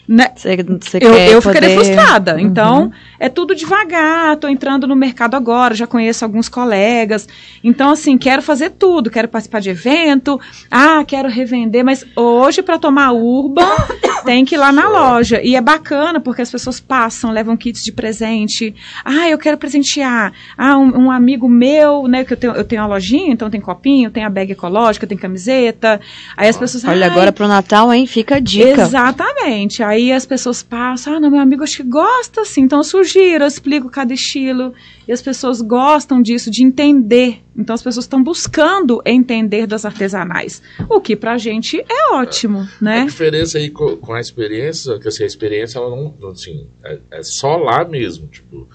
Né? 0.06 0.32
Você, 0.34 0.56
você 0.56 0.96
Eu, 0.96 1.12
quer 1.12 1.30
eu 1.30 1.40
ficaria 1.40 1.74
frustrada. 1.74 2.34
Uhum. 2.34 2.40
Então, 2.40 2.92
é 3.20 3.28
tudo 3.28 3.54
devagar. 3.54 4.36
Tô 4.36 4.48
entrando 4.48 4.86
no 4.86 4.96
mercado 4.96 5.36
agora, 5.36 5.74
já 5.74 5.86
conheço 5.86 6.24
alguns 6.24 6.48
colegas. 6.48 7.28
Então, 7.62 7.90
assim, 7.90 8.18
quero 8.18 8.42
fazer 8.42 8.70
tudo. 8.70 9.10
Quero 9.10 9.28
participar 9.28 9.60
de 9.60 9.70
evento. 9.70 10.40
Ah, 10.70 11.04
quero 11.06 11.28
revender. 11.28 11.84
Mas 11.84 12.04
hoje, 12.16 12.62
para 12.62 12.78
tomar 12.78 13.12
Urban, 13.12 13.64
tem 14.26 14.44
que 14.44 14.56
ir 14.56 14.58
lá 14.58 14.72
na 14.72 14.88
loja. 14.88 15.40
E 15.42 15.54
é 15.54 15.60
bacana, 15.60 16.20
porque 16.20 16.42
as 16.42 16.50
pessoas 16.50 16.80
passam, 16.80 17.30
levam 17.30 17.56
kits 17.56 17.84
de 17.84 17.92
presente. 17.92 18.74
Ah, 19.04 19.28
eu 19.28 19.38
quero 19.38 19.56
presentear. 19.56 20.32
Ah, 20.58 20.76
um, 20.76 21.04
um 21.04 21.10
amigo 21.10 21.48
meu, 21.48 22.08
né? 22.08 22.24
Que 22.24 22.32
eu 22.32 22.36
tenho, 22.36 22.52
eu 22.54 22.64
tenho 22.64 22.82
uma 22.82 22.88
lojinha, 22.88 23.32
então 23.32 23.48
tem 23.48 23.60
copinho, 23.60 24.10
tem 24.10 24.24
a 24.24 24.30
bag 24.30 24.50
ecológica, 24.52 25.06
tem 25.06 25.16
camiseta. 25.16 26.00
Aí 26.36 26.48
as 26.48 26.56
pessoas. 26.56 26.84
Olha, 26.84 27.06
"Ai, 27.06 27.10
agora 27.12 27.30
pro 27.32 27.46
Natal, 27.46 27.92
hein? 27.92 28.04
Fica 28.06 28.36
a 28.36 28.40
dica. 28.40 28.82
Exatamente. 28.82 29.82
Aí 29.92 30.10
as 30.10 30.24
pessoas 30.24 30.62
passam, 30.62 31.14
ah, 31.16 31.20
não, 31.20 31.30
meu 31.30 31.40
amigo 31.40 31.62
acho 31.62 31.76
que 31.76 31.82
gosta 31.82 32.40
assim. 32.40 32.62
Então 32.62 32.78
eu 32.78 32.84
sugiro, 32.84 33.44
eu 33.44 33.48
explico 33.48 33.90
cada 33.90 34.14
estilo. 34.14 34.72
E 35.06 35.12
as 35.12 35.20
pessoas 35.20 35.60
gostam 35.60 36.22
disso, 36.22 36.50
de 36.50 36.62
entender. 36.62 37.42
Então 37.54 37.74
as 37.74 37.82
pessoas 37.82 38.06
estão 38.06 38.22
buscando 38.22 39.02
entender 39.04 39.66
das 39.66 39.84
artesanais. 39.84 40.62
O 40.88 40.98
que 40.98 41.14
pra 41.14 41.36
gente 41.36 41.78
é 41.78 42.14
ótimo, 42.14 42.60
A 42.60 42.84
né? 42.84 43.04
diferença 43.04 43.58
aí 43.58 43.68
com, 43.68 43.94
com 43.98 44.14
a 44.14 44.20
experiência, 44.20 44.98
que 44.98 45.08
assim, 45.08 45.24
a 45.24 45.26
experiência 45.26 45.78
ela 45.78 45.90
não, 45.90 46.14
não, 46.18 46.30
assim, 46.30 46.66
é, 46.82 46.98
é 47.10 47.22
só 47.22 47.56
lá 47.56 47.84
mesmo, 47.84 48.28
tipo, 48.28 48.66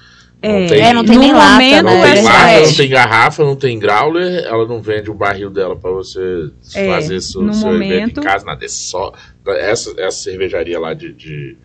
É, 0.42 0.80
É, 0.80 0.94
não 0.94 1.04
tem 1.04 1.18
nem 1.18 1.34
lata, 1.34 1.52
momento 1.54 1.74
né? 1.74 1.82
Não 1.82 2.06
É 2.06 2.14
tem 2.14 2.24
lata, 2.24 2.60
não 2.68 2.74
tem 2.76 2.90
garrafa, 2.90 3.44
não 3.44 3.56
tem 3.56 3.80
growler, 3.80 4.46
ela 4.46 4.68
não 4.68 4.82
vende 4.82 5.10
o 5.10 5.14
barril 5.14 5.50
dela 5.50 5.76
pra 5.76 5.90
você 5.90 6.50
É, 6.76 6.88
fazer 6.88 7.20
seu, 7.22 7.42
no 7.42 7.54
seu 7.54 7.70
evento 7.74 7.84
momento- 7.90 8.20
em 8.20 8.24
casa, 8.24 8.46
nada. 8.46 8.64
É 8.64 8.68
só. 8.68 9.12
Essa, 9.48 9.94
essa 10.00 10.18
cervejaria 10.18 10.80
lá 10.80 10.94
de, 10.94 11.12
de, 11.12 11.58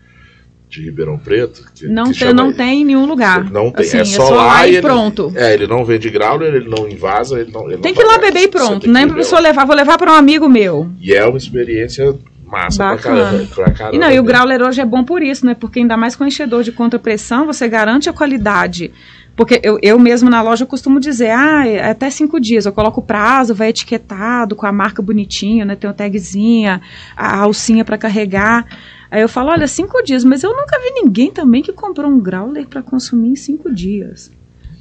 de 0.70 0.82
Ribeirão 0.84 1.18
Preto. 1.18 1.62
Que, 1.74 1.86
Não, 1.86 2.04
que 2.04 2.10
tem, 2.18 2.28
chama- 2.28 2.32
não 2.44 2.52
tem 2.52 2.80
em 2.80 2.84
nenhum 2.86 3.04
lugar. 3.04 3.44
Não 3.50 3.70
tem, 3.70 3.84
Assim, 3.84 3.98
é 3.98 4.04
só 4.06 4.30
lá 4.30 4.46
lá 4.46 4.66
e 4.66 4.70
ele- 4.76 4.80
pronto. 4.80 5.30
É, 5.36 5.52
ele 5.52 5.66
não 5.66 5.84
vende 5.84 6.08
growler, 6.08 6.54
ele 6.54 6.68
não 6.68 6.88
invasa, 6.88 7.40
ele 7.40 7.52
não. 7.52 7.70
ele 7.70 7.76
Tem 7.82 7.92
não 7.92 8.00
que 8.00 8.06
ir 8.06 8.10
lá 8.10 8.18
beber 8.18 8.42
e 8.44 8.48
pronto. 8.48 8.80
tem 8.80 8.90
Não 8.90 9.00
que 9.00 9.04
é 9.04 9.06
pra 9.06 9.14
beber 9.14 9.16
pessoa 9.16 9.40
levar, 9.42 9.66
vou 9.66 9.76
levar 9.76 9.98
para 9.98 10.12
um 10.12 10.16
amigo 10.16 10.48
meu. 10.48 10.88
E 10.98 11.12
é 11.12 11.26
uma 11.26 11.36
experiência 11.36 12.14
massa 12.52 12.76
pra 12.78 12.94
Bacana. 12.94 13.24
caramba. 13.24 13.46
Pra 13.54 13.70
caramba 13.72 13.96
E 13.96 13.98
não, 13.98 14.06
e 14.08 14.10
o 14.20 14.22
mesmo. 14.22 14.26
growler 14.26 14.62
hoje 14.62 14.80
é 14.80 14.84
bom 14.84 15.02
por 15.02 15.22
isso, 15.22 15.44
né? 15.44 15.54
Porque 15.58 15.80
ainda 15.80 15.96
mais 15.96 16.14
com 16.14 16.24
enchedor 16.24 16.62
de 16.62 16.70
contrapressão, 16.70 17.46
você 17.46 17.66
garante 17.66 18.08
a 18.08 18.12
qualidade. 18.12 18.92
Porque 19.34 19.58
eu, 19.64 19.78
eu 19.82 19.98
mesmo 19.98 20.28
na 20.28 20.42
loja 20.42 20.66
costumo 20.66 21.00
dizer, 21.00 21.30
ah, 21.30 21.66
é 21.66 21.90
até 21.90 22.10
cinco 22.10 22.38
dias. 22.38 22.66
Eu 22.66 22.72
coloco 22.72 23.00
o 23.00 23.02
prazo, 23.02 23.54
vai 23.54 23.70
etiquetado, 23.70 24.54
com 24.54 24.66
a 24.66 24.72
marca 24.72 25.00
bonitinha, 25.00 25.64
né? 25.64 25.74
Tem 25.74 25.88
o 25.88 25.94
tagzinha, 25.94 26.82
a 27.16 27.38
alcinha 27.40 27.82
para 27.84 27.96
carregar. 27.96 28.66
Aí 29.10 29.22
eu 29.22 29.28
falo, 29.30 29.50
olha, 29.50 29.66
cinco 29.66 30.02
dias, 30.02 30.22
mas 30.22 30.42
eu 30.42 30.50
nunca 30.54 30.78
vi 30.78 31.02
ninguém 31.02 31.30
também 31.30 31.62
que 31.62 31.72
comprou 31.72 32.10
um 32.10 32.20
growler 32.20 32.66
para 32.66 32.82
consumir 32.82 33.30
em 33.30 33.36
cinco 33.36 33.72
dias. 33.74 34.30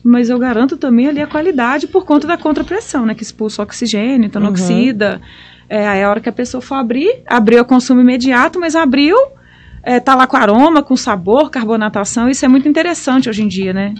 Mas 0.03 0.30
eu 0.30 0.38
garanto 0.39 0.76
também 0.78 1.07
ali 1.07 1.22
a 1.22 1.28
qualidade 1.28 1.88
por 1.88 2.03
conta 2.05 2.26
da 2.28 2.36
contrapressão, 2.36 3.05
né? 3.05 3.13
Que 3.15 3.24
expulsa 3.24 3.61
oxigênio, 3.61 4.26
então 4.26 4.41
não 4.41 4.47
Uhum. 4.49 4.53
oxida. 4.55 5.22
É, 5.74 5.88
aí 5.88 6.03
a 6.03 6.09
hora 6.09 6.19
que 6.19 6.28
a 6.28 6.34
pessoa 6.34 6.59
for 6.59 6.76
abrir, 6.76 7.22
abriu 7.26 7.59
é 7.59 7.63
consumo 7.63 8.01
imediato, 8.01 8.59
mas 8.59 8.76
abriu, 8.76 9.15
é, 9.82 10.01
tá 10.01 10.13
lá 10.13 10.28
com 10.28 10.36
aroma, 10.36 10.84
com 10.84 10.97
sabor, 10.97 11.49
carbonatação, 11.49 12.30
isso 12.30 12.43
é 12.43 12.47
muito 12.49 12.67
interessante 12.67 13.30
hoje 13.30 13.41
em 13.41 13.47
dia, 13.47 13.72
né? 13.72 13.95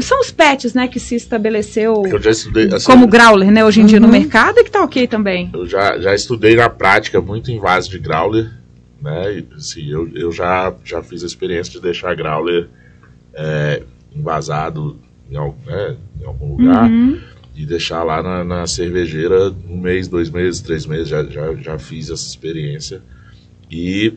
São 0.00 0.20
os 0.20 0.30
pets, 0.30 0.74
né, 0.74 0.86
que 0.86 1.00
se 1.00 1.16
estabeleceu 1.16 2.04
Eu 2.06 2.22
já 2.22 2.30
estudei. 2.30 2.72
assim, 2.72 2.86
como 2.86 3.08
growler, 3.08 3.50
né, 3.50 3.64
hoje 3.64 3.80
em 3.80 3.86
dia 3.86 3.98
no 3.98 4.06
Uhum. 4.06 4.12
mercado 4.12 4.60
e 4.60 4.64
que 4.64 4.70
tá 4.70 4.80
ok 4.84 5.08
também. 5.08 5.50
Eu 5.52 5.66
já, 5.66 5.98
já 5.98 6.14
estudei 6.14 6.54
na 6.54 6.68
prática 6.68 7.20
muito 7.20 7.50
em 7.50 7.58
vase 7.58 7.90
de 7.90 7.98
growler, 7.98 8.52
né? 9.02 9.38
E, 9.38 9.48
assim, 9.56 9.90
eu, 9.90 10.08
eu 10.14 10.30
já, 10.30 10.72
já 10.84 11.02
fiz 11.02 11.24
a 11.24 11.26
experiência 11.26 11.72
de 11.72 11.80
deixar 11.80 12.14
growler 12.14 12.68
é, 13.34 13.82
envasado 14.14 15.00
em, 15.28 15.34
né, 15.34 15.96
em 16.20 16.24
algum 16.24 16.52
lugar 16.56 16.88
Uhum. 16.88 17.18
E 17.58 17.66
deixar 17.66 18.04
lá 18.04 18.22
na, 18.22 18.44
na 18.44 18.66
cervejeira 18.68 19.52
um 19.68 19.76
mês, 19.76 20.06
dois 20.06 20.30
meses, 20.30 20.60
três 20.60 20.86
meses. 20.86 21.08
Já, 21.08 21.24
já, 21.24 21.54
já 21.54 21.78
fiz 21.78 22.08
essa 22.08 22.26
experiência. 22.28 23.02
E 23.70 24.14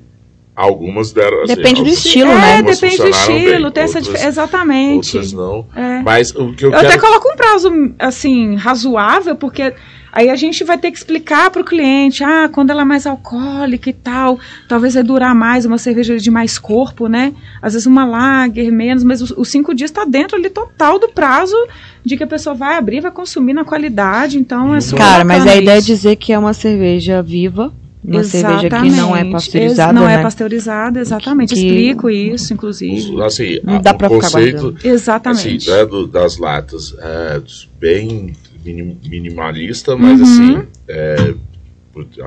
algumas 0.56 1.12
deram. 1.12 1.42
assim, 1.44 1.56
Depende 1.56 1.82
do 1.84 1.90
estilo, 1.90 2.30
é, 2.32 2.36
né? 2.36 2.56
algumas 2.58 2.80
depende 2.80 3.02
do 3.02 3.10
estilo, 3.10 3.62
bem, 3.64 3.72
tem 3.72 3.84
essa 3.84 3.98
outras- 4.00 4.16
dif- 4.20 4.28
exatamente. 4.28 5.18
Outras 5.18 5.34
não. 5.34 5.66
É. 5.76 6.02
Mas 6.04 6.32
o 6.36 6.54
que 6.54 6.66
eu, 6.66 6.70
Eu 6.72 6.76
quero. 6.80 6.88
até 6.88 6.98
coloco 7.00 7.28
um 7.32 7.36
prazo, 7.36 7.70
assim, 7.98 8.56
razoável, 8.56 9.36
porque 9.36 9.74
aí 10.12 10.30
a 10.30 10.36
gente 10.36 10.64
vai 10.64 10.78
ter 10.78 10.92
que 10.92 10.98
explicar 10.98 11.50
para 11.50 11.62
o 11.62 11.66
cliente, 11.66 12.24
ah, 12.24 12.50
quando 12.52 12.70
ela 12.70 12.82
é 12.82 12.86
mais 12.86 13.06
alcoólica 13.08 13.90
e 13.90 13.94
tal, 13.94 14.40
talvez 14.68 14.94
vai 14.94 15.04
durar 15.04 15.34
mais, 15.34 15.66
uma 15.66 15.78
cerveja 15.78 16.18
de 16.18 16.30
mais 16.32 16.58
corpo, 16.58 17.08
né? 17.08 17.34
Às 17.62 17.74
vezes 17.74 17.86
uma 17.86 18.06
lager, 18.06 18.72
menos, 18.72 19.04
mas 19.04 19.22
os, 19.22 19.32
os 19.32 19.50
cinco 19.50 19.74
dias 19.74 19.90
está 19.90 20.06
dentro 20.06 20.38
ali 20.38 20.50
total 20.50 21.00
do 21.00 21.08
prazo 21.10 21.56
de 22.04 22.18
que 22.18 22.24
a 22.24 22.28
pessoa 22.28 22.56
vai 22.56 22.78
abrir, 22.78 23.00
vai 23.02 23.12
consumir 23.12 23.54
na 23.54 23.64
qualidade, 23.64 24.38
então 24.38 24.74
é 24.76 24.82
super 24.82 24.98
Cara, 25.02 25.24
mas 25.24 25.46
a 25.48 25.56
ideia 25.56 25.78
é 25.78 25.82
dizer 25.82 26.16
que 26.16 26.34
é 26.34 26.40
uma 26.40 26.54
cerveja 26.54 27.22
viva, 27.22 27.72
uma 28.04 28.24
cerveja 28.24 28.68
que 28.68 28.90
não 28.90 29.16
é 29.16 29.20
Exatamente. 29.22 29.32
pasteurizada, 29.32 29.92
Ex- 29.92 30.00
Não 30.02 30.08
né? 30.08 30.14
é 30.16 30.22
pasteurizada, 30.24 31.00
exatamente. 31.00 31.54
Que- 31.54 31.60
Explico 31.62 32.10
isso, 32.10 32.52
inclusive. 32.54 33.14
os- 33.16 33.22
assim, 33.22 33.60
Não 33.64 33.76
a- 33.76 33.80
dá 33.80 33.92
o 33.92 33.98
pra 33.98 34.10
ficar 34.10 34.22
conceito, 34.32 34.76
Exatamente. 34.84 35.70
assim, 35.70 35.78
né, 35.80 35.86
do- 35.86 36.08
das 36.08 36.38
latas 36.40 36.96
é 37.00 37.40
bem 37.80 38.34
minim- 38.64 38.98
minimalista, 39.04 39.96
mas 39.96 40.20
Uhum. 40.20 40.24
assim, 40.60 40.68
é, 40.88 41.34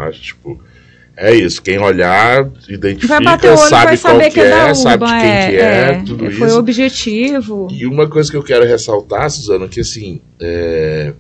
acho, 0.09 0.21
tipo, 0.23 0.61
é 1.17 1.35
isso. 1.35 1.63
Quem 1.63 1.79
olhar, 1.79 2.51
identifica, 2.69 3.17
olho, 3.21 3.57
sabe 3.59 3.99
qual 3.99 4.19
que 4.19 4.31
que 4.31 4.41
é 4.41 4.45
é, 4.71 4.75
sabe 4.75 5.05
de 5.07 5.13
quem 5.13 5.31
é, 5.31 5.47
que 5.51 5.57
é, 5.57 5.61
é, 5.91 6.03
tudo 6.03 6.31
foi 6.33 6.47
isso. 6.49 6.57
o 6.57 6.59
objetivo. 6.59 7.69
E 7.71 7.87
uma 7.87 8.09
coisa 8.09 8.31
que 8.31 8.37
eu 8.37 8.43
quero 8.43 8.65
ressaltar, 8.67 9.31
Suzana, 9.31 9.69
que 9.69 9.81
assim, 9.81 10.21
é, 10.41 11.13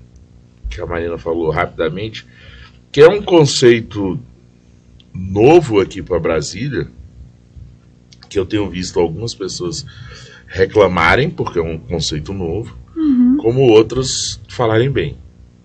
que 0.68 0.80
a 0.80 0.86
Marina 0.86 1.16
falou 1.16 1.50
rapidamente, 1.50 2.26
que 2.90 3.00
é 3.00 3.08
um 3.08 3.22
conceito 3.22 4.18
novo 5.12 5.80
aqui 5.80 6.02
para 6.02 6.18
Brasília, 6.18 6.88
que 8.28 8.38
eu 8.38 8.44
tenho 8.44 8.68
visto 8.68 8.98
algumas 8.98 9.32
pessoas 9.32 9.86
reclamarem, 10.48 11.30
porque 11.30 11.58
é 11.58 11.62
um 11.62 11.78
conceito 11.78 12.32
novo. 12.32 12.76
Como 13.44 13.60
outras 13.70 14.40
falarem 14.48 14.90
bem. 14.90 15.18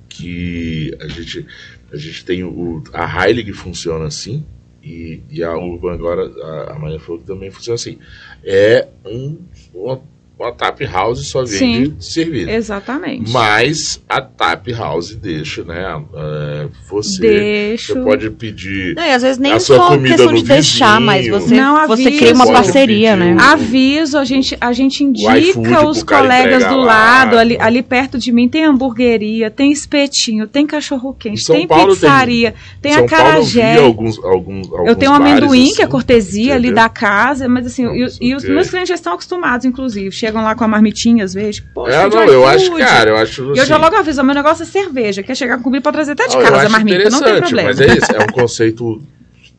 Que 0.09 0.93
a 0.99 1.07
gente, 1.07 1.47
a 1.93 1.95
gente 1.95 2.25
tem 2.25 2.43
o, 2.43 2.83
a 2.91 3.25
Heilig 3.25 3.45
que 3.45 3.53
funciona 3.53 4.05
assim, 4.05 4.45
e, 4.83 5.21
e 5.29 5.41
a 5.41 5.57
Urban 5.57 5.93
agora, 5.93 6.27
a, 6.27 6.73
a 6.73 6.79
Maria 6.79 6.99
falou 6.99 7.21
que 7.21 7.27
também 7.27 7.49
funciona 7.49 7.75
assim. 7.75 7.97
É 8.43 8.85
um, 9.05 9.37
uma, 9.73 10.01
uma 10.39 10.53
tap 10.53 10.79
house 10.81 11.27
só 11.27 11.43
vende 11.43 11.89
Sim. 11.89 11.95
cerveja. 11.99 12.51
Exatamente. 12.51 13.29
Mas 13.31 14.01
a 14.07 14.21
tap 14.21 14.67
house 14.69 15.13
deixa, 15.15 15.63
né? 15.65 16.01
é, 16.15 16.67
você, 16.89 17.21
Deixo. 17.21 17.93
você 17.93 17.99
pode 18.01 18.29
pedir. 18.31 18.95
Não, 18.95 19.03
e 19.03 19.11
às 19.11 19.21
vezes 19.21 19.37
nem 19.37 19.51
A 19.51 19.59
sua 19.59 19.75
só 19.77 19.87
comida 19.89 20.15
questão 20.15 20.33
de 20.33 20.43
deixar, 20.43 21.01
mas 21.01 21.27
você, 21.27 21.55
Não 21.55 21.85
você 21.87 22.11
cria 22.11 22.33
uma 22.33 22.47
parceria, 22.51 23.15
né? 23.15 23.35
um- 23.35 23.39
Aviso, 23.39 24.17
a 24.17 24.23
gente, 24.23 24.55
a 24.61 24.71
gente 24.71 25.03
indica 25.03 25.85
os 25.85 26.03
colegas 26.03 26.65
do 26.65 26.77
lá. 26.77 26.85
lado, 26.85 27.37
ali, 27.37 27.57
ali 27.59 27.81
perto 27.83 28.17
de 28.17 28.31
mim 28.31 28.47
tem 28.47 28.63
hamburgueria, 28.65 29.51
tem 29.51 29.71
espetinho, 29.71 30.47
tem 30.47 30.65
cachorro 30.65 31.13
Em 31.17 31.19
quente, 31.19 31.43
São 31.43 31.55
tem 31.55 31.67
Paulo 31.67 31.87
tem- 31.87 31.95
pizzaria, 31.95 32.55
tem, 32.81 32.91
Em 32.91 32.95
São 32.95 33.05
a 33.05 33.07
Paulo 33.09 33.45
eu 33.77 33.83
alguns, 33.85 34.17
alguns, 34.23 34.67
alguns 34.71 34.87
Eu 34.87 34.95
tenho 34.95 35.11
um 35.11 35.15
amendoim, 35.15 35.73
que 35.73 35.81
é 35.81 35.83
assim, 35.83 35.91
cortesia 35.91 36.55
ali 36.55 36.71
da 36.71 36.87
casa, 36.87 37.47
mas 37.49 37.65
assim, 37.65 37.83
Não, 37.83 37.95
e, 37.95 38.07
e 38.21 38.35
os 38.35 38.43
meus 38.45 38.69
clientes 38.69 38.89
já 38.89 38.95
estão 38.95 39.13
acostumados, 39.13 39.65
inclusive. 39.65 40.11
Chegam 40.29 40.43
lá 40.43 40.55
com 40.55 40.63
a 40.63 40.67
marmitinha 40.67 41.23
às 41.25 41.33
vezes. 41.33 41.59
Poxa, 41.73 41.91
É, 41.95 42.07
não, 42.09 42.23
eu 42.25 42.45
acho, 42.47 42.71
cara, 42.77 43.09
eu 43.09 43.17
acho. 43.17 43.43
E 43.55 43.57
eu 43.59 43.65
já 43.65 43.75
assim, 43.75 43.83
logo 43.83 43.95
aviso, 43.95 44.23
meu 44.23 44.35
negócio 44.35 44.63
é 44.63 44.65
cerveja. 44.65 45.23
Quer 45.23 45.35
chegar 45.35 45.59
comigo 45.61 45.81
pra 45.83 45.91
trazer 45.91 46.11
até 46.13 46.27
de 46.27 46.35
não, 46.35 46.43
casa 46.43 46.65
a 46.65 46.69
marmita, 46.69 47.09
não 47.09 47.21
tem 47.21 47.37
problema. 47.41 47.69
Mas 47.69 47.81
é 47.81 47.87
isso, 47.87 48.11
é 48.13 48.23
um 48.23 48.27
conceito 48.27 49.01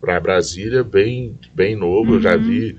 para 0.00 0.18
Brasília 0.20 0.82
bem, 0.84 1.36
bem 1.54 1.76
novo. 1.76 2.14
Eu 2.14 2.20
já 2.20 2.36
vi 2.36 2.76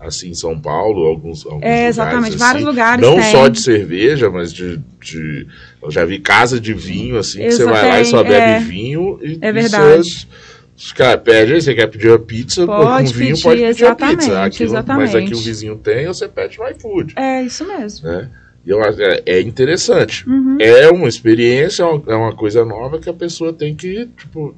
assim 0.00 0.30
em 0.30 0.34
São 0.34 0.58
Paulo, 0.58 1.06
alguns, 1.06 1.46
alguns 1.46 1.62
Uhum. 1.62 1.68
É, 1.68 1.86
exatamente, 1.86 2.32
lugares, 2.32 2.38
vários 2.40 2.62
assim, 2.62 2.70
lugares 2.70 3.06
Não 3.06 3.14
tem. 3.16 3.30
só 3.32 3.48
de 3.48 3.60
cerveja, 3.60 4.30
mas 4.30 4.52
de, 4.52 4.78
de- 5.00 5.46
Eu 5.82 5.90
já 5.90 6.04
vi 6.04 6.18
casa 6.18 6.60
de 6.60 6.74
vinho, 6.74 7.16
assim, 7.18 7.38
que 7.40 7.52
você 7.52 7.64
vai 7.64 7.88
lá 7.88 8.00
e 8.00 8.04
só 8.06 8.22
bebe 8.22 8.36
é. 8.36 8.58
vinho 8.58 9.18
e 9.22 9.38
É 9.40 9.48
e 9.48 9.52
verdade. 9.52 10.28
Os 10.76 10.92
caras 10.92 11.22
pedem, 11.22 11.54
aí 11.54 11.62
você 11.62 11.74
quer 11.74 11.86
pedir 11.86 12.08
uma 12.08 12.18
pizza 12.18 12.66
Pode 12.66 13.12
com 13.12 13.18
vinho, 13.18 13.30
pedir, 13.34 13.42
pode 13.42 13.60
pedir 13.62 13.84
uma 13.84 13.94
pizza. 13.94 14.12
exatamente, 14.16 14.24
Aqui, 14.32 14.60
Mas 14.60 14.60
exatamente. 14.60 15.16
aqui 15.16 15.34
o 15.34 15.38
vizinho 15.38 15.76
tem, 15.76 16.06
você 16.06 16.26
pede 16.28 16.58
no 16.58 16.68
iFood. 16.68 17.14
É, 17.16 17.42
isso 17.42 17.64
mesmo. 17.66 18.08
Né? 18.08 18.28
E 18.66 18.70
eu 18.70 18.82
acho 18.82 19.00
é, 19.00 19.22
é 19.26 19.40
interessante. 19.40 20.28
Uhum. 20.28 20.56
É 20.60 20.88
uma 20.90 21.06
experiência, 21.08 21.82
é 21.82 21.86
uma- 21.86 22.02
é 22.08 22.14
uma 22.16 22.34
coisa 22.34 22.64
nova 22.64 22.98
que 22.98 23.08
a 23.08 23.12
pessoa 23.14 23.52
tem 23.52 23.74
que, 23.74 24.08
tipo, 24.16 24.54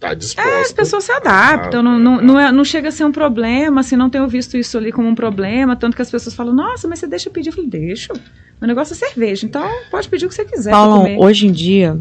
tá 0.00 0.14
disposta. 0.14 0.48
É, 0.50 0.60
as 0.62 0.72
pessoas 0.72 1.04
se 1.04 1.12
adaptam, 1.12 1.82
não, 1.82 1.98
não, 1.98 2.20
não, 2.22 2.40
é- 2.40 2.50
não 2.50 2.64
chega 2.64 2.88
a 2.88 2.92
ser 2.92 3.04
um 3.04 3.12
problema, 3.12 3.80
assim, 3.82 3.94
não 3.94 4.08
tenho 4.08 4.26
visto 4.28 4.56
isso 4.56 4.78
ali 4.78 4.90
como 4.90 5.06
um 5.08 5.14
problema, 5.14 5.76
tanto 5.76 5.94
que 5.96 6.02
as 6.02 6.10
pessoas 6.10 6.34
falam, 6.34 6.54
nossa, 6.54 6.88
mas 6.88 6.98
você 6.98 7.06
deixa 7.06 7.28
eu 7.28 7.32
pedir? 7.32 7.50
Eu 7.50 7.54
falei, 7.54 7.68
deixa, 7.70 8.12
meu 8.60 8.68
negócio 8.68 8.94
é 8.94 8.96
cerveja, 8.96 9.44
então 9.44 9.68
pode 9.90 10.08
pedir 10.08 10.24
o 10.24 10.28
que 10.30 10.34
você 10.34 10.44
quiser 10.46 10.72
comer. 10.72 11.18
hoje 11.18 11.46
em 11.46 11.52
dia, 11.52 11.98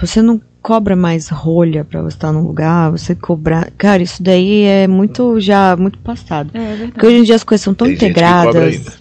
você 0.00 0.22
não 0.22 0.40
cobra 0.66 0.96
mais 0.96 1.28
rolha 1.28 1.84
pra 1.84 2.02
você 2.02 2.16
estar 2.16 2.32
num 2.32 2.42
lugar, 2.44 2.90
você 2.90 3.14
cobrar. 3.14 3.70
Cara, 3.78 4.02
isso 4.02 4.20
daí 4.20 4.62
é 4.64 4.88
muito 4.88 5.38
já 5.38 5.76
muito 5.76 5.96
passado. 6.00 6.50
É 6.54 6.58
verdade. 6.58 6.90
Porque 6.92 7.06
hoje 7.06 7.16
em 7.18 7.22
dia 7.22 7.36
as 7.36 7.44
coisas 7.44 7.62
são 7.64 7.72
tão 7.72 7.86
Tem 7.86 7.96
gente 7.96 8.12
que 8.14 8.20
cobra 8.20 8.48
integradas. 8.48 8.74
ainda. 8.78 8.92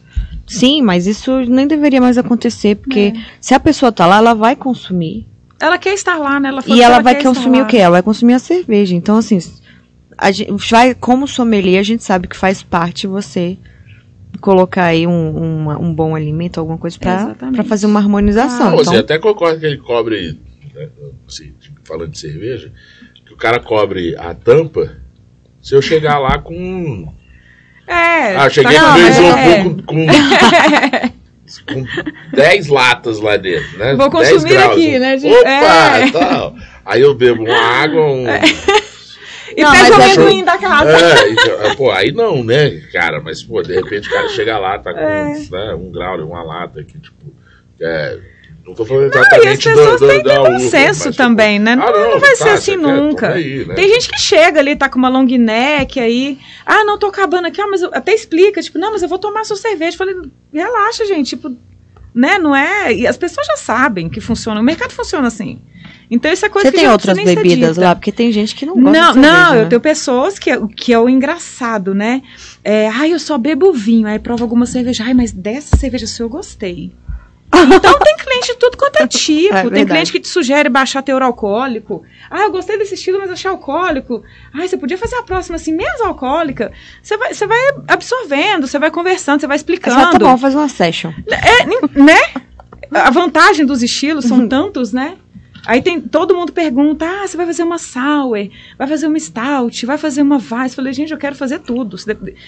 Sim, 0.45 0.83
mas 0.83 1.07
isso 1.07 1.39
nem 1.39 1.65
deveria 1.67 1.99
mais 1.99 2.19
acontecer, 2.19 2.75
porque 2.75 3.13
se 3.41 3.55
a 3.55 3.59
pessoa 3.59 3.91
tá 3.91 4.05
lá, 4.05 4.17
ela 4.17 4.35
vai 4.35 4.55
consumir. 4.55 5.27
Ela 5.59 5.79
quer 5.79 5.95
estar 5.95 6.17
lá, 6.17 6.39
né? 6.39 6.49
Ela 6.49 6.61
E 6.61 6.63
que 6.65 6.81
ela 6.83 6.99
vai 7.01 7.19
consumir 7.19 7.61
o 7.63 7.65
quê? 7.65 7.77
Ela 7.77 7.93
vai 7.93 8.03
consumir 8.03 8.33
a 8.33 8.39
cerveja. 8.39 8.93
Então, 8.93 9.17
assim, 9.17 9.39
a 10.15 10.31
gente 10.31 10.53
vai, 10.69 10.93
como 10.93 11.27
sommelier, 11.27 11.79
a 11.79 11.83
gente 11.83 12.03
sabe 12.03 12.27
que 12.27 12.37
faz 12.37 12.61
parte 12.61 13.07
você 13.07 13.57
colocar 14.39 14.83
aí 14.83 15.07
um, 15.07 15.35
uma- 15.63 15.79
um 15.79 15.91
bom 15.91 16.15
alimento, 16.15 16.59
alguma 16.59 16.77
coisa 16.77 16.95
pra 16.99 17.63
fazer 17.63 17.87
uma 17.87 17.99
harmonização. 17.99 18.67
Não, 18.71 18.73
então, 18.81 18.93
você 18.93 18.97
até 18.99 19.17
concorda 19.17 19.59
que 19.59 19.65
ele 19.65 19.77
cobre, 19.77 20.37
né, 20.75 20.89
assim, 21.27 21.53
falando 21.83 22.11
de 22.11 22.19
cerveja, 22.19 22.71
que 23.25 23.33
o 23.33 23.37
cara 23.37 23.59
cobre 23.59 24.15
a 24.17 24.33
tampa. 24.33 24.97
Se 25.61 25.73
eu 25.73 25.81
chegar 25.81 26.19
lá 26.19 26.37
com. 26.37 27.11
É. 27.87 28.35
Ah, 28.35 28.45
eu 28.45 28.49
cheguei 28.49 28.75
tá- 28.75 28.91
no 28.91 28.97
meu 28.97 29.07
é. 29.07 29.09
isopor 29.09 29.85
com, 29.85 29.85
com, 29.85 30.05
com 31.73 32.35
10 32.35 32.67
latas 32.67 33.19
lá 33.19 33.37
dentro, 33.37 33.77
né? 33.77 33.95
Vou 33.95 34.09
10 34.09 34.31
consumir 34.33 34.53
graus. 34.53 34.71
aqui, 34.73 34.99
né, 34.99 35.15
de- 35.17 35.27
Opa, 35.27 35.49
é. 35.49 36.11
tal. 36.11 36.55
Aí 36.85 37.01
eu 37.01 37.13
bebo 37.15 37.43
uma 37.43 37.57
água, 37.57 38.01
um. 38.05 38.25
E 39.57 39.61
Não, 39.63 39.71
pega 39.71 39.95
o 39.95 39.97
mas 39.99 40.17
é- 40.17 40.21
amendoim 40.21 40.43
da 40.43 40.57
casa. 40.57 40.91
É, 40.91 41.29
e, 41.71 41.75
pô, 41.77 41.89
aí 41.89 42.11
não, 42.11 42.43
né, 42.43 42.71
cara? 42.91 43.21
Mas, 43.21 43.41
pô, 43.41 43.61
de 43.61 43.73
repente 43.73 44.09
o 44.09 44.11
cara 44.11 44.27
chega 44.29 44.57
lá, 44.57 44.77
tá 44.79 44.91
com 44.93 44.99
É. 44.99 45.39
né, 45.49 45.73
um 45.75 45.89
grau, 45.91 46.17
uma 46.27 46.43
lata 46.43 46.81
aqui, 46.81 46.99
tipo. 46.99 47.33
É, 47.79 48.19
não 48.65 48.73
tô 48.73 48.85
falando 48.85 49.03
E 49.13 49.17
as 49.17 49.27
exatamente 49.27 49.69
pessoas 49.69 50.01
da, 50.01 50.07
da, 50.07 50.13
têm 50.13 50.23
que 50.23 50.29
ter 50.29 50.33
da 50.51 50.59
senso 50.69 51.05
mas, 51.07 51.15
também, 51.15 51.59
né? 51.59 51.73
ah, 51.73 51.75
Não, 51.75 51.91
não, 51.91 52.11
não 52.11 52.19
vai 52.19 52.31
tá, 52.31 52.43
ser 52.43 52.49
assim 52.49 52.71
quer, 52.71 52.77
nunca. 52.77 53.33
aí, 53.33 53.65
né? 53.65 53.75
Tem 53.75 53.87
gente 53.89 54.09
que 54.09 54.19
chega 54.19 54.59
ali, 54.59 54.75
tá 54.75 54.89
com 54.89 54.97
uma 54.97 55.09
long 55.09 55.25
neck 55.25 55.99
aí. 55.99 56.37
Ah, 56.65 56.83
não, 56.83 56.97
tô 56.97 57.07
acabando 57.07 57.45
aqui. 57.47 57.61
Ah, 57.61 57.67
mas 57.67 57.81
eu, 57.81 57.89
até 57.93 58.13
explica, 58.13 58.61
tipo, 58.61 58.79
não, 58.79 58.91
mas 58.91 59.03
eu 59.03 59.07
vou 59.09 59.19
tomar 59.19 59.43
sua 59.45 59.55
cerveja. 59.57 59.93
Eu 59.93 59.97
falei, 59.99 60.15
relaxa, 60.51 61.05
gente, 61.05 61.29
tipo, 61.29 61.55
né, 62.13 62.39
não 62.39 62.55
é... 62.55 62.93
E 62.93 63.05
as 63.05 63.17
pessoas 63.17 63.45
já 63.45 63.57
sabem 63.57 64.09
que 64.09 64.19
funciona, 64.19 64.59
o 64.59 64.63
mercado 64.63 64.91
funciona 64.91 65.27
assim. 65.27 65.59
Então 66.09 66.31
isso 66.31 66.45
é 66.45 66.49
coisa 66.49 66.67
você 66.67 66.71
que 66.71 66.77
tem 66.77 66.83
já 66.85 66.87
não 66.89 66.93
outras 66.93 67.17
bebidas 67.17 67.77
lá, 67.77 67.95
porque 67.95 68.11
tem 68.11 68.31
gente 68.31 68.55
que 68.55 68.65
não 68.65 68.75
gosta 68.75 68.91
Não, 68.91 69.07
de 69.07 69.13
cerveja, 69.21 69.31
não, 69.43 69.55
eu 69.55 69.63
né? 69.63 69.69
tenho 69.69 69.81
pessoas 69.81 70.37
que, 70.37 70.49
é- 70.51 70.59
que 70.75 70.93
é 70.93 70.99
o 70.99 71.09
engraçado, 71.09 71.95
né? 71.95 72.21
É, 72.63 72.87
ai, 72.89 73.11
eu 73.13 73.19
só 73.19 73.37
bebo 73.37 73.73
vinho, 73.73 74.07
aí 74.07 74.19
prova 74.19 74.43
alguma 74.43 74.65
cerveja. 74.65 75.03
Ai, 75.03 75.13
mas 75.13 75.31
dessa 75.31 75.75
cerveja 75.77 76.05
sua 76.07 76.25
eu 76.25 76.29
gostei. 76.29 76.93
Então 77.63 77.99
tem 77.99 78.15
cliente 78.17 78.47
de 78.47 78.55
tudo 78.55 78.77
quanto 78.77 78.97
é 78.97 79.07
tipo. 79.07 79.53
É 79.53 79.61
tem 79.61 79.69
verdade. 79.69 79.85
cliente 79.85 80.11
que 80.11 80.19
te 80.19 80.27
sugere 80.27 80.69
baixar 80.69 81.01
teor 81.01 81.21
alcoólico. 81.21 82.03
Ah, 82.29 82.43
eu 82.43 82.51
gostei 82.51 82.77
desse 82.77 82.95
estilo, 82.95 83.19
mas 83.19 83.29
achei 83.29 83.49
alcoólico. 83.49 84.23
Ai, 84.53 84.67
você 84.67 84.77
podia 84.77 84.97
fazer 84.97 85.15
a 85.15 85.23
próxima 85.23 85.55
assim, 85.55 85.73
menos 85.73 86.01
alcoólica. 86.01 86.71
Você 87.01 87.17
vai, 87.17 87.33
você 87.33 87.47
vai 87.47 87.59
absorvendo, 87.87 88.67
você 88.67 88.79
vai 88.79 88.91
conversando, 88.91 89.39
você 89.41 89.47
vai 89.47 89.55
Aí 89.55 89.59
você 89.59 89.63
explicando. 89.63 89.95
fala, 89.95 90.11
tá 90.11 90.19
bom, 90.19 90.37
fazer 90.37 90.57
uma 90.57 90.69
session. 90.69 91.11
É, 91.31 91.65
né? 91.99 92.19
A 92.91 93.09
vantagem 93.09 93.65
dos 93.65 93.81
estilos 93.81 94.25
são 94.25 94.47
tantos, 94.47 94.91
né? 94.93 95.17
Aí 95.65 95.81
tem, 95.81 95.99
todo 96.01 96.35
mundo 96.35 96.51
pergunta: 96.51 97.05
ah, 97.05 97.27
você 97.27 97.35
vai 97.35 97.45
fazer 97.45 97.63
uma 97.63 97.77
sour, 97.77 98.49
vai 98.77 98.87
fazer 98.87 99.07
uma 99.07 99.19
stout, 99.19 99.85
vai 99.85 99.97
fazer 99.97 100.21
uma 100.21 100.37
vice. 100.37 100.53
Eu 100.69 100.69
falei, 100.75 100.93
gente, 100.93 101.11
eu 101.11 101.17
quero 101.17 101.35
fazer 101.35 101.59
tudo. 101.59 101.97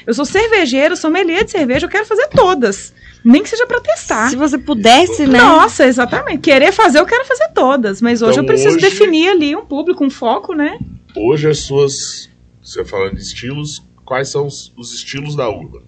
Eu 0.06 0.14
sou 0.14 0.26
cervejeira, 0.26 0.96
sou 0.96 1.10
sommelier 1.10 1.44
de 1.44 1.52
cerveja, 1.52 1.86
eu 1.86 1.90
quero 1.90 2.06
fazer 2.06 2.28
todas. 2.28 2.94
Nem 3.24 3.42
que 3.44 3.50
seja 3.50 3.66
pra 3.66 3.80
testar. 3.82 4.30
Se 4.30 4.36
você 4.36 4.58
pudesse, 4.58 5.26
né? 5.26 5.40
Nossa, 5.40 5.86
exatamente. 5.86 6.40
Querer 6.40 6.72
fazer, 6.72 7.00
eu 7.00 7.06
quero 7.06 7.26
fazer 7.26 7.50
todas. 7.54 8.02
Mas 8.02 8.22
hoje 8.22 8.34
Então, 8.34 8.44
eu 8.44 8.48
preciso 8.48 8.78
hoje- 8.78 8.86
definir 8.90 9.30
ali 9.30 9.56
um 9.56 9.66
público, 9.66 10.04
um 10.06 10.10
foco, 10.10 10.54
né? 10.54 10.78
Hoje 11.16 11.50
as 11.50 11.60
suas. 11.60 12.30
Você 12.62 12.86
falando 12.86 13.16
de 13.16 13.22
estilos, 13.22 13.82
quais 14.06 14.30
são 14.30 14.46
os, 14.46 14.74
os 14.78 14.94
estilos 14.94 15.36
da 15.36 15.50
uva? 15.50 15.82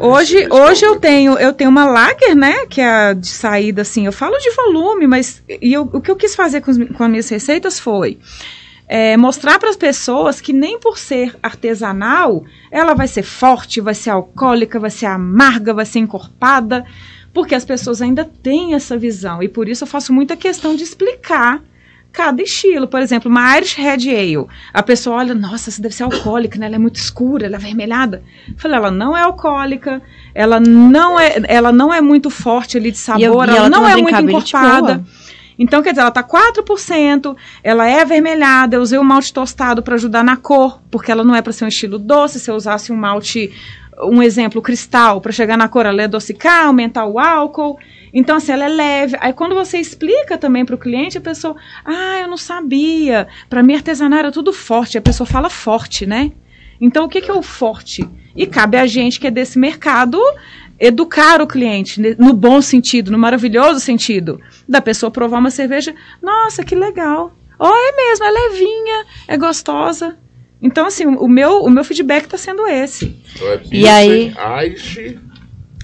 Hoje, 0.00 0.46
você 0.46 0.60
hoje 0.60 0.84
eu 0.84 0.98
tenho 1.00 1.38
eu 1.38 1.52
tenho 1.52 1.70
uma 1.70 1.84
lager, 1.86 2.34
né, 2.34 2.66
que 2.66 2.80
é 2.80 3.14
de 3.14 3.28
saída 3.28 3.82
assim. 3.82 4.06
Eu 4.06 4.12
falo 4.12 4.36
de 4.38 4.50
volume, 4.50 5.06
mas 5.06 5.42
e 5.48 5.72
eu- 5.72 5.88
o 5.92 6.00
que 6.00 6.10
eu 6.10 6.16
quis 6.16 6.34
fazer 6.34 6.60
com, 6.60 6.70
os 6.70 6.78
com 6.96 7.04
as 7.04 7.10
minhas 7.10 7.28
receitas 7.28 7.78
foi 7.80 8.18
é, 8.88 9.16
mostrar 9.16 9.58
para 9.58 9.68
as 9.68 9.76
pessoas 9.76 10.40
que 10.40 10.52
nem 10.52 10.78
por 10.78 10.96
ser 10.96 11.34
artesanal 11.42 12.44
ela 12.70 12.94
vai 12.94 13.08
ser 13.08 13.22
forte, 13.24 13.80
vai 13.80 13.94
ser 13.94 14.10
alcoólica, 14.10 14.78
vai 14.78 14.90
ser 14.90 15.06
amarga, 15.06 15.74
vai 15.74 15.84
ser 15.84 15.98
encorpada, 15.98 16.84
porque 17.34 17.54
as 17.54 17.64
pessoas 17.64 18.00
ainda 18.00 18.24
têm 18.24 18.74
essa 18.74 18.96
visão 18.96 19.42
e 19.42 19.48
por 19.48 19.68
isso 19.68 19.82
eu 19.84 19.88
faço 19.88 20.12
muita 20.12 20.36
questão 20.36 20.76
de 20.76 20.84
explicar 20.84 21.60
cada 22.16 22.42
estilo. 22.42 22.88
Por 22.88 23.00
exemplo, 23.02 23.30
uma 23.30 23.58
Irish 23.58 23.74
Red 23.74 24.08
Ale. 24.08 24.46
A 24.72 24.82
pessoa 24.82 25.16
olha, 25.18 25.34
nossa, 25.34 25.68
essa 25.68 25.82
deve 25.82 25.94
ser 25.94 26.04
alcoólica, 26.04 26.58
né? 26.58 26.64
Ela 26.64 26.76
é 26.76 26.78
muito 26.78 26.96
escura, 26.96 27.44
ela 27.44 27.56
é 27.56 27.58
avermelhada. 27.58 28.22
Eu 28.48 28.54
falei, 28.56 28.78
ela 28.78 28.90
não 28.90 29.14
é 29.14 29.20
alcoólica, 29.20 30.00
ela 30.34 30.58
não 30.58 31.20
é, 31.20 31.42
ela 31.46 31.70
não 31.70 31.92
é 31.92 32.00
muito 32.00 32.30
forte 32.30 32.78
ali 32.78 32.90
de 32.90 32.96
eu- 32.96 33.02
sabor, 33.02 33.20
e 33.20 33.24
ela, 33.50 33.56
ela 33.58 33.68
não 33.68 33.86
é 33.86 33.96
muito 33.96 34.18
encorpada. 34.22 35.04
Então, 35.58 35.82
quer 35.82 35.90
dizer, 35.90 36.02
ela 36.02 36.10
tá 36.10 36.22
4%, 36.22 37.36
ela 37.62 37.86
é 37.88 38.00
avermelhada, 38.02 38.76
eu 38.76 38.80
usei 38.82 38.98
o 38.98 39.04
malte 39.04 39.32
tostado 39.32 39.82
para 39.82 39.94
ajudar 39.94 40.22
na 40.24 40.36
cor, 40.36 40.80
porque 40.90 41.10
ela 41.12 41.24
não 41.24 41.34
é 41.34 41.40
para 41.42 41.52
ser 41.52 41.64
um 41.64 41.68
estilo 41.68 41.98
doce, 41.98 42.40
se 42.40 42.50
eu 42.50 42.54
usasse 42.54 42.92
um 42.92 42.96
malte, 42.96 43.50
um 44.02 44.22
exemplo, 44.22 44.60
cristal, 44.60 45.20
para 45.20 45.32
chegar 45.32 45.56
na 45.56 45.68
cor, 45.68 45.86
ela 45.86 46.00
é 46.02 46.04
adocicar, 46.04 46.66
aumentar 46.66 47.06
o 47.06 47.18
álcool. 47.18 47.78
Então, 48.18 48.36
assim, 48.36 48.50
ela 48.52 48.64
é 48.64 48.68
leve. 48.68 49.16
Aí, 49.20 49.32
quando 49.34 49.54
você 49.54 49.76
explica 49.78 50.38
também 50.38 50.64
para 50.64 50.74
o 50.74 50.78
cliente, 50.78 51.18
a 51.18 51.20
pessoa, 51.20 51.54
ah, 51.84 52.20
eu 52.22 52.28
não 52.28 52.38
sabia. 52.38 53.28
Para 53.50 53.62
mim, 53.62 53.74
artesanal 53.74 54.18
era 54.20 54.32
tudo 54.32 54.52
forte. 54.54 54.96
A 54.96 55.02
pessoa 55.02 55.26
fala 55.26 55.50
forte, 55.50 56.06
né? 56.06 56.32
Então, 56.80 57.04
o 57.04 57.08
que, 57.10 57.20
que 57.20 57.30
é 57.30 57.34
o 57.34 57.42
forte? 57.42 58.08
E 58.34 58.46
cabe 58.46 58.78
a 58.78 58.86
gente 58.86 59.20
que 59.20 59.26
é 59.26 59.30
desse 59.30 59.58
mercado 59.58 60.18
educar 60.80 61.40
o 61.42 61.46
cliente, 61.46 62.00
ne- 62.00 62.14
no 62.18 62.32
bom 62.32 62.60
sentido, 62.62 63.10
no 63.10 63.18
maravilhoso 63.18 63.80
sentido, 63.80 64.40
da 64.68 64.80
pessoa 64.80 65.10
provar 65.10 65.38
uma 65.38 65.50
cerveja. 65.50 65.94
Nossa, 66.22 66.64
que 66.64 66.74
legal. 66.74 67.34
Oh, 67.58 67.66
é 67.66 67.96
mesmo, 67.96 68.24
é 68.24 68.30
levinha, 68.30 69.04
é 69.28 69.36
gostosa. 69.36 70.16
Então, 70.60 70.86
assim, 70.86 71.04
o 71.06 71.28
meu, 71.28 71.62
o 71.64 71.70
meu 71.70 71.84
feedback 71.84 72.24
está 72.24 72.38
sendo 72.38 72.66
esse. 72.66 73.14
Então 73.34 73.48
é 73.48 73.60
E 73.72 73.88
aí- 73.88 74.34
Irish, 74.66 75.18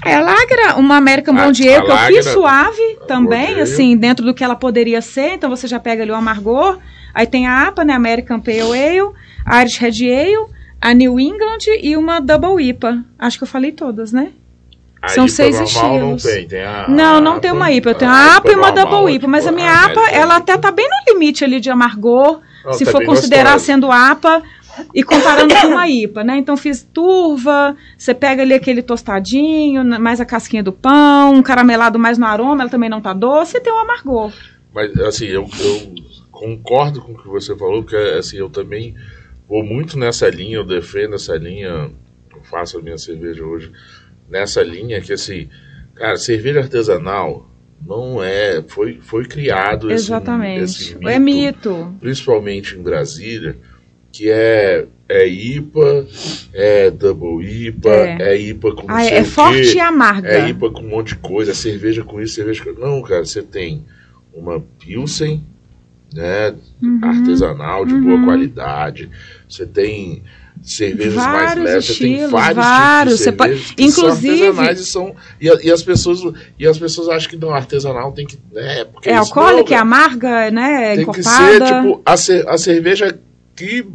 É, 0.04 0.14
a 0.16 0.20
Lagra, 0.20 0.76
uma 0.76 0.96
American 0.96 1.36
a 1.36 1.52
que 1.52 1.62
eu 1.68 1.82
fiz 1.82 1.88
Lagra- 1.88 2.22
suave 2.32 2.98
também, 3.06 3.60
assim, 3.60 3.96
dentro 3.96 4.24
do 4.24 4.34
que 4.34 4.42
ela 4.42 4.56
poderia 4.56 5.00
ser. 5.00 5.34
Então 5.34 5.48
você 5.50 5.66
já 5.66 5.78
pega 5.78 6.02
ali 6.02 6.10
o 6.10 6.14
amargor. 6.14 6.78
Aí 7.14 7.26
tem 7.26 7.46
a 7.46 7.68
APA, 7.68 7.84
né, 7.84 7.92
American 7.94 8.40
Pale 8.40 8.60
Ale, 8.62 9.10
a 9.46 9.60
Irish 9.62 9.78
Red 9.78 10.12
Ale, 10.12 10.46
a 10.80 10.92
New 10.94 11.20
England 11.20 11.58
e 11.80 11.96
uma 11.96 12.20
Double 12.20 12.62
IPA. 12.64 13.04
Acho 13.18 13.38
que 13.38 13.44
eu 13.44 13.48
falei 13.48 13.70
todas, 13.72 14.12
né? 14.12 14.30
a 15.00 15.08
São 15.08 15.24
IPA 15.24 15.34
seis 15.34 15.60
normal 15.60 15.98
não 15.98 16.14
estilos. 16.16 16.22
tem, 16.22 16.46
tem 16.48 16.62
a- 16.62 16.86
Não, 16.88 17.16
a 17.16 17.20
não 17.20 17.40
tem 17.40 17.50
uma 17.50 17.70
IPA. 17.72 17.90
Eu 17.90 17.94
tenho 17.96 18.10
a 18.10 18.14
a 18.14 18.36
APA 18.36 18.52
e 18.52 18.54
uma 18.54 18.70
Double 18.70 19.12
IPA. 19.14 19.26
Mas 19.26 19.44
a 19.46 19.50
tipo, 19.50 19.60
minha 19.60 19.72
APA, 19.84 20.00
ela 20.10 20.36
até 20.36 20.56
tá 20.56 20.70
bem 20.70 20.88
no 20.88 21.12
limite 21.12 21.44
ali 21.44 21.58
de 21.60 21.70
amargor. 21.70 22.40
Não, 22.64 22.72
se 22.72 22.84
tá 22.84 22.92
for 22.92 23.04
considerar 23.04 23.58
sendo 23.58 23.90
APA 23.90 24.40
e 24.94 25.02
comparando 25.02 25.54
com 25.54 25.68
uma 25.68 25.88
IPA, 25.88 26.24
né? 26.24 26.36
Então 26.36 26.56
fiz 26.56 26.82
turva, 26.82 27.76
você 27.96 28.14
pega 28.14 28.42
ali 28.42 28.54
aquele 28.54 28.82
tostadinho, 28.82 29.84
mais 30.00 30.20
a 30.20 30.24
casquinha 30.24 30.62
do 30.62 30.72
pão, 30.72 31.34
um 31.34 31.42
caramelado 31.42 31.98
mais 31.98 32.18
no 32.18 32.26
aroma, 32.26 32.62
ela 32.62 32.70
também 32.70 32.90
não 32.90 33.00
tá 33.00 33.12
doce, 33.12 33.56
e 33.56 33.60
tem 33.60 33.72
o 33.72 33.78
amargor. 33.78 34.32
Mas, 34.74 34.98
assim, 35.00 35.26
eu, 35.26 35.48
eu 35.60 35.94
concordo 36.30 37.00
com 37.02 37.12
o 37.12 37.18
que 37.18 37.28
você 37.28 37.56
falou, 37.56 37.82
porque, 37.82 37.96
assim, 37.96 38.38
eu 38.38 38.48
também 38.48 38.94
vou 39.48 39.62
muito 39.62 39.98
nessa 39.98 40.28
linha, 40.28 40.56
eu 40.56 40.66
defendo 40.66 41.14
essa 41.14 41.36
linha, 41.36 41.90
eu 42.34 42.42
faço 42.44 42.78
a 42.78 42.82
minha 42.82 42.96
cerveja 42.96 43.44
hoje 43.44 43.70
nessa 44.28 44.62
linha, 44.62 45.00
que, 45.00 45.12
assim, 45.12 45.48
cara, 45.94 46.16
cerveja 46.16 46.60
artesanal 46.60 47.50
não 47.86 48.22
é, 48.22 48.62
foi, 48.66 48.98
foi 49.02 49.24
criado 49.24 49.90
esse, 49.90 50.06
Exatamente. 50.06 50.62
esse 50.62 50.96
é 51.02 51.18
mito. 51.18 51.94
principalmente 52.00 52.76
em 52.76 52.82
Brasília, 52.82 53.56
que 54.12 54.30
é, 54.30 54.84
é 55.08 55.26
IPA, 55.26 56.06
é 56.52 56.90
Double 56.90 57.42
IPA, 57.66 57.90
É. 57.90 58.16
é, 58.34 58.36
IPA 58.40 58.74
com 58.74 58.86
não 58.86 58.94
Ah, 58.94 59.02
sei 59.04 59.18
é 59.18 59.22
o 59.22 59.24
forte 59.24 59.72
quê, 59.72 59.78
e 59.78 59.80
amarga. 59.80 60.28
é 60.28 60.48
IPA 60.50 60.70
com 60.70 60.80
um 60.82 60.88
monte 60.88 61.08
de 61.08 61.16
coisa, 61.16 61.54
cerveja 61.54 62.04
com 62.04 62.20
isso, 62.20 62.34
cerveja 62.34 62.62
com... 62.62 62.72
Não, 62.78 63.00
cara, 63.02 63.24
você 63.24 63.42
tem 63.42 63.84
uma 64.34 64.60
Pilsen, 64.78 65.42
né, 66.12 66.54
Uhum. 66.82 67.00
artesanal, 67.02 67.86
de 67.86 67.94
boa 67.94 68.22
qualidade, 68.22 69.08
você 69.48 69.64
tem 69.64 70.22
cervejas 70.62 71.14
mais 71.14 71.32
Vários 71.54 71.64
leves, 71.64 71.86
você 71.86 71.94
tem 72.04 72.12
estilos, 72.12 72.30
vários, 72.30 72.56
vários, 72.56 73.18
tipos 73.18 73.24
de 73.24 73.32
pode- 73.32 73.50
cervejas 73.56 73.74
que 73.74 73.82
inclusive- 73.84 74.36
são 74.38 74.46
artesanais 74.48 74.80
e 74.80 74.84
são... 74.84 75.16
E, 75.40 75.66
e 75.68 75.72
as 75.72 75.82
pessoas, 75.82 76.20
e 76.58 76.66
as 76.66 76.78
pessoas 76.78 77.08
acham 77.08 77.30
que 77.30 77.36
não, 77.36 77.50
artesanal 77.54 78.12
tem 78.12 78.26
que... 78.26 78.38
É, 78.54 78.84
porque 78.84 79.08
É 79.08 79.14
alcoólica, 79.16 79.74
é 79.74 79.78
amarga, 79.78 80.50
né? 80.50 80.96
Tem 80.96 81.06
que 81.06 81.18
encorpada. 81.20 81.66
ser, 81.66 81.74
tipo, 81.74 82.02
a, 82.04 82.52
a 82.52 82.58
cerveja 82.58 83.18
que, 83.54 83.86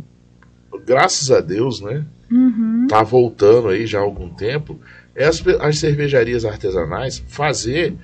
graças 0.86 1.32
a 1.32 1.39
Deus, 1.41 1.82
né, 1.82 2.03
Uhum. 2.30 2.88
tá 2.89 3.03
voltando 3.03 3.70
aí 3.70 3.86
já 3.88 3.99
há 3.99 4.01
algum 4.01 4.30
tempo, 4.30 4.80
é 5.16 5.26
as, 5.26 5.41
as 5.62 5.80
cervejarias 5.80 6.43
artesanais 6.45 7.24
fazer 7.28 7.95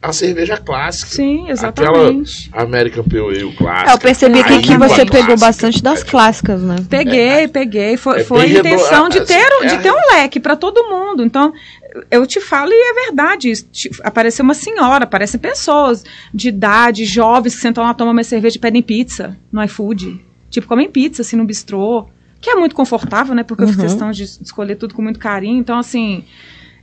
a 0.00 0.12
cerveja 0.14 0.56
clássica. 0.56 1.10
Sim, 1.10 1.50
exatamente. 1.50 2.48
Aquela 2.48 2.64
American 2.64 3.04
Pale 3.04 3.38
Ale 3.40 3.52
clássica. 3.52 3.90
É, 3.90 3.94
eu 3.94 3.98
percebi 3.98 4.42
que 4.44 4.52
IPA 4.72 4.78
você 4.88 5.04
pegou 5.04 5.10
clássica. 5.26 5.36
bastante 5.36 5.82
das 5.82 6.02
clássicas, 6.02 6.62
né? 6.62 6.76
Peguei, 6.88 7.48
peguei. 7.48 7.96
Foi, 7.98 8.20
é 8.20 8.24
foi 8.24 8.40
a 8.42 8.46
intenção 8.48 9.10
de 9.10 9.20
ter, 9.26 9.34
assim, 9.58 9.66
de 9.66 9.74
é- 9.74 9.78
ter 9.78 9.90
um 9.92 10.14
leque 10.14 10.40
para 10.40 10.56
todo 10.56 10.88
mundo. 10.88 11.22
Então, 11.22 11.52
eu 12.10 12.26
te 12.26 12.40
falo 12.40 12.70
e 12.72 12.74
é 12.74 12.94
verdade. 13.06 13.52
Apareceu 14.02 14.42
uma 14.42 14.54
senhora, 14.54 15.04
aparecem 15.04 15.38
pessoas 15.38 16.02
de 16.32 16.48
idade, 16.48 17.04
jovens 17.04 17.54
que 17.56 17.60
sentam 17.60 17.84
lá, 17.84 17.92
tomam 17.92 18.12
uma 18.14 18.24
cerveja 18.24 18.56
e 18.56 18.60
pedem 18.60 18.80
pizza 18.82 19.36
no 19.52 19.62
iFood. 19.64 20.18
Tipo, 20.50 20.66
comem 20.66 20.90
pizza, 20.90 21.22
assim, 21.22 21.36
no 21.36 21.44
bistrô. 21.44 22.06
Que 22.40 22.50
é 22.50 22.54
muito 22.56 22.74
confortável, 22.74 23.34
né? 23.34 23.42
Porque 23.42 23.62
eu 23.62 23.68
fiz 23.68 23.76
Uhum. 23.76 23.82
questão 23.82 24.10
de 24.10 24.24
escolher 24.24 24.76
tudo 24.76 24.94
com 24.94 25.02
muito 25.02 25.18
carinho. 25.18 25.58
Então, 25.58 25.78
assim, 25.78 26.24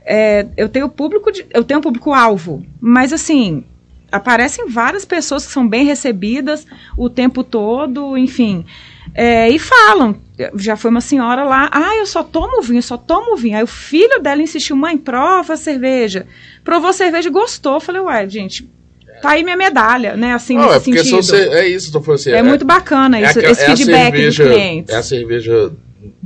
é, 0.04 0.46
eu 0.56 0.68
tenho 0.68 0.88
público, 0.88 1.30
de- 1.30 1.46
eu 1.52 1.62
tenho 1.64 1.80
um 1.80 1.82
público-alvo. 1.82 2.64
Mas, 2.80 3.12
assim, 3.12 3.64
aparecem 4.10 4.68
várias 4.68 5.04
pessoas 5.04 5.44
que 5.46 5.52
são 5.52 5.66
bem 5.68 5.84
recebidas 5.84 6.66
o 6.96 7.10
tempo 7.10 7.44
todo, 7.44 8.16
enfim. 8.16 8.64
É, 9.14 9.48
e 9.50 9.58
falam. 9.58 10.16
Já 10.54 10.76
foi 10.76 10.90
uma 10.92 11.00
senhora 11.00 11.42
lá, 11.42 11.68
ah, 11.72 11.96
eu 11.96 12.06
só 12.06 12.22
tomo 12.22 12.62
vinho, 12.62 12.80
só 12.82 12.96
tomo 12.96 13.34
vinho. 13.36 13.56
Aí 13.56 13.62
o 13.64 13.66
filho 13.66 14.20
dela 14.22 14.40
insistiu, 14.40 14.76
mãe, 14.76 14.96
prova 14.96 15.54
a 15.54 15.56
cerveja. 15.56 16.28
Provou 16.62 16.90
a 16.90 16.92
cerveja 16.92 17.28
e 17.28 17.32
gostou. 17.32 17.74
Eu 17.74 17.80
Falei, 17.80 18.00
ué, 18.02 18.28
gente, 18.28 18.70
tá 19.20 19.30
aí 19.30 19.44
minha 19.44 19.56
medalha, 19.56 20.16
né? 20.16 20.32
Assim, 20.32 20.56
Não, 20.56 20.64
é 20.70 20.74
nesse 20.74 20.84
porque 20.90 21.04
sentido. 21.04 21.22
são 21.22 21.36
é 21.38 21.66
isso, 21.68 21.92
tô 21.92 22.00
falando 22.00 22.20
assim. 22.20 22.30
É, 22.30 22.42
muito 22.42 22.64
bacana 22.64 23.20
isso, 23.20 23.38
aquela- 23.38 23.52
esse 23.52 23.64
feedback 23.66 24.12
dos 24.12 24.36
cerveja- 24.36 24.44
clientes. 24.44 24.94
É 24.94 24.98
a 24.98 25.02
cerveja 25.02 25.72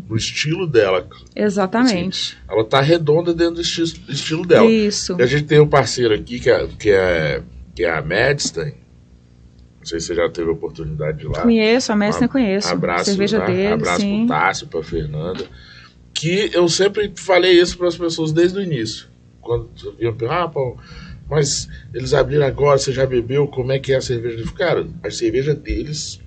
no 0.08 0.16
estilo 0.16 0.66
dela. 0.66 1.06
Exatamente. 1.34 2.36
Ela 2.48 2.64
tá 2.64 2.80
redonda 2.80 3.32
dentro 3.32 3.54
do 3.56 3.60
esti- 3.60 4.02
estilo 4.08 4.46
dela. 4.46 4.70
Isso. 4.70 5.16
A 5.20 5.26
gente 5.26 5.44
tem 5.44 5.60
um 5.60 5.66
parceiro 5.68 6.14
aqui 6.14 6.38
que 6.38 6.50
é, 6.50 6.66
que 6.78 6.90
é, 6.90 7.42
que 7.74 7.84
é 7.84 7.90
a 7.90 8.02
Madstein. 8.02 8.74
Não 9.80 9.86
sei 9.86 9.98
se 9.98 10.06
você 10.06 10.14
já 10.14 10.28
teve 10.28 10.48
a 10.48 10.52
oportunidade 10.52 11.18
de 11.18 11.24
ir 11.24 11.28
lá. 11.28 11.40
Conheço, 11.40 11.90
a 11.92 11.96
Um 11.96 12.28
conheço. 12.28 12.68
Abraço, 12.72 13.04
cerveja 13.06 13.38
né? 13.40 13.46
dele, 13.46 13.66
abraço 13.74 14.00
sim. 14.00 14.18
pro 14.26 14.36
Tássio, 14.36 14.66
pra 14.68 14.82
Fernanda. 14.82 15.44
Que 16.14 16.50
eu 16.52 16.68
sempre 16.68 17.12
falei 17.16 17.60
isso 17.60 17.76
para 17.76 17.88
as 17.88 17.96
pessoas 17.96 18.30
desde 18.30 18.58
o 18.58 18.62
início. 18.62 19.06
Quando 19.40 19.68
perguntar, 19.98 20.42
ah, 20.44 20.48
pô, 20.48 20.76
mas 21.32 21.68
eles 21.94 22.12
abriram 22.14 22.46
agora, 22.46 22.78
você 22.78 22.92
já 22.92 23.06
bebeu, 23.06 23.46
como 23.48 23.72
é 23.72 23.78
que 23.78 23.92
é 23.92 23.96
a 23.96 24.00
cerveja? 24.00 24.36
Falei, 24.38 24.52
Cara, 24.54 24.86
a 25.02 25.10
cerveja 25.10 25.54
deles, 25.54 26.20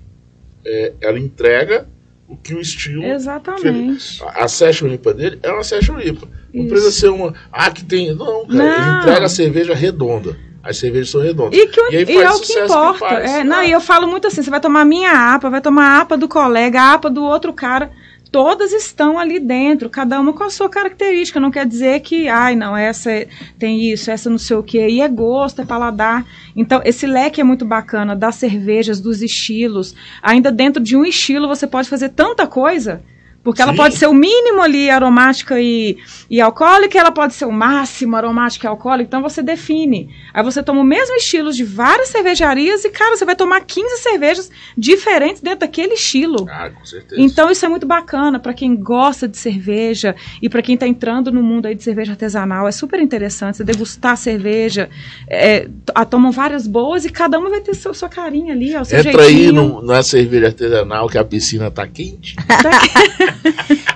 é, 0.64 0.92
ela 1.00 1.18
entrega 1.18 1.86
o 2.28 2.36
que 2.36 2.54
o 2.54 2.60
estilo 2.60 3.04
Exatamente. 3.04 4.20
a 4.24 4.44
a 4.44 4.48
Session 4.48 4.88
IPA 4.88 5.14
dele 5.14 5.38
é 5.42 5.50
uma 5.52 5.62
Session 5.62 5.98
IPA. 6.00 6.26
Não 6.52 6.60
Isso. 6.64 6.68
precisa 6.68 6.90
ser 6.90 7.08
uma. 7.08 7.32
Ah, 7.52 7.70
que 7.70 7.84
tem. 7.84 8.14
Não, 8.14 8.46
cara. 8.46 8.64
Ele 8.64 8.86
Não. 8.90 8.98
entrega 9.00 9.26
a 9.26 9.28
cerveja 9.28 9.74
redonda. 9.74 10.36
As 10.62 10.78
cervejas 10.78 11.10
são 11.10 11.20
redondas. 11.20 11.56
E, 11.56 11.68
que, 11.68 11.80
E 11.92 12.04
e 12.04 12.16
é 12.16 12.30
o 12.30 12.40
que 12.40 12.46
sucesso 12.46 12.66
que 12.66 12.72
importa. 12.72 12.98
faz, 12.98 13.30
é, 13.30 13.38
né? 13.38 13.44
não, 13.44 13.62
e 13.62 13.70
eu 13.70 13.80
falo 13.80 14.08
muito 14.08 14.26
assim: 14.26 14.42
você 14.42 14.50
vai 14.50 14.60
tomar 14.60 14.80
a 14.80 14.84
minha 14.84 15.34
APA, 15.34 15.48
vai 15.48 15.60
tomar 15.60 15.84
a 15.98 16.00
APA 16.00 16.16
do 16.16 16.26
colega, 16.28 16.80
a 16.82 16.94
APA 16.94 17.08
do 17.08 17.22
outro 17.22 17.52
cara. 17.52 17.92
Todas 18.36 18.70
estão 18.74 19.18
ali 19.18 19.40
dentro, 19.40 19.88
cada 19.88 20.20
uma 20.20 20.30
com 20.30 20.44
a 20.44 20.50
sua 20.50 20.68
característica. 20.68 21.40
Não 21.40 21.50
quer 21.50 21.64
dizer 21.64 22.00
que, 22.00 22.28
ai, 22.28 22.54
não, 22.54 22.76
essa 22.76 23.10
é- 23.10 23.28
tem 23.58 23.90
isso, 23.90 24.10
essa 24.10 24.28
não 24.28 24.36
sei 24.36 24.58
o 24.58 24.62
quê. 24.62 24.86
E 24.90 25.00
é 25.00 25.08
gosto, 25.08 25.62
é 25.62 25.64
paladar. 25.64 26.22
Então, 26.54 26.82
esse 26.84 27.06
leque 27.06 27.40
é 27.40 27.44
muito 27.44 27.64
bacana 27.64 28.14
das 28.14 28.34
cervejas, 28.34 29.00
dos 29.00 29.22
estilos. 29.22 29.94
Ainda 30.22 30.52
dentro 30.52 30.82
de 30.82 30.94
um 30.94 31.02
estilo 31.02 31.48
você 31.48 31.66
pode 31.66 31.88
fazer 31.88 32.10
tanta 32.10 32.46
coisa. 32.46 33.02
Porque 33.46 33.62
ela 33.62 33.70
Sim. 33.70 33.76
pode 33.76 33.94
ser 33.94 34.08
o 34.08 34.12
mínimo 34.12 34.60
ali 34.60 34.90
aromática 34.90 35.60
e, 35.60 35.96
e 36.28 36.40
alcoólica, 36.40 36.98
ela 36.98 37.12
pode 37.12 37.32
ser 37.32 37.44
o 37.44 37.52
máximo 37.52 38.16
aromática 38.16 38.66
e 38.66 38.68
alcoólica, 38.68 39.06
então 39.06 39.22
você 39.22 39.40
define. 39.40 40.10
Aí 40.34 40.42
você 40.42 40.64
toma 40.64 40.80
o 40.80 40.84
mesmo 40.84 41.14
estilo 41.14 41.52
de 41.52 41.62
várias 41.62 42.08
cervejarias 42.08 42.84
e, 42.84 42.90
cara, 42.90 43.16
você 43.16 43.24
vai 43.24 43.36
tomar 43.36 43.60
15 43.60 44.02
cervejas 44.02 44.50
diferentes 44.76 45.40
dentro 45.40 45.60
daquele 45.60 45.94
estilo. 45.94 46.44
Ah, 46.50 46.70
com 46.70 46.84
certeza. 46.84 47.22
Então 47.22 47.48
isso 47.48 47.64
é 47.64 47.68
muito 47.68 47.86
bacana 47.86 48.40
para 48.40 48.52
quem 48.52 48.74
gosta 48.74 49.28
de 49.28 49.38
cerveja 49.38 50.16
e 50.42 50.48
para 50.48 50.60
quem 50.60 50.74
está 50.74 50.88
entrando 50.88 51.30
no 51.30 51.40
mundo 51.40 51.66
aí 51.66 51.76
de 51.76 51.84
cerveja 51.84 52.14
artesanal. 52.14 52.66
É 52.66 52.72
super 52.72 52.98
interessante 52.98 53.58
você 53.58 53.64
degustar 53.64 54.14
a 54.14 54.16
cerveja. 54.16 54.90
É, 55.28 55.68
ah, 55.94 56.04
tomam 56.04 56.32
várias 56.32 56.66
boas 56.66 57.04
e 57.04 57.10
cada 57.10 57.38
uma 57.38 57.48
vai 57.48 57.60
ter 57.60 57.76
seu, 57.76 57.94
sua 57.94 58.08
carinha 58.08 58.52
ali, 58.52 58.74
ó, 58.74 58.82
seu 58.82 58.98
Entra 58.98 59.22
aí 59.22 59.34
jeitinho. 59.34 59.52
no, 59.52 59.82
na 59.82 60.02
cerveja 60.02 60.46
artesanal 60.46 61.08
que 61.08 61.16
a 61.16 61.24
piscina 61.24 61.70
tá 61.70 61.86
quente. 61.86 62.34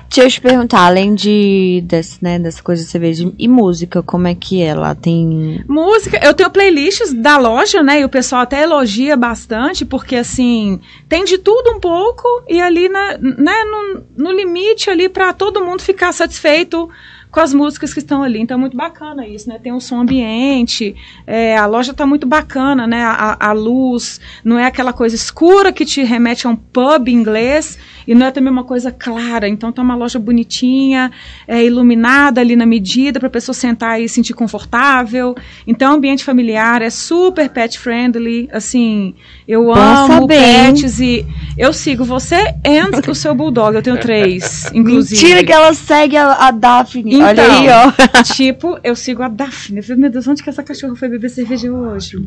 Deixa 0.09 0.23
eu 0.25 0.29
te 0.29 0.41
perguntar, 0.41 0.81
além 0.81 1.15
de 1.15 1.83
desse, 1.87 2.23
né, 2.23 2.39
dessa 2.39 2.61
coisa 2.63 2.83
de 2.83 2.91
cerveja 2.91 3.33
e 3.39 3.47
música, 3.47 4.03
como 4.03 4.27
é 4.27 4.35
que 4.35 4.61
é? 4.61 4.75
Lá 4.75 4.95
tem. 4.95 5.65
Música, 5.69 6.19
eu 6.23 6.35
tenho 6.35 6.51
playlists 6.51 7.13
da 7.13 7.39
loja, 7.39 7.83
né? 7.83 8.01
E 8.01 8.05
o 8.05 8.09
pessoal 8.09 8.43
até 8.43 8.63
elogia 8.63 9.17
bastante, 9.17 9.85
porque 9.85 10.17
assim, 10.17 10.81
tem 11.09 11.25
de 11.25 11.39
tudo 11.39 11.71
um 11.71 11.81
pouco, 11.81 12.27
e 12.49 12.61
ali 12.61 12.89
na, 12.89 13.19
né, 13.19 13.65
no, 13.65 14.25
no 14.25 14.33
limite 14.33 14.91
ali 14.91 15.09
para 15.09 15.33
todo 15.33 15.65
mundo 15.65 15.81
ficar 15.81 16.13
satisfeito 16.13 16.91
com 17.31 17.41
as 17.41 17.55
músicas 17.55 17.93
que 17.93 18.01
estão 18.01 18.23
ali. 18.23 18.41
Então 18.41 18.57
é 18.57 18.61
muito 18.61 18.77
bacana 18.77 19.27
isso, 19.27 19.49
né? 19.49 19.59
Tem 19.63 19.73
um 19.73 19.81
som 19.81 20.01
ambiente, 20.01 20.95
é, 21.27 21.57
a 21.57 21.67
loja 21.67 21.95
tá 21.95 22.05
muito 22.05 22.27
bacana, 22.27 22.87
né? 22.87 23.03
A, 23.05 23.37
a 23.49 23.53
luz, 23.53 24.21
não 24.45 24.59
é 24.59 24.67
aquela 24.67 24.93
coisa 24.93 25.15
escura 25.15 25.73
que 25.73 25.85
te 25.85 26.03
remete 26.03 26.47
a 26.47 26.51
um 26.51 26.57
pub 26.57 27.09
inglês. 27.09 27.79
E 28.11 28.15
não 28.15 28.27
é 28.27 28.33
também 28.33 28.51
uma 28.51 28.65
coisa 28.65 28.91
clara. 28.91 29.49
Então 29.49 29.71
tá 29.71 29.81
uma 29.83 29.95
loja 29.95 30.19
bonitinha, 30.19 31.13
é, 31.47 31.65
iluminada 31.65 32.41
ali 32.41 32.57
na 32.57 32.67
medida 32.67 33.21
para 33.21 33.29
a 33.29 33.31
pessoa 33.31 33.55
sentar 33.55 34.03
e 34.03 34.09
se 34.09 34.17
sentir 34.17 34.35
confortável. 34.35 35.37
Então, 35.65 35.95
ambiente 35.95 36.25
familiar 36.25 36.83
é 36.83 36.91
super 36.91 37.49
pet 37.49 37.79
friendly. 37.79 38.49
Assim, 38.53 39.15
eu 39.47 39.67
Bom 39.67 39.75
amo 39.75 40.23
saber, 40.23 40.41
pets 40.41 40.99
e 40.99 41.25
eu 41.57 41.73
sigo 41.73 42.05
você 42.05 42.53
e 42.65 43.11
o 43.11 43.15
seu 43.15 43.33
bulldog. 43.33 43.77
Eu 43.77 43.83
tenho 43.83 44.01
três, 44.01 44.69
inclusive. 44.75 45.23
Mentira 45.23 45.45
que 45.45 45.53
ela 45.53 45.73
segue 45.73 46.17
a, 46.17 46.33
a 46.33 46.51
Daphne. 46.51 47.15
Então. 47.15 47.29
Olha 47.29 47.45
aí, 47.45 47.69
ó. 47.69 48.23
Tipo, 48.25 48.77
eu 48.83 48.97
sigo 48.97 49.23
a 49.23 49.29
Daphne. 49.29 49.79
Eu 49.79 49.85
falei, 49.85 50.01
meu 50.01 50.11
Deus, 50.11 50.27
onde 50.27 50.43
que 50.43 50.51
essa 50.51 50.65
cachorra 50.65 50.97
foi 50.97 51.09
beber 51.09 51.31
cerveja 51.31 51.71
hoje? 51.71 52.19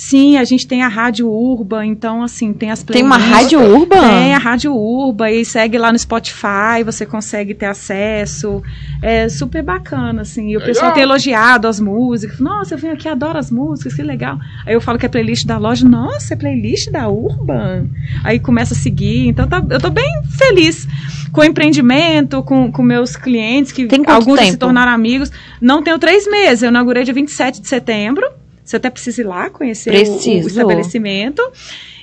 Sim, 0.00 0.36
a 0.36 0.44
gente 0.44 0.64
tem 0.64 0.84
a 0.84 0.86
Rádio 0.86 1.28
Urba, 1.28 1.84
então 1.84 2.22
assim, 2.22 2.52
tem 2.52 2.70
as 2.70 2.84
Tem 2.84 3.02
uma 3.02 3.16
playlists. 3.16 3.42
rádio 3.42 3.60
urban? 3.74 3.98
Tem 4.00 4.32
a 4.32 4.38
Rádio 4.38 4.72
Urba 4.72 5.28
e 5.28 5.44
segue 5.44 5.76
lá 5.76 5.90
no 5.90 5.98
Spotify, 5.98 6.84
você 6.84 7.04
consegue 7.04 7.52
ter 7.52 7.66
acesso. 7.66 8.62
É 9.02 9.28
super 9.28 9.60
bacana, 9.60 10.22
assim. 10.22 10.50
E 10.50 10.56
o 10.56 10.60
Legal. 10.60 10.66
pessoal 10.66 10.92
tem 10.92 11.02
elogiado 11.02 11.66
as 11.66 11.80
músicas. 11.80 12.38
Nossa, 12.38 12.74
eu 12.74 12.78
venho 12.78 12.92
aqui, 12.94 13.08
adoro 13.08 13.38
as 13.38 13.50
músicas, 13.50 13.92
que 13.94 14.02
legal. 14.04 14.38
Aí 14.64 14.72
eu 14.72 14.80
falo 14.80 15.00
que 15.00 15.04
é 15.06 15.08
playlist 15.08 15.44
da 15.44 15.58
loja. 15.58 15.84
Nossa, 15.88 16.34
é 16.34 16.36
playlist 16.36 16.90
da 16.92 17.08
Urban? 17.08 17.88
Aí 18.22 18.38
começa 18.38 18.74
a 18.74 18.76
seguir. 18.76 19.26
Então 19.26 19.48
tá- 19.48 19.64
eu 19.68 19.80
tô 19.80 19.90
bem 19.90 20.22
feliz 20.38 20.86
com 21.32 21.40
o 21.40 21.44
empreendimento, 21.44 22.40
com, 22.44 22.70
com 22.70 22.84
meus 22.84 23.16
clientes, 23.16 23.72
que 23.72 23.88
alguns 24.06 24.36
já 24.38 24.44
se 24.44 24.50
tempo? 24.52 24.60
tornaram 24.60 24.92
amigos. 24.92 25.32
Não 25.60 25.82
tenho 25.82 25.98
três 25.98 26.24
meses, 26.30 26.62
eu 26.62 26.68
inaugurei 26.68 27.02
dia 27.02 27.12
27 27.12 27.60
de 27.60 27.66
setembro. 27.66 28.24
Você 28.68 28.76
até 28.76 28.90
precisa 28.90 29.22
ir 29.22 29.24
lá 29.24 29.48
conhecer 29.48 29.90
o- 29.90 29.94
o, 29.94 30.46
estabelecimento. 30.46 31.42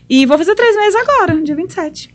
E 0.09 0.25
vou 0.25 0.35
fazer 0.35 0.55
três 0.55 0.75
meses 0.75 0.95
agora, 0.95 1.39
dia 1.43 1.55
27. 1.55 2.13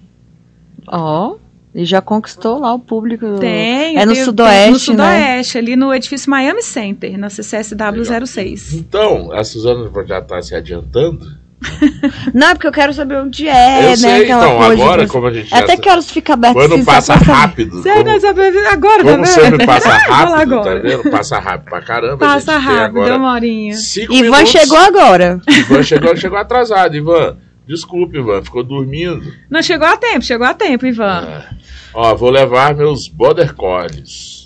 Ó. 0.88 1.36
E 1.72 1.84
já 1.84 2.00
conquistou 2.00 2.58
lá 2.58 2.74
o 2.74 2.80
público. 2.80 3.38
Tem. 3.38 3.96
É 3.96 4.04
no 4.04 4.12
tenho- 4.12 4.24
Sudoeste, 4.24 4.90
No 4.90 4.96
né? 4.96 5.18
Sudoeste, 5.20 5.58
ali 5.58 5.76
no 5.76 5.94
edifício 5.94 6.28
Miami 6.28 6.62
Center, 6.64 7.16
na 7.16 7.30
CCSW 7.30 8.04
06. 8.26 8.72
Então, 8.74 9.30
a 9.32 9.44
Suzana 9.44 9.88
já 10.04 10.20
tá 10.20 10.42
se 10.42 10.52
adiantando. 10.52 11.24
Não, 12.32 12.48
é 12.48 12.54
porque 12.54 12.66
eu 12.66 12.72
quero 12.72 12.92
saber 12.94 13.16
onde 13.16 13.46
é, 13.46 13.80
eu 13.84 13.90
né? 13.90 13.96
sei, 13.96 14.22
aquela 14.22 14.44
então, 14.46 14.56
coisa. 14.58 14.82
agora, 14.82 15.06
como 15.06 15.26
a 15.26 15.32
gente 15.32 15.54
Até 15.54 15.76
já. 15.76 15.82
que 15.82 15.90
horas 15.90 16.10
fica 16.10 16.32
aberto 16.32 16.54
Quando 16.54 16.74
assim, 16.74 16.84
passa 16.84 17.14
rápido. 17.14 17.82
Você 17.82 17.92
como- 17.92 18.04
não 18.04 18.20
sabe 18.20 18.40
agora, 18.66 19.04
Como 19.04 19.18
tá 19.18 19.26
sempre 19.26 19.50
vendo? 19.58 19.66
passa 19.66 19.88
Vai 19.90 20.08
lá 20.08 20.16
rápido, 20.16 20.54
agora. 20.54 20.80
tá 20.82 20.88
vendo? 20.88 21.10
Passa 21.10 21.38
rápido 21.38 21.68
pra 21.70 21.82
caramba. 21.82 22.16
Passa 22.16 22.52
tem 22.52 22.60
rápido, 22.62 22.84
agora 22.84 23.06
deu 23.10 23.16
uma 23.16 23.32
horinha. 23.34 23.74
cinco 23.76 24.12
Ivan 24.14 24.22
minutos. 24.30 24.50
chegou 24.50 24.78
agora. 24.78 25.40
Ivan 25.48 25.82
chegou, 25.82 26.16
chegou 26.16 26.38
atrasado, 26.38 26.96
Ivan. 26.96 27.36
Desculpe, 27.68 28.18
Ivan, 28.18 28.42
ficou 28.42 28.64
dormindo. 28.64 29.32
Não, 29.50 29.62
chegou 29.62 29.86
a 29.86 29.96
tempo, 29.96 30.22
chegou 30.22 30.46
a 30.46 30.54
tempo, 30.54 30.86
Ivan. 30.86 31.04
Ah. 31.28 31.54
Ó, 31.92 32.14
vou 32.16 32.30
levar 32.30 32.74
meus 32.74 33.06
border 33.06 33.54
collies. 33.54 34.39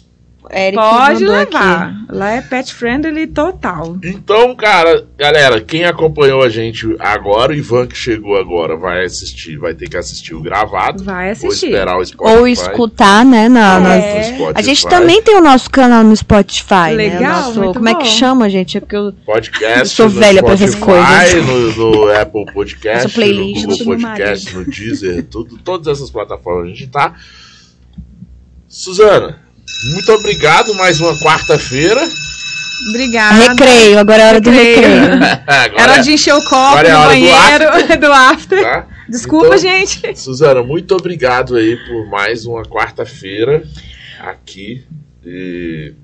Eric 0.54 0.76
Pode 0.76 1.24
levar. 1.24 1.88
aqui. 1.88 1.94
Lá 2.10 2.30
é 2.30 2.40
pet 2.40 2.72
friendly 2.72 3.26
total. 3.26 3.96
Então, 4.04 4.54
cara, 4.54 5.04
galera, 5.18 5.60
quem 5.60 5.84
acompanhou 5.84 6.42
a 6.42 6.48
gente 6.48 6.94
agora, 7.00 7.52
o 7.52 7.54
Ivan 7.54 7.86
que 7.86 7.96
chegou 7.96 8.36
agora, 8.38 8.76
vai 8.76 9.04
assistir, 9.04 9.56
vai 9.58 9.74
ter 9.74 9.88
que 9.88 9.96
assistir 9.96 10.34
o 10.34 10.40
gravado. 10.40 11.02
Vai 11.02 11.30
assistir. 11.30 11.66
esperar 11.66 11.98
o 11.98 12.04
Spotify. 12.04 12.38
Ou 12.38 12.46
escutar, 12.46 13.24
né? 13.24 13.48
Na, 13.48 13.78
É. 13.94 14.18
no 14.18 14.24
Spotify. 14.36 14.52
A 14.54 14.62
gente 14.62 14.86
também 14.88 15.20
tem 15.22 15.36
o 15.36 15.40
nosso 15.42 15.68
canal 15.68 16.04
no 16.04 16.16
Spotify. 16.16 16.94
Legal, 16.94 17.20
né? 17.20 17.28
Nosso- 17.28 17.58
muito 17.60 17.74
como 17.74 17.88
é 17.88 17.94
que 17.94 18.04
bom. 18.04 18.10
chama, 18.10 18.48
gente? 18.48 18.76
É 18.76 18.80
porque 18.80 18.96
eu. 18.96 19.12
Podcast. 19.26 19.78
Eu 19.80 19.86
sou 19.86 20.06
no 20.08 20.20
velha 20.20 20.42
pra 20.42 20.52
essas 20.54 20.74
coisas. 20.76 21.34
No, 21.76 21.92
no 22.04 22.10
Apple 22.12 22.46
Podcast, 22.52 23.12
playlist 23.12 23.64
no 23.66 23.76
Google 23.78 23.98
Podcast, 23.98 24.54
no 24.56 24.64
Deezer, 24.64 25.24
tudo, 25.24 25.58
todas 25.58 25.88
essas 25.88 26.10
plataformas 26.10 26.66
a 26.66 26.68
gente 26.68 26.86
tá. 26.86 27.14
Suzana, 28.68 29.38
muito 29.92 30.12
obrigado 30.12 30.74
mais 30.74 31.00
uma 31.00 31.16
quarta-feira. 31.18 32.00
Obrigada. 32.90 33.34
Recreio, 33.52 33.98
agora 33.98 34.22
é 34.22 34.26
hora 34.28 34.40
do 34.40 34.50
recreio. 34.50 35.04
Agora, 35.46 35.82
Era 35.82 35.98
de 35.98 36.12
encher 36.12 36.34
o 36.34 36.42
copo 36.42 36.54
Agora 36.76 36.88
é 36.88 36.92
no 36.92 36.98
hora 36.98 37.14
do 37.14 37.20
banheiro 37.20 38.00
do 38.00 38.12
after. 38.12 38.62
tá? 38.62 38.86
Desculpa, 39.08 39.46
Então, 39.46 39.58
gente. 39.58 40.18
Suzana, 40.18 40.62
muito 40.62 40.94
obrigado 40.94 41.56
aí 41.56 41.76
por 41.86 42.06
mais 42.10 42.44
uma 42.46 42.62
quarta-feira 42.64 43.62
aqui. 44.20 44.84
E 45.24 45.94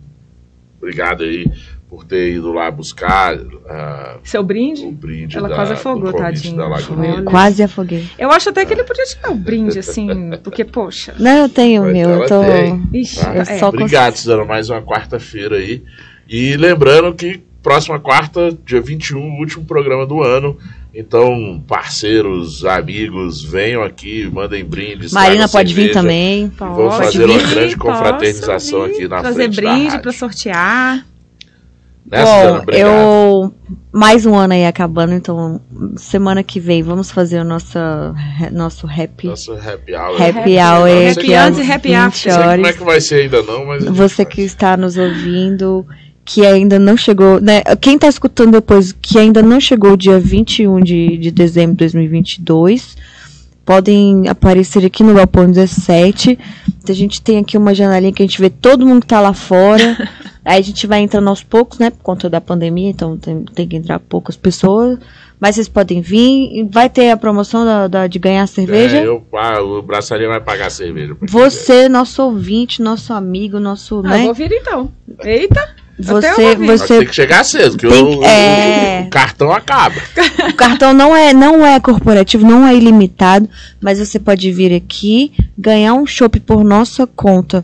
obrigado 0.78 1.24
aí 1.24 1.44
por 1.90 2.04
ter 2.04 2.34
ido 2.34 2.52
lá 2.52 2.70
buscar 2.70 3.36
ah, 3.68 4.18
Seu 4.22 4.44
brinde? 4.44 4.86
o 4.86 4.92
brinde 4.92 5.36
Ela 5.36 5.48
da, 5.48 5.56
quase 5.56 5.72
afogou, 5.72 6.12
Lagoinha. 6.12 7.14
Olha. 7.14 7.22
Quase 7.24 7.62
afoguei. 7.64 8.06
Eu 8.16 8.30
acho 8.30 8.48
até 8.48 8.64
que 8.64 8.72
ele 8.72 8.84
podia 8.84 9.04
te 9.04 9.18
dar 9.20 9.32
o 9.32 9.34
brinde, 9.34 9.76
assim, 9.80 10.08
porque, 10.44 10.64
poxa. 10.64 11.12
Não, 11.18 11.38
eu 11.38 11.48
tenho 11.48 11.82
o 11.82 11.86
meu. 11.86 12.08
Eu 12.08 12.26
tô. 12.28 12.42
tem. 12.44 12.80
Ixi, 12.94 13.20
Tá? 13.20 13.34
Eu 13.34 13.42
é. 13.42 13.58
só 13.58 13.68
Obrigado, 13.70 14.14
Suzana, 14.14 14.44
mais 14.44 14.70
uma 14.70 14.80
quarta-feira 14.80 15.56
aí. 15.56 15.82
E 16.28 16.56
lembrando 16.56 17.12
que 17.12 17.42
próxima 17.60 17.98
quarta, 17.98 18.56
dia 18.64 18.80
21, 18.80 19.18
último 19.40 19.64
programa 19.64 20.06
do 20.06 20.22
ano. 20.22 20.56
Então, 20.94 21.62
parceiros, 21.66 22.64
amigos, 22.64 23.42
venham 23.44 23.82
aqui, 23.82 24.28
mandem 24.32 24.64
brindes. 24.64 25.12
Marina 25.12 25.48
pode 25.48 25.74
vir 25.74 25.92
cerveja. 25.92 26.00
também. 26.00 26.52
vamos 26.56 26.76
Pode 26.76 27.04
fazer 27.04 27.24
uma 27.24 27.38
vir, 27.38 27.48
grande 27.48 27.76
posso 27.76 27.98
confraternização 27.98 28.84
vir, 28.84 28.94
aqui 28.94 29.08
na 29.08 29.20
Trazer 29.20 29.52
frente 29.52 29.56
brinde 29.56 29.98
pra 30.00 30.12
sortear. 30.12 31.09
Né? 32.06 32.24
Bom, 32.24 32.72
eu. 32.72 33.54
Mais 33.92 34.24
um 34.24 34.34
ano 34.34 34.52
aí 34.54 34.64
acabando, 34.64 35.14
então 35.14 35.60
semana 35.96 36.44
que 36.44 36.60
vem 36.60 36.82
vamos 36.82 37.10
fazer 37.10 37.40
o 37.40 37.44
nosso, 37.44 37.78
nosso 38.52 38.86
rap. 38.86 39.26
Nosso 39.26 39.52
happy 39.52 39.94
hour. 39.94 40.22
Happy 40.22 40.58
hour, 40.58 41.10
Happy 41.10 41.34
antes 41.34 41.58
e 41.58 41.72
happy 41.72 41.88
20 41.88 41.94
after. 41.94 42.32
Não 42.32 42.42
sei 42.42 42.54
como 42.54 42.66
é 42.66 42.72
que 42.72 42.84
vai 42.84 43.00
ser 43.00 43.14
ainda 43.22 43.42
não, 43.42 43.66
mas... 43.66 43.84
Você 43.84 44.24
que 44.24 44.42
está 44.42 44.76
nos 44.76 44.96
ouvindo, 44.96 45.84
que 46.24 46.46
ainda 46.46 46.78
não 46.78 46.96
chegou, 46.96 47.40
né? 47.40 47.62
Quem 47.80 47.96
está 47.96 48.06
escutando 48.06 48.52
depois, 48.52 48.92
que 48.92 49.18
ainda 49.18 49.42
não 49.42 49.60
chegou 49.60 49.96
dia 49.96 50.20
21 50.20 50.80
de, 50.80 51.18
de 51.18 51.30
dezembro 51.32 51.72
de 51.72 51.78
2022, 51.78 52.96
podem 53.64 54.28
aparecer 54.28 54.84
aqui 54.86 55.02
no 55.02 55.14
Galpão 55.14 55.50
17. 55.50 56.38
A 56.88 56.92
gente 56.92 57.20
tem 57.20 57.38
aqui 57.38 57.58
uma 57.58 57.74
janelinha 57.74 58.12
que 58.12 58.22
a 58.22 58.26
gente 58.26 58.40
vê 58.40 58.50
todo 58.50 58.86
mundo 58.86 59.00
que 59.00 59.08
tá 59.08 59.20
lá 59.20 59.34
fora. 59.34 60.08
Aí 60.50 60.58
a 60.58 60.62
gente 60.62 60.84
vai 60.86 61.00
entrando 61.00 61.28
aos 61.28 61.44
poucos, 61.44 61.78
né? 61.78 61.90
Por 61.90 62.02
conta 62.02 62.28
da 62.28 62.40
pandemia, 62.40 62.90
então 62.90 63.16
tem, 63.16 63.44
tem 63.54 63.68
que 63.68 63.76
entrar 63.76 64.00
poucas 64.00 64.36
pessoas. 64.36 64.98
Mas 65.38 65.54
vocês 65.54 65.68
podem 65.68 66.00
vir. 66.00 66.68
Vai 66.70 66.90
ter 66.90 67.10
a 67.10 67.16
promoção 67.16 67.64
da, 67.64 67.86
da- 67.88 68.06
de 68.08 68.18
ganhar 68.18 68.46
cerveja. 68.48 68.98
É, 68.98 69.06
eu, 69.06 69.24
ah, 69.34 69.62
o 69.62 69.80
braçaria 69.80 70.26
vai 70.28 70.40
pagar 70.40 70.66
a 70.66 70.70
cerveja. 70.70 71.16
Você, 71.22 71.88
nosso 71.88 72.20
ouvinte, 72.22 72.82
nosso 72.82 73.12
amigo, 73.12 73.60
nosso. 73.60 74.00
Ah, 74.04 74.08
né? 74.08 74.20
eu 74.20 74.24
vou 74.24 74.34
vir 74.34 74.50
então. 74.52 74.90
Eita! 75.22 75.68
Você, 76.02 76.56
você 76.56 76.98
tem 76.98 77.06
que 77.06 77.14
chegar 77.14 77.44
cedo, 77.44 77.76
Tem 77.76 77.88
o, 77.90 77.92
que- 78.10 78.16
o- 78.16 78.24
é. 78.24 79.04
o 79.06 79.10
cartão 79.10 79.52
acaba. 79.52 79.96
O 80.48 80.54
cartão 80.54 80.92
não 80.94 81.14
é, 81.14 81.32
não 81.34 81.64
é 81.64 81.78
corporativo, 81.78 82.44
não 82.46 82.66
é 82.66 82.74
ilimitado, 82.74 83.46
mas 83.80 83.98
você 83.98 84.18
pode 84.18 84.50
vir 84.50 84.74
aqui, 84.74 85.30
ganhar 85.58 85.92
um 85.92 86.06
chopp 86.06 86.40
por 86.40 86.64
nossa 86.64 87.06
conta 87.06 87.62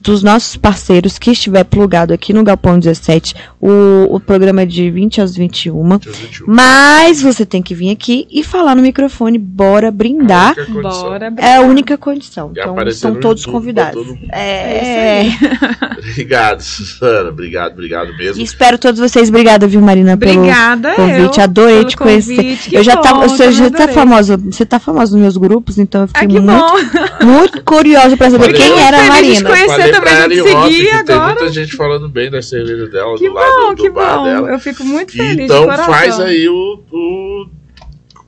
dos 0.00 0.22
nossos 0.22 0.56
parceiros 0.56 1.18
que 1.18 1.30
estiver 1.30 1.64
plugado 1.64 2.12
aqui 2.14 2.32
no 2.32 2.42
Galpão 2.42 2.78
17. 2.78 3.34
O, 3.60 4.14
o 4.14 4.20
programa 4.20 4.62
é 4.62 4.66
de 4.66 4.90
20 4.90 5.20
às 5.20 5.36
21. 5.36 5.98
Dia 5.98 6.12
21. 6.12 6.46
Mas 6.46 7.20
você 7.20 7.44
tem 7.44 7.62
que 7.62 7.74
vir 7.74 7.90
aqui 7.90 8.26
e 8.30 8.42
falar 8.42 8.74
no 8.74 8.82
microfone, 8.82 9.38
bora 9.38 9.90
brindar. 9.90 10.54
A 10.56 10.60
única 10.60 10.72
condição. 10.72 11.02
Bora. 11.12 11.34
É 11.38 11.54
a 11.56 11.60
única 11.60 11.98
condição. 11.98 12.52
E 12.54 12.60
Então 12.60 12.74
no 13.14 13.20
todos 13.20 13.42
YouTube 13.42 13.52
convidados. 13.52 14.06
todo. 14.06 14.18
É, 14.32 15.26
É 15.26 15.26
Obrigado, 15.98 16.60
Susana. 16.62 17.28
Obrigado, 17.30 17.72
obrigado 17.72 18.16
mesmo. 18.16 18.40
E 18.40 18.44
espero 18.44 18.78
todos 18.78 19.00
vocês. 19.00 19.28
Obrigada, 19.28 19.66
viu, 19.66 19.80
Marina, 19.80 20.16
pelo 20.16 20.38
Obrigada, 20.40 20.94
convite. 20.94 21.38
eu. 21.38 21.44
Adorei 21.44 21.76
pelo 21.78 21.88
te 21.88 21.96
conhecer. 21.96 22.36
convite. 22.36 22.74
Eu 22.74 22.82
já 22.82 22.96
bom, 22.96 23.02
tava, 23.02 23.28
você 23.28 23.52
já 23.52 23.70
tá 23.70 23.88
famosa, 23.88 24.36
você 24.36 24.64
tá 24.64 24.78
famosa 24.78 25.12
nos 25.12 25.20
meus 25.20 25.36
grupos, 25.36 25.78
então 25.78 26.02
eu 26.02 26.08
Ah, 26.14 26.20
fiquei 26.20 26.36
que 26.36 26.40
muito, 26.40 27.26
muito 27.26 27.62
curiosa 27.64 28.16
pra 28.16 28.30
saber 28.30 28.46
Fiquei 28.46 28.70
quem 28.70 28.80
era 28.80 29.00
a 29.00 29.06
Marina. 29.08 29.50
Falei 29.66 29.92
também 29.92 30.38
em 30.38 30.40
off 30.40 30.72
seguir 30.72 30.84
que 30.98 31.04
tem 31.04 31.14
agora. 31.14 31.34
muita 31.34 31.48
gente 31.52 31.76
falando 31.76 32.08
bem 32.08 32.30
da 32.30 32.40
cerveja 32.42 32.86
dela, 32.88 33.16
Que 33.16 33.28
do 33.28 33.34
lado 33.34 33.50
bom, 33.62 33.74
do 33.74 33.82
que 33.82 33.90
bar 33.90 34.16
bom. 34.18 34.24
dela. 34.24 34.50
Eu 34.50 34.58
fico 34.58 34.84
muito 34.84 35.12
feliz. 35.12 35.44
Então 35.44 35.66
faz 35.84 36.18
aí 36.20 36.48
o, 36.48 36.82
o, 36.92 37.46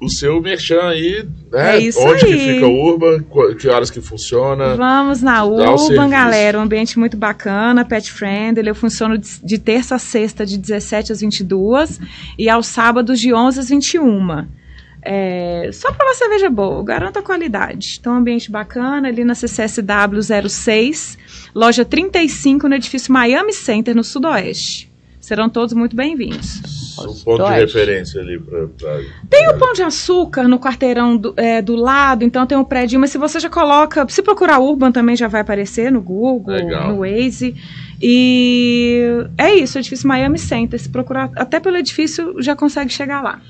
o 0.01 0.09
seu 0.09 0.41
merchan 0.41 0.81
aí, 0.83 1.27
né? 1.53 1.77
É 1.77 1.81
isso 1.81 1.99
Onde 2.01 2.25
que 2.27 2.33
aí. 2.33 2.55
fica 2.55 2.67
o 2.67 2.85
Urban, 2.91 3.21
qu- 3.23 3.55
que 3.57 3.69
horas 3.69 3.91
que 3.91 4.01
funciona. 4.01 4.77
Vamos 4.77 5.23
na 5.23 5.45
Urban, 5.45 6.09
galera. 6.09 6.59
Um 6.59 6.63
ambiente 6.63 6.99
muito 6.99 7.17
bacana, 7.17 7.85
pet 7.85 8.13
friendly. 8.13 8.69
Eu 8.69 8.75
funciono 8.75 9.19
de, 9.19 9.29
de 9.43 9.59
terça 9.59 9.95
a 9.97 9.99
sexta, 9.99 10.45
de 10.47 10.57
17 10.59 11.13
às 11.13 11.21
22 11.21 12.01
e 12.39 12.49
aos 12.49 12.67
sábados, 12.67 13.19
de 13.21 13.33
11 13.35 13.61
às 13.61 13.69
21. 13.71 14.47
É, 15.11 15.71
só 15.73 15.91
para 15.91 16.05
uma 16.05 16.15
cerveja 16.15 16.51
boa, 16.51 16.85
garanto 16.85 17.19
a 17.19 17.23
qualidade. 17.23 17.97
Então, 17.99 18.13
um 18.13 18.17
ambiente 18.19 18.51
bacana 18.51 19.09
ali 19.09 19.25
na 19.25 19.35
CCSW 19.35 20.21
06, 20.51 21.17
loja 21.55 21.83
35, 21.83 22.69
no 22.69 22.75
edifício 22.75 23.11
Miami 23.11 23.55
Center, 23.55 23.97
no 23.97 24.05
Sudoeste. 24.05 24.93
Serão 25.19 25.49
todos 25.49 25.73
muito 25.73 25.97
bem-vindos. 25.97 26.61
Um 26.99 27.15
ponto 27.25 27.43
de 27.43 27.55
referência 27.55 28.21
ali 28.21 28.39
pra. 28.39 28.67
pra 28.67 29.01
Tem 29.31 29.49
o 29.49 29.57
Pão 29.57 29.73
de 29.73 29.83
Açúcar 29.83 30.47
no 30.47 30.59
quarteirão 30.59 31.17
do, 31.17 31.33
é, 31.39 31.63
do 31.63 31.75
lado, 31.75 32.23
então 32.23 32.47
tem 32.47 32.59
um 32.59 32.65
prédio, 32.65 33.01
mas 33.01 33.11
se 33.11 33.17
você 33.17 33.41
já 33.41 33.49
coloca, 33.49 34.07
se 34.11 34.23
procurar 34.23 34.59
Urban 34.59 34.93
também 34.93 35.17
já 35.17 35.27
vai 35.27 35.41
aparecer 35.41 35.91
no 35.91 36.03
Google, 36.03 36.55
Legal. 36.55 36.89
no 36.89 36.99
Waze. 36.99 37.55
E 38.01 39.07
é 39.39 39.55
isso, 39.55 39.79
o 39.79 39.81
edifício 39.81 40.07
Miami 40.07 40.39
Center. 40.39 40.79
Se 40.79 40.91
procurar 40.91 41.31
até 41.35 41.59
pelo 41.59 41.79
edifício, 41.79 42.35
já 42.43 42.55
consegue 42.55 42.93
chegar 42.93 43.23
lá. 43.23 43.41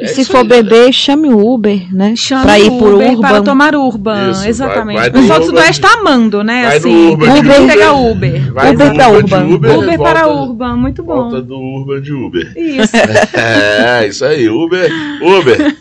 É 0.00 0.04
E 0.04 0.08
se 0.08 0.24
for 0.24 0.38
aí, 0.38 0.42
né? 0.44 0.92
chame 0.92 1.28
o 1.28 1.38
Uber, 1.54 1.92
né? 1.92 2.14
Chama 2.16 2.42
pra 2.44 2.58
ir 2.58 2.70
por 2.70 2.94
Uber 2.94 3.10
Urban. 3.10 3.20
para 3.20 3.42
tomar 3.42 3.74
Urban, 3.74 4.30
Isso, 4.30 4.48
exatamente. 4.48 4.96
vai- 4.96 5.10
vai 5.10 5.20
o 5.20 5.22
pessoal 5.22 5.40
do 5.40 5.46
Sudoeste 5.46 5.80
tá 5.82 5.92
amando, 5.94 6.44
né? 6.44 6.62
Vai 6.66 6.76
assim, 6.76 6.88
de 7.08 7.12
Uber. 7.14 7.28
pega 7.66 7.92
Uber. 7.94 8.52
Vai 8.52 8.72
Uber 8.74 8.92
de 8.92 9.00
Urban. 9.00 9.44
Uber, 9.54 9.78
Uber 9.78 9.96
volta, 9.98 10.12
para 10.12 10.28
Urban, 10.28 10.76
muito 10.76 11.02
bom. 11.02 11.14
Volta 11.16 11.42
do 11.42 11.56
Urban 11.58 12.00
de 12.00 12.12
Uber. 12.12 12.52
Isso. 12.56 12.92
É, 13.34 14.06
isso 14.06 14.24
aí, 14.24 14.48
Uber. 14.48 14.90
Uber. 15.20 15.76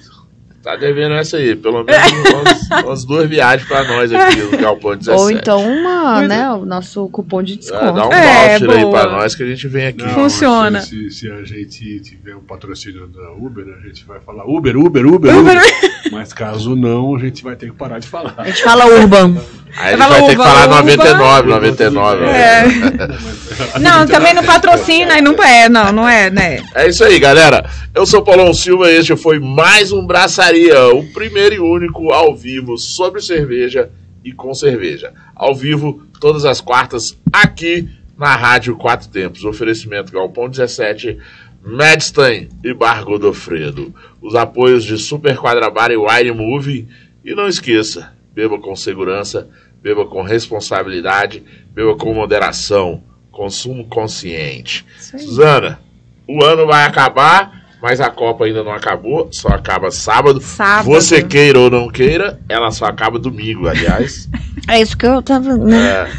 Tá 0.67 0.75
devendo 0.75 1.13
essa 1.15 1.37
aí, 1.37 1.55
pelo 1.55 1.81
menos 1.85 2.03
umas, 2.69 2.83
umas 2.83 3.05
duas 3.05 3.29
viagens 3.29 3.65
pra 3.69 3.85
nós 3.85 4.11
aqui 4.11 4.35
no 4.41 4.57
Galpão 4.57 4.97
17. 4.97 5.15
Ou 5.23 5.31
então 5.31 5.61
uma, 5.65 6.15
Pois 6.17 6.27
né? 6.27 6.51
O 6.51 6.65
nosso 6.65 7.07
cupom 7.07 7.41
de 7.41 7.53
É, 7.53 7.55
desconto. 7.55 7.93
dá 7.93 8.07
um 8.09 8.11
É, 8.11 8.59
voucher 8.59 8.69
aí 8.77 8.81
boa. 8.83 8.99
pra 9.01 9.11
nós 9.13 9.33
que 9.33 9.43
a 9.43 9.45
gente 9.45 9.65
vem 9.69 9.87
aqui. 9.87 10.03
Não, 10.03 10.09
Funciona. 10.09 10.81
Se, 10.81 11.09
se- 11.09 11.19
se 11.19 11.31
a 11.31 11.41
gente 11.45 11.99
tiver 12.01 12.35
um 12.35 12.41
patrocínio 12.41 13.07
da 13.07 13.31
Uber, 13.31 13.65
a 13.81 13.87
gente 13.87 14.05
vai 14.05 14.19
falar 14.19 14.43
Uber, 14.45 14.75
Uber, 14.77 15.05
Uber, 15.07 15.37
Uber. 15.37 15.57
Uber. 15.57 15.61
Mas 16.11 16.33
caso 16.33 16.75
não, 16.75 17.15
a 17.15 17.19
gente 17.19 17.43
vai 17.45 17.55
ter 17.55 17.67
que 17.71 17.75
parar 17.77 17.99
de 17.99 18.07
falar. 18.09 18.33
A 18.37 18.43
gente 18.45 18.61
fala 18.61 18.85
Urban. 18.87 19.37
Aí 19.75 19.97
Fala 19.97 20.09
vai 20.09 20.21
ter 20.25 20.29
que 20.37 20.43
falar 20.43 20.65
Uber. 20.65 20.77
99, 20.77 21.49
99. 21.49 22.25
É. 22.25 22.63
Mas- 22.65 23.37
Não, 23.81 24.05
também 24.05 24.33
não 24.33 24.43
patrocina 24.43 25.17
e 25.17 25.21
não 25.21 25.33
é, 25.43 25.67
não, 25.67 25.91
não 25.91 26.07
é, 26.07 26.29
né? 26.29 26.63
É 26.75 26.87
isso 26.87 27.03
aí, 27.03 27.19
galera. 27.19 27.67
Eu 27.93 28.05
sou 28.05 28.21
Paulão 28.21 28.53
Silva 28.53 28.91
e 28.91 28.97
este 28.97 29.15
foi 29.15 29.39
mais 29.39 29.91
um 29.91 30.05
Braçaria, 30.05 30.87
o 30.93 31.03
primeiro 31.11 31.55
e 31.55 31.59
único 31.59 32.11
ao 32.11 32.35
vivo 32.35 32.77
sobre 32.77 33.21
cerveja 33.21 33.89
e 34.23 34.31
com 34.31 34.53
cerveja. 34.53 35.11
Ao 35.35 35.55
vivo, 35.55 36.03
todas 36.19 36.45
as 36.45 36.61
quartas, 36.61 37.17
aqui 37.33 37.89
na 38.17 38.35
Rádio 38.35 38.75
Quatro 38.75 39.09
Tempos. 39.09 39.43
Oferecimento 39.43 40.11
Galpão 40.11 40.49
17, 40.49 41.17
Madstein 41.63 42.49
e 42.63 42.73
Bar 42.73 43.03
Godofredo. 43.03 43.93
Os 44.21 44.35
apoios 44.35 44.83
de 44.83 44.97
Super 44.97 45.37
Quadrabar 45.37 45.91
e 45.91 45.97
Wine 45.97 46.31
Movie. 46.31 46.87
E 47.25 47.35
não 47.35 47.47
esqueça, 47.47 48.11
beba 48.37 48.59
com 48.59 48.75
segurança, 48.75 49.49
beba 49.81 50.05
com 50.05 50.21
responsabilidade, 50.21 51.43
beba 51.73 51.95
com 51.95 52.13
moderação, 52.13 53.01
consumo 53.31 53.85
consciente. 53.87 54.85
Suzana, 54.99 55.79
o 56.27 56.43
ano 56.45 56.67
vai 56.67 56.85
acabar, 56.85 57.65
mas 57.81 57.99
a 57.99 58.11
Copa 58.11 58.45
ainda 58.45 58.63
não 58.63 58.71
acabou, 58.71 59.27
só 59.31 59.47
acaba 59.47 59.89
sábado. 59.89 60.39
Sábado. 60.39 60.85
Você 60.85 61.23
queira 61.23 61.59
ou 61.59 61.71
não 61.71 61.87
queira, 61.89 62.39
ela 62.47 62.69
só 62.69 62.85
acaba 62.85 63.17
domingo, 63.17 63.67
aliás. 63.67 64.29
É 64.69 64.81
isso 64.81 64.97
que 64.97 65.05
eu 65.05 65.21
tava. 65.21 65.55
Né? 65.57 65.77
É, 65.77 66.11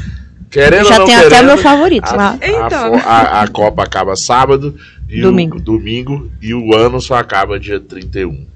querendo 0.51 0.87
ou 0.87 0.89
Já 0.89 0.99
não 1.01 1.05
tem 1.07 1.15
querendo, 1.17 1.33
até 1.35 1.43
meu 1.43 1.59
favorito 1.59 2.09
a, 2.09 2.17
lá. 2.17 2.39
a 2.41 2.49
Então. 2.49 2.99
fo- 2.99 3.07
a- 3.09 3.43
a 3.43 3.49
Copa 3.49 3.83
acaba 3.83 4.17
sábado 4.17 4.75
e 5.07 5.21
Domingo. 5.21 5.59
O, 5.59 5.61
domingo 5.61 6.31
e 6.41 6.55
o 6.55 6.75
ano 6.75 6.99
só 6.99 7.17
acaba 7.17 7.61
dia 7.61 7.79
31. 7.79 8.47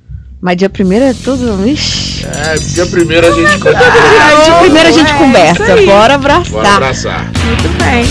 Mas 0.43 0.57
dia 0.57 0.69
primeiro 0.69 1.05
é 1.05 1.15
tudo. 1.15 1.65
Ixi. 1.69 2.27
É, 2.27 2.55
dia 2.57 2.85
primeiro 2.87 3.29
a 3.29 3.31
gente 3.31 3.69
Ah, 3.69 4.43
dia 4.45 4.55
primeiro 4.59 4.89
a 4.89 4.93
gente 4.93 5.13
é, 5.13 5.17
conversa. 5.17 5.65
Bora 5.65 5.87
Bora 5.87 6.15
abraçar. 6.15 6.75
abraçar. 6.75 7.25
Muito 7.45 7.69
bem. 7.79 8.05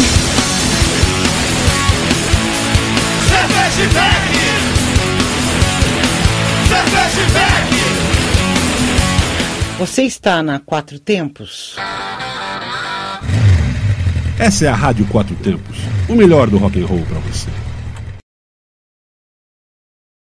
Você 9.78 10.04
está 10.04 10.42
na 10.42 10.58
Quatro 10.60 11.00
Tempos? 11.00 11.76
Essa 14.40 14.66
é 14.66 14.68
a 14.70 14.76
Rádio 14.76 15.06
Quatro 15.08 15.36
Tempos, 15.36 15.78
o 16.08 16.16
melhor 16.16 16.50
do 16.50 16.58
rock 16.58 16.82
and 16.82 16.86
roll 16.86 17.02
para 17.02 17.20
você. 17.20 17.50